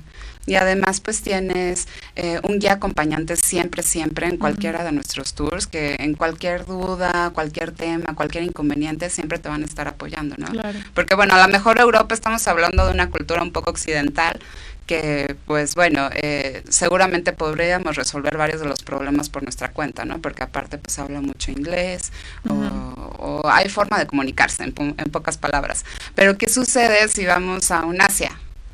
Y 0.46 0.56
además 0.56 1.00
pues 1.00 1.22
tienes 1.22 1.88
eh, 2.16 2.40
un 2.42 2.58
guía 2.58 2.74
acompañante 2.74 3.36
siempre, 3.36 3.82
siempre 3.82 4.26
en 4.26 4.36
cualquiera 4.36 4.84
de 4.84 4.92
nuestros 4.92 5.34
tours, 5.34 5.66
que 5.66 5.96
en 5.98 6.14
cualquier 6.14 6.66
duda, 6.66 7.30
cualquier 7.30 7.72
tema, 7.72 8.14
cualquier 8.14 8.44
inconveniente, 8.44 9.08
siempre 9.08 9.38
te 9.38 9.48
van 9.48 9.62
a 9.62 9.66
estar 9.66 9.88
apoyando, 9.88 10.36
¿no? 10.38 10.48
Porque 10.94 11.14
bueno, 11.14 11.34
a 11.34 11.46
lo 11.46 11.52
mejor 11.52 11.78
Europa 11.78 12.14
estamos 12.14 12.46
hablando 12.46 12.86
de 12.86 12.92
una 12.92 13.08
cultura 13.10 13.42
un 13.42 13.52
poco 13.52 13.70
occidental, 13.70 14.38
que 14.86 15.36
pues 15.46 15.74
bueno, 15.74 16.10
eh, 16.14 16.62
seguramente 16.68 17.32
podríamos 17.32 17.96
resolver 17.96 18.36
varios 18.36 18.60
de 18.60 18.66
los 18.66 18.82
problemas 18.82 19.28
por 19.28 19.42
nuestra 19.42 19.70
cuenta, 19.70 20.04
¿no? 20.04 20.20
Porque 20.20 20.42
aparte 20.42 20.78
pues 20.78 20.98
habla 20.98 21.20
mucho 21.20 21.50
inglés 21.50 22.12
o, 22.48 23.42
hay 23.46 23.68
forma 23.68 23.98
de 23.98 24.06
comunicarse 24.06 24.62
en, 24.62 24.74
en, 24.76 25.10
pocas 25.10 25.38
palabras. 25.38 25.84
Pero 26.14 26.36
¿qué 26.36 26.48
sucede 26.48 27.08
si 27.08 27.24
vamos 27.24 27.70
a 27.70 27.84
un 27.84 28.00
Asia? 28.00 28.32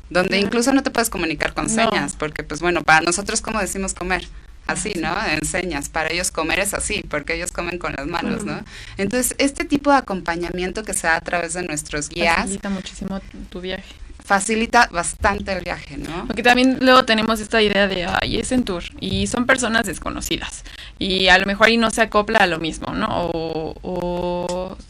Donde 0.09 0.37
incluso 0.39 0.73
no 0.73 0.83
te 0.83 0.91
puedes 0.91 1.09
comunicar 1.09 1.53
con 1.53 1.69
señas, 1.69 2.15
porque 2.17 2.43
pues 2.43 2.59
bueno, 2.59 2.83
para 2.83 3.01
nosotros 3.01 3.41
¿cómo 3.41 3.59
decimos 3.59 3.93
comer? 3.93 4.27
Así, 4.67 4.93
¿no? 4.95 5.13
Enseñas. 5.25 5.89
Para 5.89 6.11
ellos 6.11 6.31
comer 6.31 6.59
es 6.59 6.73
así, 6.73 7.03
porque 7.09 7.33
ellos 7.33 7.51
comen 7.51 7.77
con 7.77 7.93
las 7.93 8.07
manos, 8.07 8.45
¿no? 8.45 8.63
Entonces, 8.97 9.35
este 9.37 9.65
tipo 9.65 9.91
de 9.91 9.97
acompañamiento 9.97 10.83
que 10.83 10.93
se 10.93 11.07
da 11.07 11.15
a 11.15 11.21
través 11.21 11.53
de 11.53 11.63
nuestros 11.63 12.09
guías... 12.09 12.37
Facilita 12.37 12.69
muchísimo 12.69 13.19
tu 13.49 13.59
viaje 13.59 14.00
facilita 14.23 14.87
bastante 14.91 15.51
el 15.51 15.63
viaje, 15.63 15.97
¿no? 15.97 16.25
Porque 16.27 16.43
también 16.43 16.77
luego 16.81 17.05
tenemos 17.05 17.39
esta 17.39 17.61
idea 17.61 17.87
de, 17.87 18.05
ay, 18.05 18.37
es 18.37 18.51
en 18.51 18.63
tour, 18.63 18.83
y 18.99 19.27
son 19.27 19.45
personas 19.45 19.85
desconocidas, 19.85 20.63
y 20.99 21.27
a 21.27 21.37
lo 21.37 21.45
mejor 21.45 21.67
ahí 21.67 21.77
no 21.77 21.91
se 21.91 22.01
acopla 22.01 22.39
a 22.39 22.47
lo 22.47 22.59
mismo, 22.59 22.93
¿no? 22.93 23.07
O, 23.11 24.40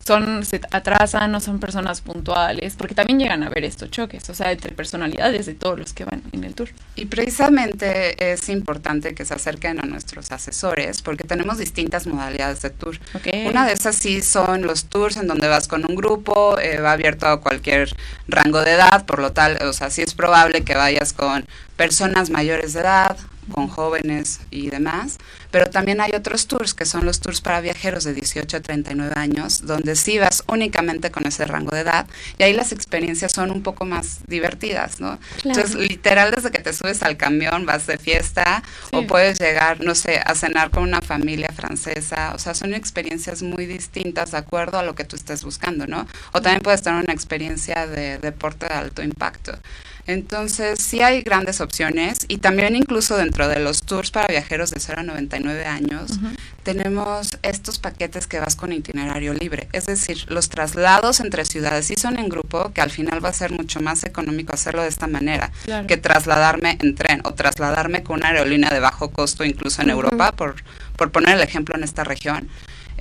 son, 0.06 0.46
se 0.46 0.62
atrasan, 0.72 1.32
no 1.32 1.39
son 1.39 1.60
personas 1.60 2.02
puntuales, 2.02 2.76
porque 2.76 2.96
también 2.96 3.20
llegan 3.20 3.44
a 3.44 3.50
ver 3.50 3.64
estos 3.64 3.92
choques, 3.92 4.30
o 4.30 4.34
sea, 4.34 4.52
entre 4.52 4.72
personalidades 4.72 5.46
de 5.46 5.54
todos 5.54 5.78
los 5.78 5.94
que 5.94 6.06
van 6.06 6.22
en 6.32 6.44
el 6.44 6.54
tour. 6.54 6.70
Y 6.96 7.06
precisamente 7.06 8.32
es 8.32 8.50
importante 8.50 9.14
que 9.14 9.26
se 9.26 9.34
acerquen 9.34 9.80
a 9.80 9.84
nuestros 9.84 10.32
asesores, 10.32 11.02
porque 11.02 11.24
tenemos 11.24 11.58
distintas 11.58 12.08
modalidades 12.08 12.62
de 12.62 12.70
tour. 12.70 12.98
Una 13.48 13.66
de 13.66 13.74
esas 13.74 13.96
sí 13.96 14.22
son 14.22 14.64
los 14.64 14.86
tours 14.86 15.18
en 15.18 15.28
donde 15.28 15.48
vas 15.48 15.68
con 15.68 15.86
un 15.89 15.96
grupo, 15.96 16.60
eh, 16.60 16.80
va 16.80 16.94
abierto 16.94 17.28
a 17.28 17.42
cualquier 17.42 17.96
rango 18.28 18.62
de 18.62 18.72
edad, 18.72 19.06
por 19.06 19.20
lo 19.20 19.32
tal, 19.32 19.58
o 19.64 19.74
sea, 19.74 19.89
sí 19.89 20.02
es 20.02 20.14
probable 20.14 20.64
que 20.64 20.76
vayas 20.76 21.14
con 21.14 21.46
personas 21.76 22.30
mayores 22.30 22.74
de 22.74 22.82
edad, 22.82 23.18
con 23.52 23.68
jóvenes 23.68 24.39
y 24.49 24.70
demás, 24.70 25.18
pero 25.52 25.70
también 25.70 26.02
hay 26.02 26.12
otros 26.12 26.47
tours 26.47 26.74
que 26.74 26.86
son 26.86 27.06
los 27.06 27.20
tours 27.20 27.41
para 27.41 27.62
viajeros 27.62 28.04
de 28.04 28.14
18 28.14 28.58
a 28.58 28.60
39 28.62 29.14
años, 29.16 29.66
donde 29.66 29.95
sí 29.95 30.18
vas 30.18 30.43
únicamente 30.47 31.12
con 31.12 31.28
ese 31.28 31.45
rango 31.45 31.72
de 31.72 31.82
edad 31.82 32.08
y 32.38 32.43
ahí 32.43 32.54
las 32.54 32.72
experiencias 32.72 33.32
son 33.32 33.52
un 33.52 33.64
poco 33.64 33.86
más 33.86 34.20
divertidas, 34.28 34.99
¿no? 34.99 35.20
Entonces, 35.43 35.76
literal, 35.76 36.32
desde 36.32 36.52
que 36.52 36.60
te 36.60 36.74
subes 36.74 37.04
al 37.04 37.18
camión 37.18 37.66
vas 37.66 37.88
de 37.88 37.97
fiesta 37.97 38.64
o 38.91 39.06
puedes 39.08 39.39
llegar, 39.39 39.82
no 39.82 39.95
sé, 39.95 40.22
a 40.24 40.36
cenar 40.36 40.72
con 40.72 40.84
una 40.84 41.02
familia 41.02 41.49
francesa, 41.56 42.34
o 42.36 42.39
sea, 42.39 42.54
son 42.54 42.74
experiencias 42.74 43.41
muy 43.41 43.66
distintas 43.66 44.32
de 44.32 44.38
acuerdo 44.38 44.80
a 44.80 44.84
lo 44.84 44.95
que 44.95 45.04
tú 45.04 45.16
estés 45.16 45.43
buscando, 45.43 45.88
¿no? 45.88 46.08
O 46.32 46.41
también 46.41 46.62
puedes 46.62 46.82
tener 46.82 47.04
una 47.04 47.14
experiencia 47.14 47.88
de 47.88 48.18
deporte 48.18 48.68
de 48.68 48.74
alto 48.74 49.02
impacto. 49.02 49.54
Entonces, 50.08 50.80
sí 50.82 51.02
hay 51.02 51.22
grandes 51.22 51.62
opciones 51.62 52.26
y 52.28 52.38
también 52.38 52.76
incluso 52.76 53.18
dentro 53.18 53.47
de 53.47 53.60
los 53.60 53.84
tours 53.84 54.12
para 54.12 54.28
viajeros 54.28 54.72
de 54.72 54.80
0 54.80 55.02
a 55.02 55.04
99 55.04 55.66
años, 55.66 56.12
tenemos 56.64 57.38
estos 57.43 57.80
paquetes 57.80 58.28
que 58.28 58.39
vas 58.39 58.56
con 58.56 58.72
itinerario 58.72 59.34
libre. 59.34 59.68
Es 59.74 59.86
decir, 59.86 60.26
los 60.30 60.49
traslados 60.49 61.20
entre 61.20 61.45
ciudades 61.45 61.88
sí 61.88 61.95
son 61.97 62.20
en 62.20 62.30
grupo, 62.30 62.72
que 62.74 62.82
al 62.82 62.91
final 62.91 63.24
va 63.24 63.30
a 63.30 63.34
ser 63.34 63.52
mucho 63.52 63.80
más 63.80 64.04
económico 64.04 64.54
hacerlo 64.54 64.82
de 64.82 64.89
esta 64.89 65.08
manera 65.08 65.52
que 65.88 65.97
trasladarme 65.97 66.78
en 66.82 66.95
tren 66.95 67.22
o 67.24 67.34
trasladarme 67.34 68.04
con 68.04 68.18
una 68.18 68.30
aerolínea 68.30 68.70
de 68.70 68.80
bajo 68.80 69.12
costo 69.12 69.43
incluso 69.43 69.82
en 69.82 69.89
Europa, 69.89 70.32
por, 70.34 70.56
por 70.95 71.12
poner 71.12 71.38
el 71.38 71.41
ejemplo 71.41 71.76
en 71.76 71.84
esta 71.84 72.04
región. 72.04 72.49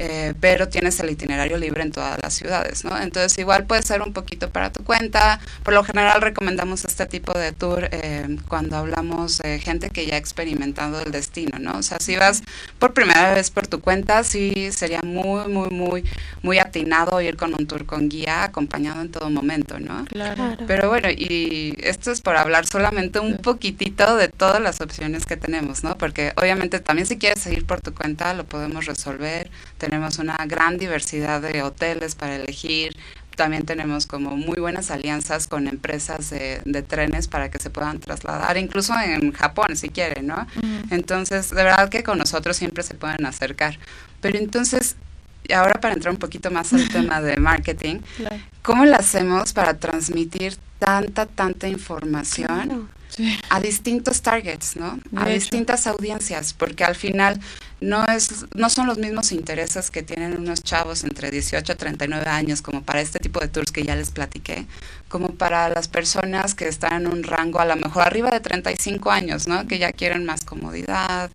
Eh, 0.02 0.32
pero 0.40 0.66
tienes 0.66 0.98
el 1.00 1.10
itinerario 1.10 1.58
libre 1.58 1.82
en 1.82 1.92
todas 1.92 2.18
las 2.22 2.32
ciudades, 2.32 2.86
¿no? 2.86 2.96
Entonces 2.98 3.36
igual 3.36 3.66
puede 3.66 3.82
ser 3.82 4.00
un 4.00 4.14
poquito 4.14 4.48
para 4.48 4.72
tu 4.72 4.82
cuenta. 4.82 5.40
Por 5.62 5.74
lo 5.74 5.84
general 5.84 6.22
recomendamos 6.22 6.86
este 6.86 7.04
tipo 7.04 7.38
de 7.38 7.52
tour 7.52 7.86
eh, 7.92 8.38
cuando 8.48 8.78
hablamos 8.78 9.40
de 9.40 9.58
gente 9.58 9.90
que 9.90 10.06
ya 10.06 10.14
ha 10.14 10.16
experimentado 10.16 11.02
el 11.02 11.12
destino, 11.12 11.58
¿no? 11.58 11.76
O 11.76 11.82
sea, 11.82 11.98
si 12.00 12.16
vas 12.16 12.42
por 12.78 12.94
primera 12.94 13.34
vez 13.34 13.50
por 13.50 13.66
tu 13.66 13.82
cuenta, 13.82 14.24
sí 14.24 14.70
sería 14.72 15.02
muy, 15.02 15.46
muy, 15.48 15.68
muy, 15.68 16.04
muy 16.40 16.58
atinado 16.58 17.20
ir 17.20 17.36
con 17.36 17.52
un 17.52 17.66
tour 17.66 17.84
con 17.84 18.08
guía 18.08 18.44
acompañado 18.44 19.02
en 19.02 19.10
todo 19.10 19.28
momento, 19.28 19.78
¿no? 19.80 20.06
Claro. 20.06 20.56
Pero 20.66 20.88
bueno, 20.88 21.10
y 21.10 21.76
esto 21.82 22.10
es 22.10 22.22
por 22.22 22.38
hablar 22.38 22.64
solamente 22.64 23.20
un 23.20 23.36
poquitito 23.36 24.16
de 24.16 24.28
todas 24.28 24.62
las 24.62 24.80
opciones 24.80 25.26
que 25.26 25.36
tenemos, 25.36 25.84
¿no? 25.84 25.98
Porque 25.98 26.32
obviamente 26.36 26.80
también 26.80 27.06
si 27.06 27.18
quieres 27.18 27.40
seguir 27.40 27.66
por 27.66 27.82
tu 27.82 27.92
cuenta 27.92 28.32
lo 28.32 28.44
podemos 28.44 28.86
resolver. 28.86 29.50
Tenemos 29.90 30.18
una 30.20 30.36
gran 30.46 30.78
diversidad 30.78 31.42
de 31.42 31.64
hoteles 31.64 32.14
para 32.14 32.36
elegir. 32.36 32.96
También 33.34 33.64
tenemos 33.66 34.06
como 34.06 34.36
muy 34.36 34.60
buenas 34.60 34.92
alianzas 34.92 35.48
con 35.48 35.66
empresas 35.66 36.30
de, 36.30 36.62
de 36.64 36.82
trenes 36.82 37.26
para 37.26 37.50
que 37.50 37.58
se 37.58 37.70
puedan 37.70 37.98
trasladar, 37.98 38.56
incluso 38.56 38.92
en 39.04 39.32
Japón 39.32 39.76
si 39.76 39.88
quieren, 39.88 40.28
¿no? 40.28 40.46
Entonces, 40.90 41.50
de 41.50 41.64
verdad 41.64 41.88
que 41.88 42.04
con 42.04 42.18
nosotros 42.18 42.56
siempre 42.56 42.84
se 42.84 42.94
pueden 42.94 43.26
acercar. 43.26 43.80
Pero 44.20 44.38
entonces, 44.38 44.94
ahora 45.52 45.80
para 45.80 45.94
entrar 45.94 46.12
un 46.14 46.20
poquito 46.20 46.52
más 46.52 46.72
al 46.72 46.88
tema 46.92 47.20
de 47.20 47.38
marketing, 47.38 47.96
Claro. 48.16 48.36
¿cómo 48.62 48.84
lo 48.84 48.94
hacemos 48.94 49.52
para 49.52 49.74
transmitir 49.78 50.56
tanta, 50.78 51.26
tanta 51.26 51.66
información 51.66 52.88
Sí. 53.10 53.38
a 53.48 53.60
distintos 53.60 54.22
targets, 54.22 54.76
¿no? 54.76 54.98
A 55.16 55.22
hecho. 55.24 55.34
distintas 55.34 55.86
audiencias, 55.86 56.54
porque 56.54 56.84
al 56.84 56.94
final 56.94 57.40
no 57.80 58.04
es 58.06 58.46
no 58.54 58.68
son 58.70 58.86
los 58.86 58.98
mismos 58.98 59.32
intereses 59.32 59.90
que 59.90 60.02
tienen 60.02 60.36
unos 60.36 60.62
chavos 60.62 61.02
entre 61.04 61.30
18 61.30 61.72
a 61.72 61.76
39 61.76 62.26
años 62.28 62.62
como 62.62 62.82
para 62.82 63.00
este 63.00 63.18
tipo 63.18 63.40
de 63.40 63.48
tours 63.48 63.72
que 63.72 63.82
ya 63.82 63.96
les 63.96 64.10
platiqué, 64.10 64.66
como 65.08 65.30
para 65.34 65.68
las 65.68 65.88
personas 65.88 66.54
que 66.54 66.68
están 66.68 67.02
en 67.02 67.06
un 67.08 67.22
rango 67.22 67.58
a 67.60 67.64
lo 67.64 67.76
mejor 67.76 68.02
arriba 68.02 68.30
de 68.30 68.40
35 68.40 69.10
años, 69.10 69.48
¿no? 69.48 69.66
Que 69.66 69.78
ya 69.78 69.92
quieren 69.92 70.24
más 70.24 70.44
comodidad, 70.44 71.30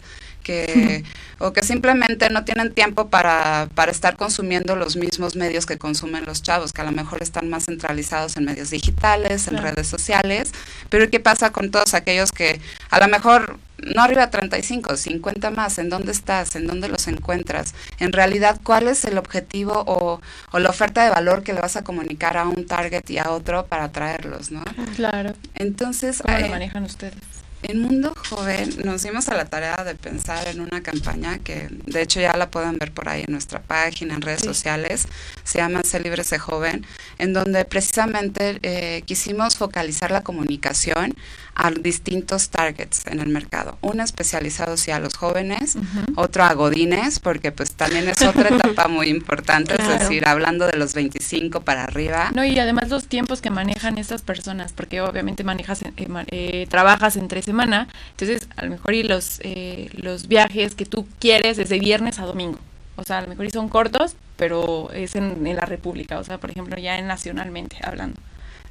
que 0.45 1.03
o 1.39 1.51
que 1.51 1.63
simplemente 1.63 2.29
no 2.29 2.45
tienen 2.45 2.71
tiempo 2.73 3.09
para, 3.09 3.67
para 3.75 3.91
estar 3.91 4.15
consumiendo 4.15 4.75
los 4.77 4.95
mismos 4.95 5.35
medios 5.35 5.65
que 5.65 5.77
consumen 5.77 6.23
los 6.25 6.41
chavos, 6.41 6.71
que 6.71 6.81
a 6.81 6.85
lo 6.85 6.91
mejor 6.93 7.21
están 7.21 7.49
más 7.49 7.65
centralizados 7.65 8.37
en 8.37 8.45
medios 8.45 8.69
digitales, 8.69 9.47
en 9.47 9.55
Claro. 9.55 9.71
redes 9.71 9.87
sociales, 9.87 10.51
pero 10.89 11.09
¿qué 11.09 11.19
pasa 11.19 11.51
con 11.51 11.71
todos 11.71 11.93
aquellos 11.93 12.31
que 12.31 12.61
a 12.89 12.99
lo 12.99 13.07
mejor 13.09 13.57
no 13.93 14.01
arriba 14.03 14.25
de 14.27 14.31
35, 14.31 14.95
50 14.95 15.51
más, 15.51 15.77
¿en 15.79 15.89
dónde 15.89 16.11
estás? 16.13 16.55
¿En 16.55 16.65
dónde 16.67 16.87
los 16.87 17.07
encuentras? 17.07 17.73
En 17.99 18.13
realidad, 18.13 18.59
¿cuál 18.63 18.87
es 18.87 19.03
el 19.03 19.17
objetivo 19.17 19.83
o, 19.87 20.21
o 20.53 20.59
la 20.59 20.69
oferta 20.69 21.03
de 21.03 21.09
valor 21.09 21.43
que 21.43 21.53
le 21.53 21.59
vas 21.61 21.75
a 21.75 21.83
comunicar 21.83 22.37
a 22.37 22.45
un 22.47 22.65
target 22.65 23.03
y 23.09 23.17
a 23.17 23.31
otro 23.31 23.65
para 23.65 23.85
atraerlos, 23.85 24.51
¿no? 24.51 24.63
Claro. 24.95 25.33
Entonces, 25.55 26.21
¿Cómo 26.21 26.37
lo 26.37 26.45
eh, 26.45 26.49
manejan 26.49 26.83
ustedes? 26.83 27.34
En 27.67 27.81
Mundo 27.81 28.13
Joven 28.29 28.69
nos 28.83 29.03
dimos 29.03 29.27
a 29.29 29.35
la 29.35 29.45
tarea 29.45 29.83
de 29.83 29.95
pensar 29.95 30.47
en 30.47 30.59
una 30.61 30.81
campaña 30.81 31.39
que 31.39 31.67
de 31.85 32.01
hecho 32.01 32.19
ya 32.19 32.35
la 32.37 32.49
pueden 32.51 32.77
ver 32.77 32.91
por 32.91 33.09
ahí 33.09 33.23
en 33.25 33.31
nuestra 33.31 33.61
página, 33.61 34.13
en 34.15 34.21
redes 34.21 34.41
Sí. 34.41 34.47
sociales, 34.47 35.07
se 35.43 35.57
llama 35.59 35.81
Sé 35.83 35.99
Libre, 35.99 36.23
Sé 36.23 36.37
Joven, 36.37 36.85
en 37.17 37.33
donde 37.33 37.65
precisamente 37.65 38.59
eh, 38.61 39.01
quisimos 39.05 39.57
focalizar 39.57 40.11
la 40.11 40.21
comunicación 40.21 41.15
a 41.55 41.71
distintos 41.71 42.49
targets 42.49 43.05
en 43.07 43.19
el 43.21 43.29
mercado. 43.29 43.77
Uno 43.81 44.03
especializado 44.03 44.75
sí 44.77 44.91
a 44.91 44.99
los 44.99 45.15
jóvenes, 45.15 45.77
otro 46.15 46.43
a 46.43 46.53
godines, 46.53 47.19
porque 47.19 47.51
pues 47.51 47.73
también 47.73 48.07
es 48.09 48.21
otra 48.21 48.49
etapa 48.55 48.87
muy 48.87 49.07
importante, 49.07 49.73
Claro. 49.75 49.93
es 49.93 49.99
decir, 50.01 50.27
hablando 50.27 50.67
de 50.67 50.77
los 50.77 50.93
25 50.93 51.61
para 51.61 51.83
arriba. 51.85 52.31
No, 52.35 52.43
y 52.43 52.59
además 52.59 52.89
los 52.89 53.07
tiempos 53.07 53.41
que 53.41 53.49
manejan 53.49 53.97
estas 53.97 54.21
personas, 54.21 54.73
porque 54.73 55.01
obviamente 55.01 55.43
manejas, 55.43 55.81
eh, 55.81 55.93
eh, 56.31 56.67
trabajas 56.69 57.15
entre 57.15 57.41
semana, 57.41 57.87
entonces 58.11 58.47
a 58.57 58.65
lo 58.65 58.71
mejor 58.71 58.93
y 58.93 59.03
los, 59.03 59.39
eh, 59.43 59.89
los 59.93 60.27
viajes 60.27 60.75
que 60.75 60.85
tú 60.85 61.07
quieres 61.19 61.57
es 61.57 61.69
de 61.69 61.79
viernes 61.79 62.19
a 62.19 62.25
domingo. 62.25 62.59
O 62.97 63.03
sea, 63.03 63.19
a 63.19 63.21
lo 63.21 63.27
mejor 63.27 63.45
y 63.45 63.49
son 63.49 63.69
cortos, 63.69 64.15
pero 64.37 64.89
es 64.93 65.15
en, 65.15 65.45
en 65.47 65.55
la 65.55 65.65
República, 65.65 66.19
o 66.19 66.23
sea, 66.23 66.37
por 66.37 66.49
ejemplo, 66.51 66.77
ya 66.77 66.97
en 66.97 67.07
nacionalmente 67.07 67.77
hablando. 67.83 68.19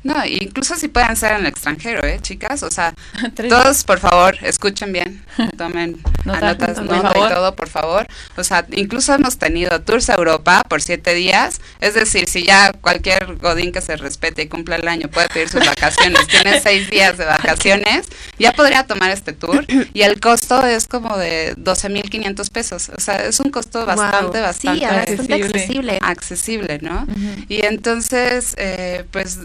No, 0.04 0.14
incluso 0.26 0.76
si 0.76 0.88
pueden 0.88 1.16
ser 1.16 1.32
en 1.32 1.40
el 1.40 1.46
extranjero, 1.46 2.06
¿eh, 2.06 2.18
chicas? 2.20 2.62
O 2.62 2.70
sea, 2.70 2.94
todos, 3.48 3.84
por 3.84 3.98
favor, 3.98 4.36
escuchen 4.42 4.92
bien, 4.92 5.24
tomen 5.58 6.00
Nota, 6.24 6.38
anotas, 6.50 6.78
nota 6.82 7.12
y 7.16 7.34
todo, 7.34 7.56
por 7.56 7.68
favor. 7.68 8.06
O 8.36 8.44
sea, 8.44 8.66
incluso 8.72 9.12
hemos 9.14 9.38
tenido 9.38 9.80
tours 9.80 10.10
a 10.10 10.14
Europa 10.14 10.62
por 10.68 10.80
siete 10.82 11.14
días. 11.14 11.60
Es 11.80 11.94
decir, 11.94 12.28
si 12.28 12.44
ya 12.44 12.72
cualquier 12.72 13.36
godín 13.36 13.72
que 13.72 13.80
se 13.80 13.96
respete 13.96 14.42
y 14.42 14.48
cumpla 14.48 14.76
el 14.76 14.86
año 14.88 15.08
puede 15.08 15.28
pedir 15.28 15.48
sus 15.48 15.64
vacaciones, 15.66 16.26
tiene 16.28 16.60
seis 16.60 16.88
días 16.90 17.16
de 17.18 17.24
vacaciones, 17.24 18.06
ya 18.38 18.52
podría 18.52 18.86
tomar 18.86 19.10
este 19.10 19.32
tour. 19.32 19.64
Y 19.94 20.02
el 20.02 20.20
costo 20.20 20.66
es 20.66 20.86
como 20.86 21.16
de 21.16 21.54
12.500 21.56 22.50
pesos. 22.50 22.90
O 22.96 23.00
sea, 23.00 23.16
es 23.16 23.38
un 23.40 23.50
costo 23.50 23.86
bastante, 23.86 24.38
Wow. 24.38 24.42
bastante 24.46 24.80
Sí, 24.80 24.84
bastante 24.86 25.34
accesible. 25.34 25.44
accesible. 25.44 25.98
accesible, 26.02 26.78
¿no? 26.82 27.06
Y 27.48 27.62
entonces, 27.64 28.54
eh, 28.58 29.04
pues 29.10 29.38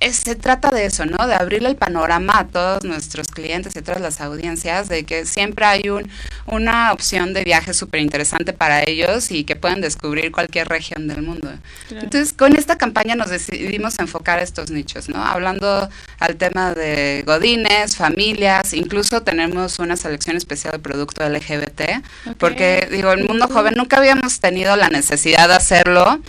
es- 0.00 0.16
se 0.16 0.34
trata 0.34 0.70
de 0.70 0.86
eso, 0.86 1.04
¿no? 1.06 1.26
De 1.26 1.34
abrirle 1.34 1.68
el 1.68 1.76
panorama 1.76 2.38
a 2.40 2.46
todos 2.48 2.84
nuestros 2.84 3.28
clientes 3.28 3.76
y 3.76 3.78
a 3.80 3.82
todas 3.82 4.00
las 4.00 4.20
audiencias, 4.20 4.88
de 4.88 5.04
que 5.04 5.26
siempre 5.26 5.64
hay 5.66 5.88
un, 5.90 6.10
una 6.46 6.92
opción 6.92 7.32
de 7.34 7.44
viaje 7.44 7.74
súper 7.74 8.00
interesante 8.00 8.52
para 8.52 8.82
ellos 8.82 9.30
y 9.30 9.44
que 9.44 9.56
puedan 9.56 9.80
descubrir 9.80 10.32
cualquier 10.32 10.68
región 10.68 11.06
del 11.06 11.22
mundo. 11.22 11.50
Claro. 11.88 12.04
Entonces, 12.04 12.32
con 12.32 12.56
esta 12.56 12.76
campaña 12.78 13.14
nos 13.14 13.30
decidimos 13.30 13.98
enfocar 13.98 14.38
a 14.38 14.42
estos 14.42 14.70
nichos, 14.70 15.08
¿no? 15.08 15.22
Hablando 15.24 15.88
al 16.18 16.36
tema 16.36 16.74
de 16.74 17.22
godines, 17.26 17.96
familias, 17.96 18.72
incluso 18.74 19.22
tenemos 19.22 19.78
una 19.78 19.96
selección 19.96 20.36
especial 20.36 20.72
de 20.72 20.78
producto 20.78 21.22
LGBT, 21.28 22.02
porque 22.38 22.88
digo, 22.90 23.12
el 23.12 23.24
mundo 23.24 23.46
joven 23.48 23.74
nunca 23.76 23.98
habíamos 23.98 24.40
tenido 24.40 24.76
la 24.76 24.88
necesidad 24.88 25.48
de 25.48 25.54
hacerlo 25.54 26.20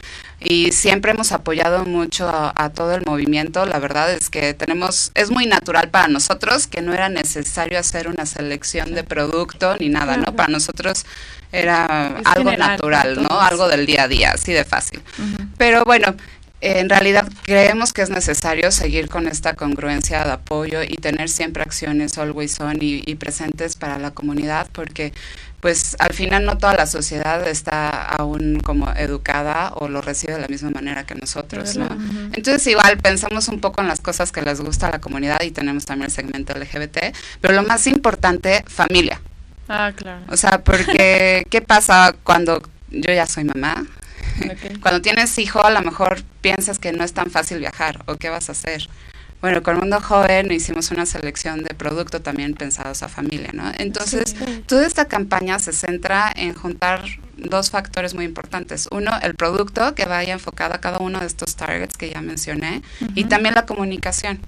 y 0.44 0.72
siempre 0.72 1.12
hemos 1.12 1.32
apoyado 1.32 1.86
mucho 1.86 2.28
a, 2.28 2.52
a 2.56 2.70
todo 2.72 2.96
el 2.96 3.06
movimiento. 3.06 3.66
La 3.66 3.80
verdad 3.80 4.12
es 4.12 4.30
que 4.30 4.54
tenemos, 4.54 5.12
es 5.14 5.30
muy 5.30 5.46
natural 5.46 5.90
para 5.90 6.08
nosotros 6.08 6.68
que 6.68 6.82
no 6.82 6.94
era 6.94 7.10
necesario 7.10 7.78
hacer 7.78 8.08
una 8.08 8.26
selección 8.26 8.94
de 8.96 9.04
producto 9.04 9.76
ni 9.80 9.90
nada, 9.90 10.18
¿no? 10.18 10.36
Para 10.36 10.50
nosotros 10.50 11.06
era 11.52 12.16
Es 12.20 12.26
algo 12.26 12.50
general, 12.50 12.72
natural, 12.72 13.24
¿no? 13.24 13.40
Algo 13.40 13.68
del 13.68 13.86
día 13.86 14.04
a 14.04 14.08
día, 14.08 14.32
así 14.32 14.52
de 14.52 14.66
fácil. 14.66 15.02
Pero 15.58 15.84
bueno, 15.86 16.16
en 16.62 16.90
realidad 16.90 17.28
creemos 17.44 17.94
que 17.94 18.02
es 18.02 18.10
necesario 18.10 18.72
seguir 18.72 19.10
con 19.10 19.28
esta 19.28 19.56
congruencia 19.56 20.24
de 20.24 20.32
apoyo 20.32 20.84
y 20.84 20.96
tener 20.98 21.30
siempre 21.30 21.64
acciones 21.64 22.18
always 22.18 22.60
on 22.60 22.78
y, 22.82 23.02
y 23.06 23.16
presentes 23.16 23.76
para 23.76 23.98
la 23.98 24.12
comunidad 24.12 24.68
porque 24.72 25.14
pues 25.62 25.96
al 26.00 26.14
final 26.14 26.44
no 26.44 26.58
toda 26.58 26.74
la 26.74 26.88
sociedad 26.88 27.48
está 27.48 27.90
aún 27.90 28.60
como 28.60 28.92
educada 28.94 29.72
o 29.76 29.88
lo 29.88 30.02
recibe 30.02 30.34
de 30.34 30.42
la 30.42 30.48
misma 30.48 30.72
manera 30.72 31.06
que 31.06 31.14
nosotros, 31.16 31.78
¿no? 31.78 31.88
Entonces 32.34 32.66
igual 32.68 32.98
pensamos 32.98 33.48
un 33.48 33.62
poco 33.62 33.82
en 33.82 33.88
las 33.88 34.02
cosas 34.02 34.32
que 34.32 34.42
les 34.42 34.60
gusta 34.60 34.88
a 34.88 34.92
la 34.92 35.00
comunidad 35.00 35.42
y 35.44 35.52
tenemos 35.52 35.86
también 35.86 36.06
el 36.06 36.12
segmento 36.12 36.54
LGBT, 36.54 37.16
pero 37.40 37.54
lo 37.54 37.64
más 37.64 37.86
importante, 37.86 38.64
familia. 38.68 39.22
Ah, 39.70 39.92
claro. 39.96 40.22
O 40.30 40.36
sea, 40.36 40.64
porque 40.64 41.46
¿qué 41.50 41.62
pasa 41.62 42.16
cuando 42.24 42.62
yo 42.90 43.14
ya 43.14 43.28
soy 43.28 43.44
mamá? 43.46 43.86
Cuando 44.82 45.02
tienes 45.02 45.38
hijo, 45.40 45.64
a 45.64 45.72
lo 45.72 45.82
mejor 45.82 46.24
piensas 46.42 46.80
que 46.80 46.94
no 46.94 47.04
es 47.04 47.14
tan 47.14 47.30
fácil 47.30 47.60
viajar 47.60 48.04
o 48.06 48.16
qué 48.16 48.30
vas 48.30 48.50
a 48.50 48.54
hacer. 48.54 48.88
Bueno, 49.42 49.64
con 49.64 49.80
Mundo 49.80 50.00
Joven 50.00 50.52
hicimos 50.52 50.92
una 50.92 51.08
selección 51.08 51.64
de 51.64 51.74
producto 51.74 52.22
también 52.22 52.54
pensados 52.54 53.02
a 53.02 53.10
familia, 53.10 53.50
¿no? 53.54 53.72
Entonces, 53.80 54.36
toda 54.68 54.86
esta 54.86 55.06
campaña 55.06 55.58
se 55.58 55.74
centra 55.74 56.32
en 56.36 56.54
juntar 56.54 57.04
dos 57.38 57.72
factores 57.72 58.14
muy 58.14 58.26
importantes. 58.26 58.88
Uno, 58.92 59.12
el 59.24 59.34
producto 59.34 59.96
que 59.96 60.06
vaya 60.06 60.34
enfocado 60.34 60.76
a 60.76 60.78
cada 60.78 61.00
uno 61.00 61.20
de 61.20 61.26
estos 61.26 61.56
targets 61.56 61.98
que 61.98 62.12
ya 62.12 62.22
mencioné 62.22 62.84
y 63.16 63.24
también 63.24 63.56
la 63.56 63.66
comunicación. 63.66 64.40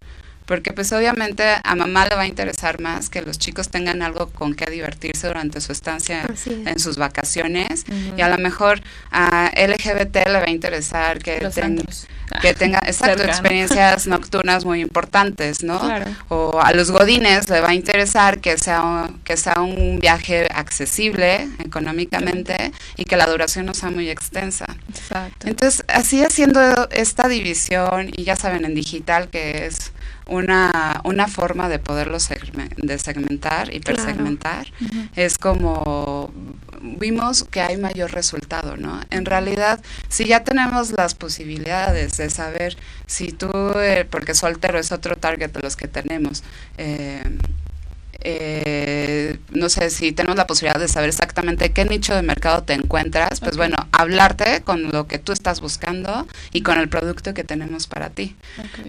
Porque 0.45 0.73
pues 0.73 0.91
obviamente 0.91 1.43
a 1.63 1.75
mamá 1.75 2.05
le 2.07 2.15
va 2.15 2.21
a 2.23 2.27
interesar 2.27 2.81
más 2.81 3.09
que 3.09 3.21
los 3.21 3.37
chicos 3.39 3.69
tengan 3.69 4.01
algo 4.01 4.29
con 4.29 4.53
que 4.55 4.65
divertirse 4.69 5.27
durante 5.27 5.61
su 5.61 5.71
estancia 5.71 6.23
es. 6.33 6.47
en 6.47 6.79
sus 6.79 6.97
vacaciones 6.97 7.85
y 8.17 8.21
a 8.21 8.29
lo 8.29 8.37
mejor 8.37 8.81
a 9.11 9.51
LGBT 9.55 10.15
le 10.27 10.33
va 10.39 10.45
a 10.45 10.49
interesar 10.49 11.19
que, 11.19 11.39
ten- 11.53 11.83
que 12.41 12.53
tenga 12.53 12.79
exacto, 12.85 13.23
experiencias 13.23 14.07
nocturnas 14.07 14.65
muy 14.65 14.81
importantes, 14.81 15.63
¿no? 15.63 15.79
Claro. 15.79 16.05
O 16.29 16.59
a 16.61 16.73
los 16.73 16.91
godines 16.91 17.49
le 17.49 17.61
va 17.61 17.69
a 17.69 17.73
interesar 17.73 18.39
que 18.39 18.57
sea, 18.57 19.09
que 19.23 19.37
sea 19.37 19.61
un 19.61 19.99
viaje 19.99 20.47
accesible 20.53 21.47
económicamente 21.63 22.71
y 22.97 23.05
que 23.05 23.17
la 23.17 23.25
duración 23.27 23.65
no 23.65 23.73
sea 23.73 23.91
muy 23.91 24.09
extensa. 24.09 24.65
Exacto. 24.89 25.47
Entonces, 25.47 25.83
así 25.87 26.23
haciendo 26.23 26.89
esta 26.91 27.27
división, 27.27 28.09
y 28.15 28.23
ya 28.23 28.35
saben, 28.35 28.65
en 28.65 28.75
digital, 28.75 29.29
que 29.29 29.65
es 29.67 29.91
una, 30.27 31.01
una 31.03 31.27
forma 31.27 31.69
de 31.69 31.79
poderlo 31.79 32.17
segme- 32.19 32.73
de 32.77 32.97
segmentar 32.99 33.73
y 33.73 33.79
Claro. 33.79 34.03
es 35.15 35.37
como 35.37 36.31
vimos 36.81 37.43
que 37.45 37.61
hay 37.61 37.77
mayor 37.77 38.11
resultado, 38.11 38.75
¿no? 38.77 38.99
En 39.09 39.25
realidad, 39.25 39.79
si 40.09 40.25
ya 40.25 40.43
tenemos 40.43 40.91
las 40.91 41.15
posibilidades 41.15 42.17
de 42.17 42.29
saber 42.29 42.75
si 43.07 43.31
tú, 43.31 43.49
eh, 43.77 44.05
porque 44.09 44.33
soltero 44.35 44.77
es 44.79 44.91
otro 44.91 45.15
target 45.15 45.51
de 45.51 45.61
los 45.61 45.75
que 45.77 45.87
tenemos, 45.87 46.43
eh, 46.77 47.23
eh, 48.23 49.37
no 49.51 49.69
sé 49.69 49.89
si 49.89 50.11
tenemos 50.11 50.37
la 50.37 50.47
posibilidad 50.47 50.79
de 50.79 50.87
saber 50.87 51.09
exactamente 51.09 51.71
qué 51.71 51.85
nicho 51.85 52.15
de 52.15 52.21
mercado 52.21 52.63
te 52.63 52.73
encuentras, 52.73 53.39
pues 53.39 53.57
bueno, 53.57 53.75
hablarte 53.91 54.61
con 54.63 54.91
lo 54.91 55.07
que 55.07 55.19
tú 55.19 55.31
estás 55.31 55.61
buscando 55.61 56.27
y 56.51 56.61
con 56.61 56.79
el 56.79 56.89
producto 56.89 57.33
que 57.33 57.43
tenemos 57.43 57.87
para 57.87 58.09
ti. 58.09 58.35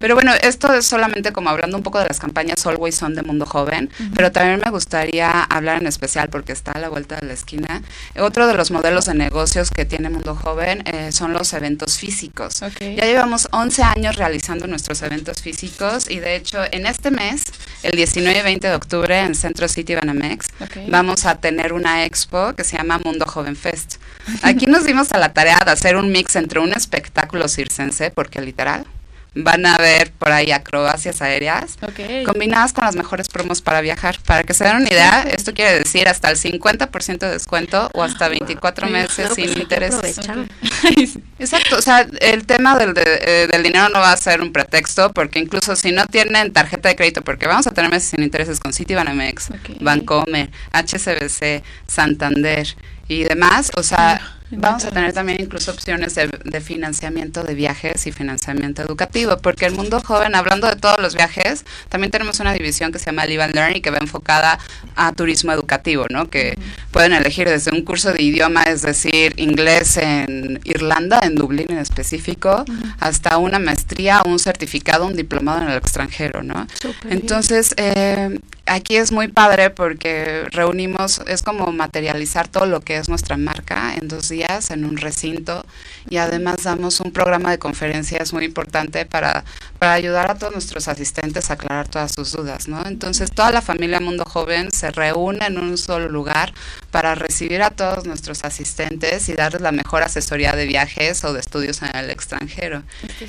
Pero 0.00 0.14
bueno, 0.14 0.32
esto 0.42 0.72
es 0.74 0.86
solamente 0.86 1.32
como 1.32 1.50
hablando 1.50 1.76
un 1.76 1.82
poco 1.82 1.98
de 1.98 2.06
las 2.06 2.20
campañas 2.20 2.66
Always 2.66 3.02
On 3.02 3.14
de 3.14 3.22
Mundo 3.22 3.46
Joven, 3.46 3.90
pero 4.14 4.32
también 4.32 4.60
me 4.64 4.70
gustaría 4.70 5.42
hablar 5.42 5.80
en 5.80 5.86
especial 5.86 6.28
porque 6.28 6.52
está 6.52 6.72
a 6.72 6.78
la 6.78 6.88
vuelta 6.88 7.16
de 7.16 7.26
la 7.26 7.32
esquina. 7.32 7.82
Otro 8.18 8.46
de 8.46 8.54
los 8.54 8.70
modelos 8.70 9.06
de 9.06 9.14
negocios 9.14 9.70
que 9.70 9.84
tiene 9.84 10.10
Mundo 10.10 10.34
Joven 10.34 10.82
eh, 10.86 11.12
son 11.12 11.32
los 11.32 11.52
eventos 11.52 11.98
físicos. 11.98 12.60
Ya 12.60 13.06
llevamos 13.06 13.48
11 13.50 13.82
años 13.82 14.16
realizando 14.16 14.66
nuestros 14.66 15.02
eventos 15.02 15.42
físicos 15.42 16.10
y 16.10 16.20
de 16.20 16.36
hecho 16.36 16.58
en 16.70 16.86
este 16.86 17.10
mes, 17.10 17.44
el 17.84 17.96
19 17.96 18.38
y 18.38 18.42
20 18.42 18.68
de 18.68 18.74
octubre, 18.74 19.18
en 19.20 19.34
Centro 19.34 19.68
City 19.68 19.94
Banamex, 19.94 20.48
vamos 20.88 21.26
a 21.26 21.36
tener 21.36 21.72
una 21.72 22.04
expo 22.04 22.54
que 22.54 22.64
se 22.64 22.76
llama 22.76 22.98
Mundo 22.98 23.26
Joven 23.26 23.56
Fest. 23.56 23.96
Aquí 24.42 24.66
nos 24.66 24.84
dimos 24.84 25.12
a 25.12 25.18
la 25.18 25.32
tarea 25.32 25.62
de 25.64 25.70
hacer 25.70 25.96
un 25.96 26.10
mix 26.10 26.34
entre 26.36 26.60
un 26.60 26.72
espectáculo 26.72 27.46
circense, 27.46 28.10
porque 28.10 28.40
literal, 28.40 28.86
van 29.34 29.66
a 29.66 29.76
ver 29.78 30.12
por 30.12 30.30
ahí 30.30 30.52
acrobacias 30.52 31.20
aéreas 31.22 31.76
combinadas 32.24 32.72
con 32.72 32.84
las 32.84 32.94
mejores 32.94 33.28
promos 33.28 33.62
para 33.62 33.80
viajar. 33.80 34.18
Para 34.24 34.44
que 34.44 34.54
se 34.54 34.64
den 34.64 34.76
una 34.76 34.88
idea, 34.88 35.22
esto 35.22 35.52
quiere 35.54 35.78
decir 35.78 36.08
hasta 36.08 36.30
el 36.30 36.36
50% 36.36 37.18
de 37.18 37.30
descuento 37.30 37.90
o 37.94 38.02
hasta 38.02 38.28
24 38.28 38.88
meses 38.88 39.32
sin 39.34 39.46
pues 39.46 39.56
intereses. 39.56 40.20
Exacto, 41.38 41.76
o 41.76 41.82
sea, 41.82 42.06
el 42.20 42.46
tema 42.46 42.78
del, 42.78 42.94
eh, 42.96 43.48
del 43.50 43.62
dinero 43.62 43.88
no 43.88 44.00
va 44.00 44.12
a 44.12 44.16
ser 44.16 44.40
un 44.40 44.52
pretexto 44.52 45.12
porque 45.12 45.38
incluso 45.38 45.76
si 45.76 45.92
no 45.92 46.06
tienen 46.06 46.52
tarjeta 46.52 46.88
de 46.88 46.96
crédito, 46.96 47.22
porque 47.22 47.46
vamos 47.46 47.66
a 47.66 47.72
tener 47.72 47.90
meses 47.90 48.10
sin 48.10 48.22
intereses 48.22 48.60
con 48.60 48.72
Citibanamex, 48.72 49.50
Bancomer, 49.80 50.50
HSBC, 50.72 51.62
Santander 51.86 52.66
y 53.08 53.24
demás, 53.24 53.70
o 53.76 53.82
sea, 53.82 54.34
Vamos 54.50 54.84
a 54.84 54.90
tener 54.90 55.12
también 55.12 55.40
incluso 55.40 55.70
opciones 55.70 56.14
de, 56.14 56.60
financiamiento 56.60 57.42
de 57.42 57.54
viajes 57.54 58.06
y 58.06 58.12
financiamiento 58.12 58.82
educativo, 58.82 59.38
porque 59.38 59.66
el 59.66 59.72
mundo 59.72 60.00
joven, 60.00 60.34
hablando 60.34 60.68
de 60.68 60.76
todos 60.76 60.98
los 61.00 61.14
viajes, 61.14 61.64
también 61.88 62.10
tenemos 62.10 62.40
una 62.40 62.52
división 62.52 62.92
que 62.92 62.98
se 62.98 63.06
llama 63.06 63.26
Live 63.26 63.42
and 63.42 63.54
Learn 63.54 63.76
y 63.76 63.80
que 63.80 63.90
va 63.90 63.98
enfocada 63.98 64.58
a 64.96 65.12
turismo 65.12 65.52
educativo, 65.52 66.06
¿no? 66.10 66.28
Que 66.28 66.58
pueden 66.90 67.12
elegir 67.12 67.48
desde 67.48 67.72
un 67.72 67.82
curso 67.82 68.12
de 68.12 68.22
idioma, 68.22 68.64
es 68.64 68.82
decir, 68.82 69.32
inglés 69.38 69.96
en 69.96 70.60
Irlanda, 70.64 71.20
en 71.22 71.34
Dublín 71.34 71.66
en 71.70 71.78
específico, 71.78 72.64
hasta 73.00 73.38
una 73.38 73.58
maestría, 73.58 74.22
un 74.24 74.38
certificado, 74.38 75.06
un 75.06 75.16
diplomado 75.16 75.62
en 75.62 75.70
el 75.70 75.78
extranjero, 75.78 76.42
¿no? 76.42 76.66
Entonces, 77.08 77.74
eh, 77.76 78.38
aquí 78.66 78.96
es 78.96 79.12
muy 79.12 79.28
padre 79.28 79.70
porque 79.70 80.44
reunimos, 80.50 81.20
es 81.26 81.42
como 81.42 81.70
materializar 81.72 82.48
todo 82.48 82.66
lo 82.66 82.80
que 82.80 82.96
es 82.96 83.08
nuestra 83.08 83.36
marca 83.36 83.94
en 83.94 84.08
dos 84.08 84.28
días 84.28 84.70
en 84.70 84.84
un 84.84 84.96
recinto 84.96 85.64
y 86.08 86.16
además 86.16 86.62
damos 86.64 87.00
un 87.00 87.12
programa 87.12 87.50
de 87.50 87.58
conferencias 87.58 88.32
muy 88.32 88.44
importante 88.44 89.06
para, 89.06 89.44
para 89.84 89.96
ayudar 89.96 90.30
a 90.30 90.34
todos 90.34 90.54
nuestros 90.54 90.88
asistentes 90.88 91.50
a 91.50 91.54
aclarar 91.54 91.88
todas 91.88 92.12
sus 92.12 92.32
dudas, 92.32 92.68
¿no? 92.68 92.86
Entonces 92.86 93.30
toda 93.30 93.50
la 93.50 93.60
familia 93.60 94.00
Mundo 94.00 94.24
Joven 94.24 94.72
se 94.72 94.90
reúne 94.90 95.44
en 95.44 95.58
un 95.58 95.76
solo 95.76 96.08
lugar 96.08 96.54
para 96.90 97.14
recibir 97.14 97.60
a 97.60 97.68
todos 97.68 98.06
nuestros 98.06 98.44
asistentes 98.44 99.28
y 99.28 99.34
darles 99.34 99.60
la 99.60 99.72
mejor 99.72 100.02
asesoría 100.02 100.56
de 100.56 100.64
viajes 100.64 101.22
o 101.24 101.34
de 101.34 101.40
estudios 101.40 101.82
en 101.82 101.94
el 101.94 102.08
extranjero. 102.08 102.82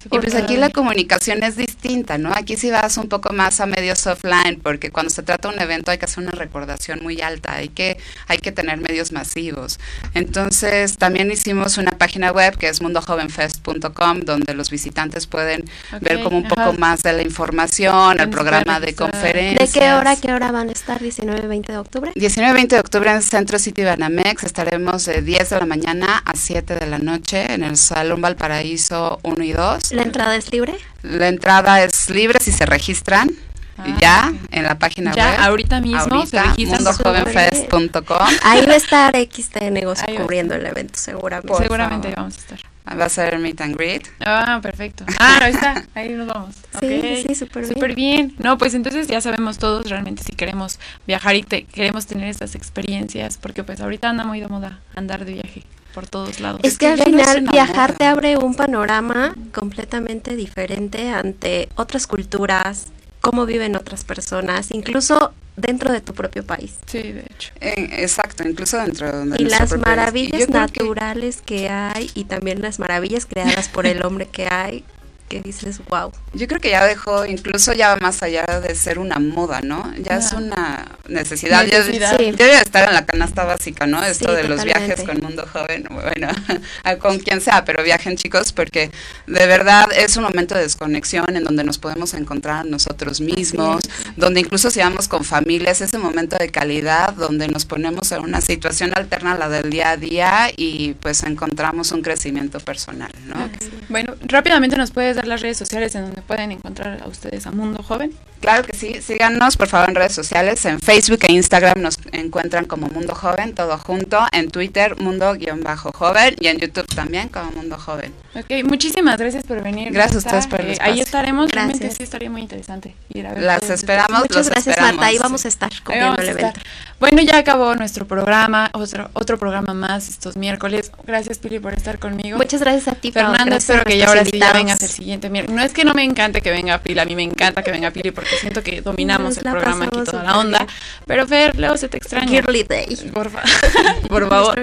Y 0.06 0.18
pues 0.20 0.34
aquí 0.34 0.56
la 0.56 0.70
comunicación 0.70 1.44
es 1.44 1.58
distinta, 1.58 2.18
¿no? 2.18 2.34
Aquí 2.34 2.56
sí 2.56 2.72
vas 2.72 2.96
un 2.96 3.10
poco 3.10 3.34
más 3.34 3.60
a 3.60 3.66
medios 3.66 4.08
offline 4.08 4.62
porque 4.64 4.92
cuando 4.92 5.10
se 5.10 5.24
trata 5.24 5.50
de 5.50 5.56
un 5.56 5.62
evento 5.62 5.92
hay 5.92 5.98
que 5.98 6.06
hacer 6.06 6.24
una 6.24 6.32
recordación 6.32 7.00
muy 7.04 7.20
alta, 7.20 7.56
hay 7.56 7.68
que, 7.68 7.98
hay 8.28 8.38
que 8.38 8.54
tener 8.54 8.78
medios 8.78 9.12
masivos. 9.12 9.78
Entonces 10.14 10.98
también 10.98 11.30
hicimos 11.32 11.78
una 11.78 11.92
página 11.98 12.32
web 12.32 12.58
que 12.58 12.70
es 12.70 12.82
mundojovenfest.com 12.82 14.22
donde 14.22 14.54
los 14.54 14.70
visitantes 14.70 15.28
pueden 15.28 15.66
ver 16.00 16.24
como 16.24 16.38
un 16.38 16.45
poco 16.48 16.74
más 16.74 17.04
de 17.04 17.14
la 17.14 17.22
información, 17.22 18.20
el 18.20 18.30
programa 18.30 18.80
de 18.80 18.96
conferencias. 18.96 19.74
¿De 19.74 19.80
qué 19.80 19.94
hora 19.94 20.16
qué 20.16 20.34
hora 20.34 20.52
van 20.52 20.70
a 20.70 20.72
estar 20.72 21.00
19 21.02 21.42
y 21.44 21.48
20 21.48 21.72
de 21.72 21.78
octubre? 21.78 22.12
19 22.16 22.52
y 22.52 22.56
20 22.56 22.76
de 22.76 22.80
octubre 22.80 23.10
en 23.10 23.18
el 23.18 23.24
Centro 23.24 23.60
City 23.60 23.84
Banamex 23.84 24.44
estaremos 24.44 25.06
de 25.06 25.22
10 25.22 25.50
de 25.50 25.60
la 25.60 25.66
mañana 25.66 26.22
a 26.26 26.36
7 26.36 26.76
de 26.76 26.88
la 26.88 27.00
noche 27.00 27.54
en 27.54 27.64
el 27.64 27.78
Salón 27.78 28.22
Valparaíso 28.22 29.20
1 29.24 29.44
y 29.44 29.52
2. 29.52 29.92
¿La 29.94 30.04
entrada 30.04 30.36
es 30.36 30.52
libre? 30.52 30.76
La 31.04 31.28
entrada 31.28 31.84
es 31.84 32.10
libre 32.10 32.40
si 32.42 32.52
se 32.52 32.66
registran. 32.66 33.30
Ah, 33.78 33.98
ya 34.00 34.34
en 34.52 34.64
la 34.64 34.80
página 34.80 35.14
ya, 35.14 35.32
web. 35.32 35.40
ahorita 35.42 35.82
mismo 35.82 36.24
mundojovenfest.com. 36.58 38.28
Ahí 38.44 38.66
va 38.66 38.74
a 38.74 38.78
estar 38.78 39.14
XT 39.16 39.64
Negocio 39.72 40.08
cubriendo 40.16 40.56
el 40.56 40.66
evento, 40.66 40.98
seguramente. 40.98 41.58
seguramente 41.58 42.14
vamos 42.16 42.38
a 42.38 42.40
estar. 42.40 42.75
Va 42.88 43.06
a 43.06 43.10
ser 43.10 43.40
meet 43.40 43.60
and 43.62 43.76
greet. 43.76 44.08
Ah, 44.20 44.60
perfecto. 44.62 45.06
Ah, 45.20 45.40
ahí 45.42 45.54
está. 45.54 45.86
Ahí 45.96 46.10
nos 46.10 46.28
vamos. 46.28 46.56
Sí, 46.80 47.24
sí, 47.26 47.36
súper 47.36 47.64
bien. 47.64 47.74
Súper 47.74 47.96
bien. 47.96 48.36
No, 48.38 48.58
pues 48.58 48.74
entonces 48.74 49.08
ya 49.08 49.22
sabemos 49.22 49.58
todos 49.58 49.90
realmente 49.90 50.24
si 50.24 50.34
queremos 50.34 50.78
viajar 51.08 51.36
y 51.36 51.44
queremos 51.44 52.06
tener 52.06 52.28
estas 52.28 52.54
experiencias, 52.54 53.38
porque 53.38 53.64
pues 53.64 53.80
ahorita 53.80 54.10
anda 54.10 54.26
muy 54.26 54.42
de 54.42 54.48
moda 54.50 54.82
andar 54.94 55.24
de 55.24 55.34
viaje 55.34 55.64
por 55.94 56.06
todos 56.08 56.42
lados. 56.42 56.60
Es, 56.64 56.78
que, 56.78 56.88
al 56.88 57.02
final 57.02 57.48
viajar 57.50 57.94
te 57.94 58.04
abre 58.06 58.38
un 58.38 58.56
panorama 58.56 59.34
completamente 59.54 60.36
diferente 60.36 61.10
ante 61.10 61.70
otras 61.76 62.06
culturas, 62.06 62.88
cómo 63.26 63.48
viven 63.48 63.76
otras 63.76 64.04
personas, 64.04 64.70
incluso 64.70 65.34
dentro 65.58 65.92
de 65.92 66.00
tu 66.00 66.14
propio 66.14 66.46
país. 66.46 66.76
Sí, 66.86 67.02
de 67.02 67.22
hecho. 67.22 67.52
exacto, 67.60 68.48
incluso 68.48 68.78
dentro 68.78 69.26
de 69.26 69.42
Y 69.42 69.46
las 69.46 69.76
maravillas 69.80 70.48
naturales 70.48 71.42
que 71.44 71.68
hay 71.68 72.12
y 72.14 72.26
también 72.26 72.62
las 72.62 72.78
maravillas 72.78 73.26
creadas 73.26 73.68
por 73.68 73.88
el 73.88 74.06
hombre 74.06 74.28
que 74.28 74.48
hay 74.48 74.86
que 75.28 75.42
dices, 75.42 75.80
wow. 75.90 76.12
Yo 76.34 76.48
creo 76.48 76.60
que 76.60 76.70
ya 76.70 76.86
dejó, 76.86 77.26
incluso 77.26 77.74
ya 77.74 77.90
va 77.90 77.98
más 77.98 78.22
allá 78.24 78.44
de 78.46 78.76
ser 78.76 79.00
una 79.00 79.20
moda, 79.20 79.62
¿no? 79.62 79.94
Ya 79.98 80.18
es 80.18 80.34
una 80.34 80.86
necesidad. 81.08 81.66
Ya, 81.66 81.82
debe 81.84 82.56
estar 82.56 82.88
en 82.88 82.94
la 82.94 83.06
canasta 83.06 83.44
básica, 83.44 83.88
¿no? 83.88 84.04
Esto 84.04 84.34
de 84.34 84.44
los 84.44 84.64
viajes 84.64 85.04
con 85.04 85.20
Mundo 85.22 85.48
Joven, 85.52 85.88
bueno, 85.90 86.28
con 87.00 87.20
quien 87.20 87.42
sea, 87.42 87.66
pero 87.66 87.84
viajen 87.84 88.18
chicos, 88.18 88.54
porque 88.54 88.92
de 89.28 89.48
verdad 89.48 89.88
es 89.96 90.18
un 90.18 90.24
momento 90.24 90.56
de 90.56 90.62
desconexión 90.62 91.36
en 91.36 91.44
donde 91.44 91.64
nos 91.64 91.78
podemos 91.78 92.14
encontrar 92.14 92.66
nosotros 92.66 93.22
mismos, 93.22 93.84
donde 94.16 94.42
incluso 94.42 94.70
si 94.70 94.80
vamos 94.80 95.08
con 95.08 95.24
familias, 95.24 95.82
ese 95.82 95.98
momento 95.98 96.38
de 96.38 96.50
calidad, 96.50 97.14
donde 97.14 97.48
nos 97.48 97.66
ponemos 97.66 98.12
en 98.12 98.22
una 98.22 98.42
situación 98.42 98.92
alterna 98.96 99.34
a 99.34 99.38
la 99.38 99.50
del 99.50 99.70
día 99.70 99.92
a 99.92 99.98
día 99.98 100.52
y 100.56 100.94
pues 101.00 101.24
encontramos 101.24 101.92
un 101.92 102.02
crecimiento 102.02 102.60
personal, 102.60 103.12
¿no? 103.26 103.50
Bueno, 103.90 104.16
rápidamente 104.22 104.78
nos 104.78 104.92
puedes 104.92 105.15
dar 105.16 105.28
las 105.28 105.42
redes 105.42 105.58
sociales 105.58 105.96
en 105.96 106.04
donde 106.04 106.22
pueden 106.22 106.52
encontrar 106.52 107.02
a 107.04 107.08
ustedes 107.08 107.48
a 107.48 107.52
Mundo 107.52 107.82
Joven? 107.84 108.14
Claro 108.42 108.64
que 108.64 108.78
sí, 108.78 109.02
síganos 109.02 109.58
por 109.58 109.68
favor 109.68 109.90
en 109.90 109.96
redes 109.96 110.14
sociales, 110.14 110.64
en 110.66 110.80
Facebook 110.80 111.20
e 111.28 111.32
Instagram 111.32 111.82
nos 111.82 111.98
encuentran 112.12 112.66
como 112.66 112.88
Mundo 112.88 113.16
Joven, 113.16 113.56
todo 113.56 113.78
junto, 113.78 114.20
en 114.32 114.52
Twitter 114.52 114.96
Mundo-Joven. 115.00 116.36
Y 116.40 116.48
en 116.48 116.58
YouTube 116.60 116.86
también 116.94 117.30
como 117.30 117.52
Mundo 117.52 117.78
Joven. 117.78 118.14
Ok, 118.36 118.64
muchísimas 118.66 119.18
gracias 119.18 119.44
por 119.46 119.64
venir. 119.64 119.92
Gracias 119.92 120.26
a 120.26 120.28
ustedes 120.28 120.48
por 120.48 120.62
el 120.62 120.74
eh, 120.74 120.78
Ahí 120.82 121.00
estaremos, 121.00 121.50
realmente 121.52 121.90
sí 121.90 122.04
estaría 122.04 122.30
muy 122.30 122.42
interesante 122.42 122.96
ir 123.10 123.26
a 123.26 123.34
ver 123.34 123.44
Las 123.44 123.70
esperamos, 123.70 124.20
Muchas 124.20 124.50
gracias 124.50 124.80
Marta, 124.80 125.06
ahí 125.06 125.18
vamos 125.18 125.46
a 125.46 125.48
estar 125.48 125.72
cubriendo 125.84 126.22
el 126.22 126.30
evento. 126.30 126.60
Bueno, 126.98 127.22
ya 127.22 127.38
acabó 127.38 127.76
nuestro 127.76 128.08
programa, 128.08 128.70
otro, 128.74 129.10
otro 129.14 129.38
programa 129.38 129.74
más 129.74 130.08
estos 130.08 130.38
miércoles. 130.38 130.92
Gracias 131.06 131.40
Pili 131.40 131.60
por 131.60 131.74
estar 131.74 132.00
conmigo. 132.00 132.38
Muchas 132.38 132.62
gracias 132.62 132.88
a 132.88 132.96
ti, 132.96 133.12
Fernando. 133.12 133.56
espero 133.56 133.84
que 133.84 133.98
ya 133.98 134.08
ahora 134.08 134.24
sí 134.24 134.40
ya 134.40 134.54
vengas 134.54 134.82
el 134.82 134.90
siguiente 134.90 135.30
miércoles. 135.30 135.56
No 135.56 135.62
es 135.62 135.74
que 135.74 135.84
no 135.84 135.94
me 135.94 136.04
encante 136.04 136.42
que 136.42 136.52
venga 136.52 136.78
Pili, 136.80 137.00
a 137.00 137.06
mí 137.06 137.16
me 137.16 137.24
encanta 137.24 137.64
que 137.64 137.72
venga 137.72 137.92
Pili 137.92 138.12
porque 138.12 138.38
siento 138.38 138.64
que 138.64 138.82
dominamos 138.82 139.38
el 139.38 139.44
programa 139.44 139.86
aquí 139.86 140.04
toda 140.06 140.24
la 140.24 140.40
onda. 140.40 140.66
Pero 141.06 141.28
Fer, 141.28 141.58
luego 141.58 141.76
se 141.76 141.90
te 141.90 141.98
extraña. 141.98 142.30
Girly 142.30 142.64
Day. 142.64 142.96
Por, 143.14 143.30
por 144.08 144.30
favor. 144.30 144.62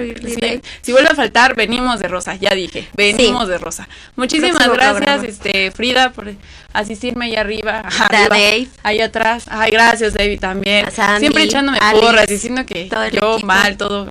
Si 0.81 0.91
vuelve 0.91 1.09
a 1.09 1.15
faltar, 1.15 1.55
venimos 1.55 1.99
de 1.99 2.07
rosa, 2.07 2.35
ya 2.35 2.55
dije. 2.55 2.87
Venimos 2.95 3.47
de 3.47 3.59
rosa. 3.59 3.87
Muchísimas 4.15 4.67
gracias, 4.73 5.23
este 5.23 5.69
Frida, 5.71 6.11
por 6.11 6.33
asistirme 6.73 7.25
ahí 7.25 7.35
arriba. 7.35 7.83
Dave. 8.11 8.67
Ahí 8.83 9.01
atrás. 9.01 9.45
Ay, 9.49 9.71
gracias, 9.71 10.13
David, 10.13 10.39
también. 10.39 10.87
Siempre 11.19 11.43
echándome 11.43 11.79
porras, 11.93 12.27
diciendo 12.27 12.65
que 12.65 12.89
yo 13.11 13.39
mal, 13.39 13.77
todo. 13.77 14.07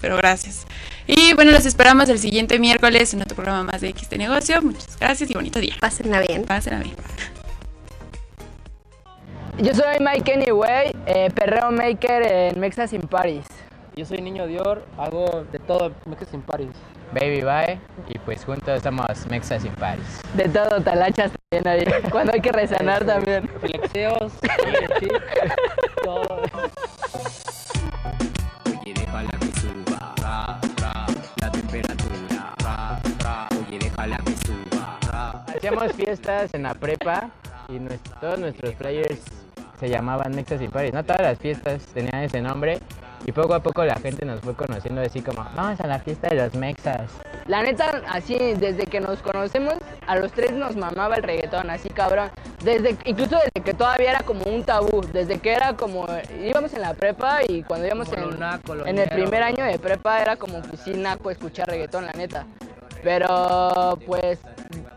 Pero 0.00 0.16
gracias. 0.16 0.66
Y 1.06 1.34
bueno, 1.34 1.50
los 1.50 1.66
esperamos 1.66 2.08
el 2.08 2.18
siguiente 2.18 2.58
miércoles 2.58 3.12
en 3.12 3.22
otro 3.22 3.34
programa 3.34 3.64
más 3.64 3.80
de 3.80 3.88
X 3.88 4.08
de 4.08 4.18
Negocio. 4.18 4.62
Muchas 4.62 4.96
gracias 4.98 5.30
y 5.30 5.34
bonito 5.34 5.58
día. 5.58 5.74
Pásenla 5.80 6.20
bien. 6.20 6.44
Pásenla 6.44 6.80
bien. 6.80 6.96
Yo 9.58 9.74
soy 9.74 9.98
Mike 10.00 10.32
Anyway, 10.32 10.92
eh, 11.06 11.30
perreo 11.34 11.70
maker 11.70 12.22
en 12.22 12.60
Mexas 12.60 12.92
in 12.92 13.02
Paris. 13.02 13.44
Yo 13.94 14.06
soy 14.06 14.22
Niño 14.22 14.46
Dior, 14.46 14.86
hago 14.96 15.44
de 15.52 15.58
todo 15.58 15.92
Mexas 16.06 16.32
in 16.32 16.40
Paris. 16.40 16.70
Baby 17.12 17.42
Bye 17.42 17.78
y 18.08 18.18
pues 18.20 18.44
juntos 18.44 18.82
somos 18.82 19.26
Mexas 19.28 19.64
in 19.64 19.72
Paris. 19.74 20.20
De 20.34 20.48
todo, 20.48 20.80
talachas 20.80 21.30
también 21.50 21.68
ahí. 21.68 22.10
Cuando 22.10 22.32
hay 22.32 22.40
que 22.40 22.52
resanar 22.52 23.04
también. 23.04 23.48
Flexeos, 23.60 24.32
todo. 26.02 26.42
Oye, 28.80 28.94
déjala 28.94 29.30
que 29.38 29.60
suba, 29.60 30.14
ra, 30.22 30.58
ra, 30.80 31.06
la 31.40 31.50
temperatura, 31.52 32.54
ra, 32.64 33.00
ra. 33.22 33.48
Oye, 33.68 33.78
déjala 33.78 34.18
que 34.24 34.32
suba, 34.46 34.98
ra. 35.10 35.44
Hacíamos 35.56 35.92
fiestas 35.92 36.54
en 36.54 36.62
la 36.64 36.74
prepa 36.74 37.28
y 37.68 37.78
nuestro- 37.78 38.14
todos 38.20 38.38
nuestros 38.38 38.74
players 38.74 39.20
se 39.78 39.88
llamaban 39.88 40.34
Mexas 40.34 40.60
in 40.62 40.70
Paris. 40.70 40.92
No 40.92 41.04
todas 41.04 41.22
las 41.22 41.38
fiestas 41.38 41.82
tenían 41.94 42.22
ese 42.22 42.40
nombre 42.40 42.78
y 43.24 43.32
poco 43.32 43.54
a 43.54 43.60
poco 43.60 43.84
la 43.84 43.96
gente 43.96 44.24
nos 44.24 44.40
fue 44.40 44.54
conociendo 44.54 45.00
así 45.00 45.20
como, 45.22 45.44
vamos 45.54 45.80
a 45.80 45.86
la 45.86 45.98
fiesta 45.98 46.28
de 46.28 46.36
los 46.36 46.54
Mexas. 46.54 47.10
La 47.46 47.62
neta, 47.62 48.02
así, 48.08 48.36
desde 48.36 48.86
que 48.86 49.00
nos 49.00 49.20
conocemos, 49.20 49.74
a 50.06 50.16
los 50.16 50.32
tres 50.32 50.52
nos 50.52 50.76
mamaba 50.76 51.16
el 51.16 51.22
reggaetón, 51.22 51.70
así 51.70 51.88
cabrón. 51.88 52.30
Desde, 52.62 52.96
incluso 53.04 53.36
desde 53.36 53.64
que 53.64 53.74
todavía 53.74 54.10
era 54.10 54.20
como 54.20 54.44
un 54.44 54.62
tabú, 54.64 55.00
desde 55.12 55.38
que 55.40 55.52
era 55.52 55.74
como, 55.76 56.06
íbamos 56.40 56.72
en 56.74 56.82
la 56.82 56.94
prepa 56.94 57.40
y 57.46 57.62
cuando 57.62 57.86
íbamos 57.86 58.12
en, 58.12 58.38
naco, 58.38 58.74
en 58.86 58.98
el 58.98 59.08
primer 59.08 59.42
año 59.42 59.64
de 59.64 59.78
prepa 59.78 60.20
era 60.20 60.36
como 60.36 60.62
pues 60.62 60.80
sí 60.80 60.92
naco 60.92 61.30
escuchar 61.30 61.68
reggaetón, 61.68 62.06
la 62.06 62.12
neta. 62.12 62.46
Pero 63.02 63.98
pues 64.06 64.38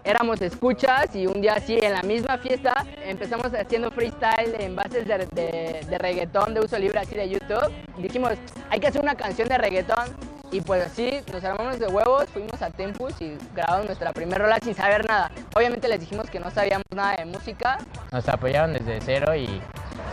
éramos 0.05 0.41
escuchas 0.41 1.13
y 1.15 1.27
un 1.27 1.41
día 1.41 1.55
así 1.55 1.77
en 1.81 1.93
la 1.93 2.03
misma 2.03 2.37
fiesta 2.37 2.85
empezamos 3.05 3.47
haciendo 3.53 3.91
freestyle 3.91 4.55
en 4.59 4.75
bases 4.75 5.07
de, 5.07 5.17
de- 5.33 5.81
de 5.89 5.97
reggaetón 5.97 6.53
de 6.53 6.61
uso 6.61 6.77
libre 6.77 6.99
así 6.99 7.15
de 7.15 7.27
YouTube. 7.29 7.71
Dijimos, 7.97 8.33
hay 8.69 8.79
que 8.79 8.87
hacer 8.87 9.01
una 9.01 9.15
canción 9.15 9.47
de 9.49 9.57
reggaetón 9.57 10.15
y 10.51 10.61
pues 10.61 10.85
así 10.85 11.21
nos 11.33 11.43
armamos 11.43 11.79
de 11.79 11.87
huevos, 11.87 12.25
fuimos 12.29 12.61
a 12.61 12.69
Tempus 12.69 13.19
y 13.19 13.35
grabamos 13.55 13.87
nuestra 13.87 14.13
primera 14.13 14.43
rola 14.45 14.59
sin 14.63 14.75
saber 14.75 15.05
nada. 15.07 15.31
Obviamente 15.55 15.87
les 15.87 15.99
dijimos 15.99 16.29
que 16.29 16.39
no 16.39 16.51
sabíamos 16.51 16.85
nada 16.95 17.15
de 17.17 17.25
música. 17.25 17.79
Nos 18.11 18.29
apoyaron 18.29 18.73
desde 18.73 19.01
cero 19.01 19.35
y 19.35 19.47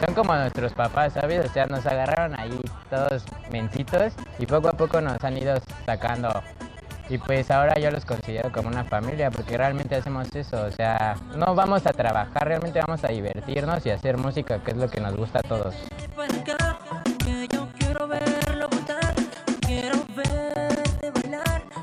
son 0.05 0.15
como 0.15 0.35
nuestros 0.35 0.73
papás, 0.73 1.13
¿sabes? 1.13 1.45
O 1.49 1.53
sea, 1.53 1.67
nos 1.67 1.85
agarraron 1.87 2.39
ahí 2.41 2.59
todos 2.91 3.25
mencitos 3.51 4.15
y 4.39 4.47
poco 4.47 4.69
a 4.69 4.73
poco 4.73 5.01
nos 5.01 5.23
han 5.23 5.37
ido 5.37 5.55
sacando. 5.87 6.43
Y 7.13 7.19
pues 7.19 7.51
ahora 7.51 7.79
yo 7.79 7.91
los 7.91 8.07
considero 8.07 8.51
como 8.51 8.69
una 8.69 8.85
familia 8.85 9.31
porque 9.31 9.59
realmente 9.59 9.95
hacemos 9.95 10.35
eso, 10.35 10.65
o 10.65 10.71
sea, 10.71 11.15
no 11.37 11.55
vamos 11.55 11.85
a 11.87 11.93
trabajar, 11.93 12.49
realmente 12.49 12.81
vamos 12.81 13.05
a 13.05 13.09
divertirnos 13.09 13.85
y 13.85 13.91
hacer 13.91 14.17
música, 14.17 14.65
que 14.65 14.71
es 14.71 14.79
lo 14.79 14.89
que 14.89 14.99
nos 14.99 15.15
gusta 15.15 15.41
a 15.41 15.43
todos. 15.43 15.75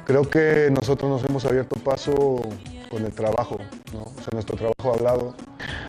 Creo 0.03 0.23
que 0.27 0.69
nosotros 0.71 1.11
nos 1.11 1.29
hemos 1.29 1.45
abierto 1.45 1.75
paso 1.75 2.41
con 2.89 3.05
el 3.05 3.11
trabajo, 3.11 3.57
¿no? 3.93 4.01
o 4.01 4.21
sea, 4.21 4.29
nuestro 4.33 4.57
trabajo 4.57 4.93
hablado. 4.93 5.35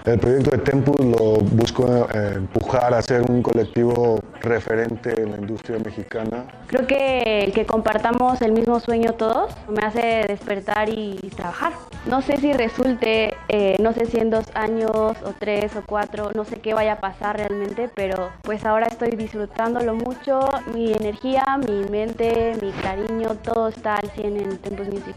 El 0.04 0.18
proyecto 0.18 0.50
de 0.50 0.58
Tempus 0.58 1.00
lo 1.00 1.38
busco 1.40 2.08
eh, 2.14 2.32
empujar 2.36 2.94
a 2.94 3.02
ser 3.02 3.22
un 3.30 3.42
colectivo 3.42 4.18
referente 4.40 5.20
en 5.20 5.32
la 5.32 5.38
industria 5.38 5.78
mexicana. 5.78 6.44
Creo 6.66 6.86
que 6.86 7.44
el 7.44 7.52
que 7.52 7.66
compartamos 7.66 8.40
el 8.42 8.52
mismo 8.52 8.80
sueño 8.80 9.14
todos 9.14 9.52
me 9.68 9.84
hace 9.84 10.24
despertar 10.26 10.88
y, 10.88 11.18
trabajar. 11.36 11.72
No 12.06 12.22
sé 12.22 12.38
si 12.38 12.52
resulte, 12.52 13.34
eh, 13.48 13.76
no 13.80 13.92
sé 13.92 14.06
si 14.06 14.18
en 14.18 14.30
dos 14.30 14.46
años 14.54 14.90
o 14.90 15.32
tres 15.38 15.76
o 15.76 15.82
cuatro, 15.86 16.30
no 16.34 16.44
sé 16.44 16.56
qué 16.56 16.74
vaya 16.74 16.94
a 16.94 17.00
pasar 17.00 17.36
realmente, 17.36 17.88
pero 17.94 18.30
pues 18.42 18.64
ahora 18.64 18.86
estoy 18.86 19.10
disfrutándolo 19.10 19.94
mucho. 19.94 20.40
Mi 20.74 20.92
energía, 20.92 21.44
mi 21.66 21.84
mente, 21.88 22.56
mi 22.60 22.72
cariño, 22.72 23.36
todo 23.42 23.68
está 23.68 23.96
al 23.96 24.10
100 24.10 24.36
en 24.36 24.58
Tempus 24.58 24.88
Music. 24.88 25.16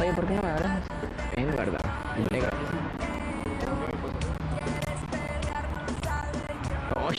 Oye, 0.00 0.12
¿por 0.12 0.26
qué 0.26 0.34
no 0.34 0.42
me 0.42 0.48
abrazas? 0.48 0.82
Es 1.36 1.56
verdad, 1.56 1.80
negra. 2.30 2.50
¡Ay! 6.96 7.18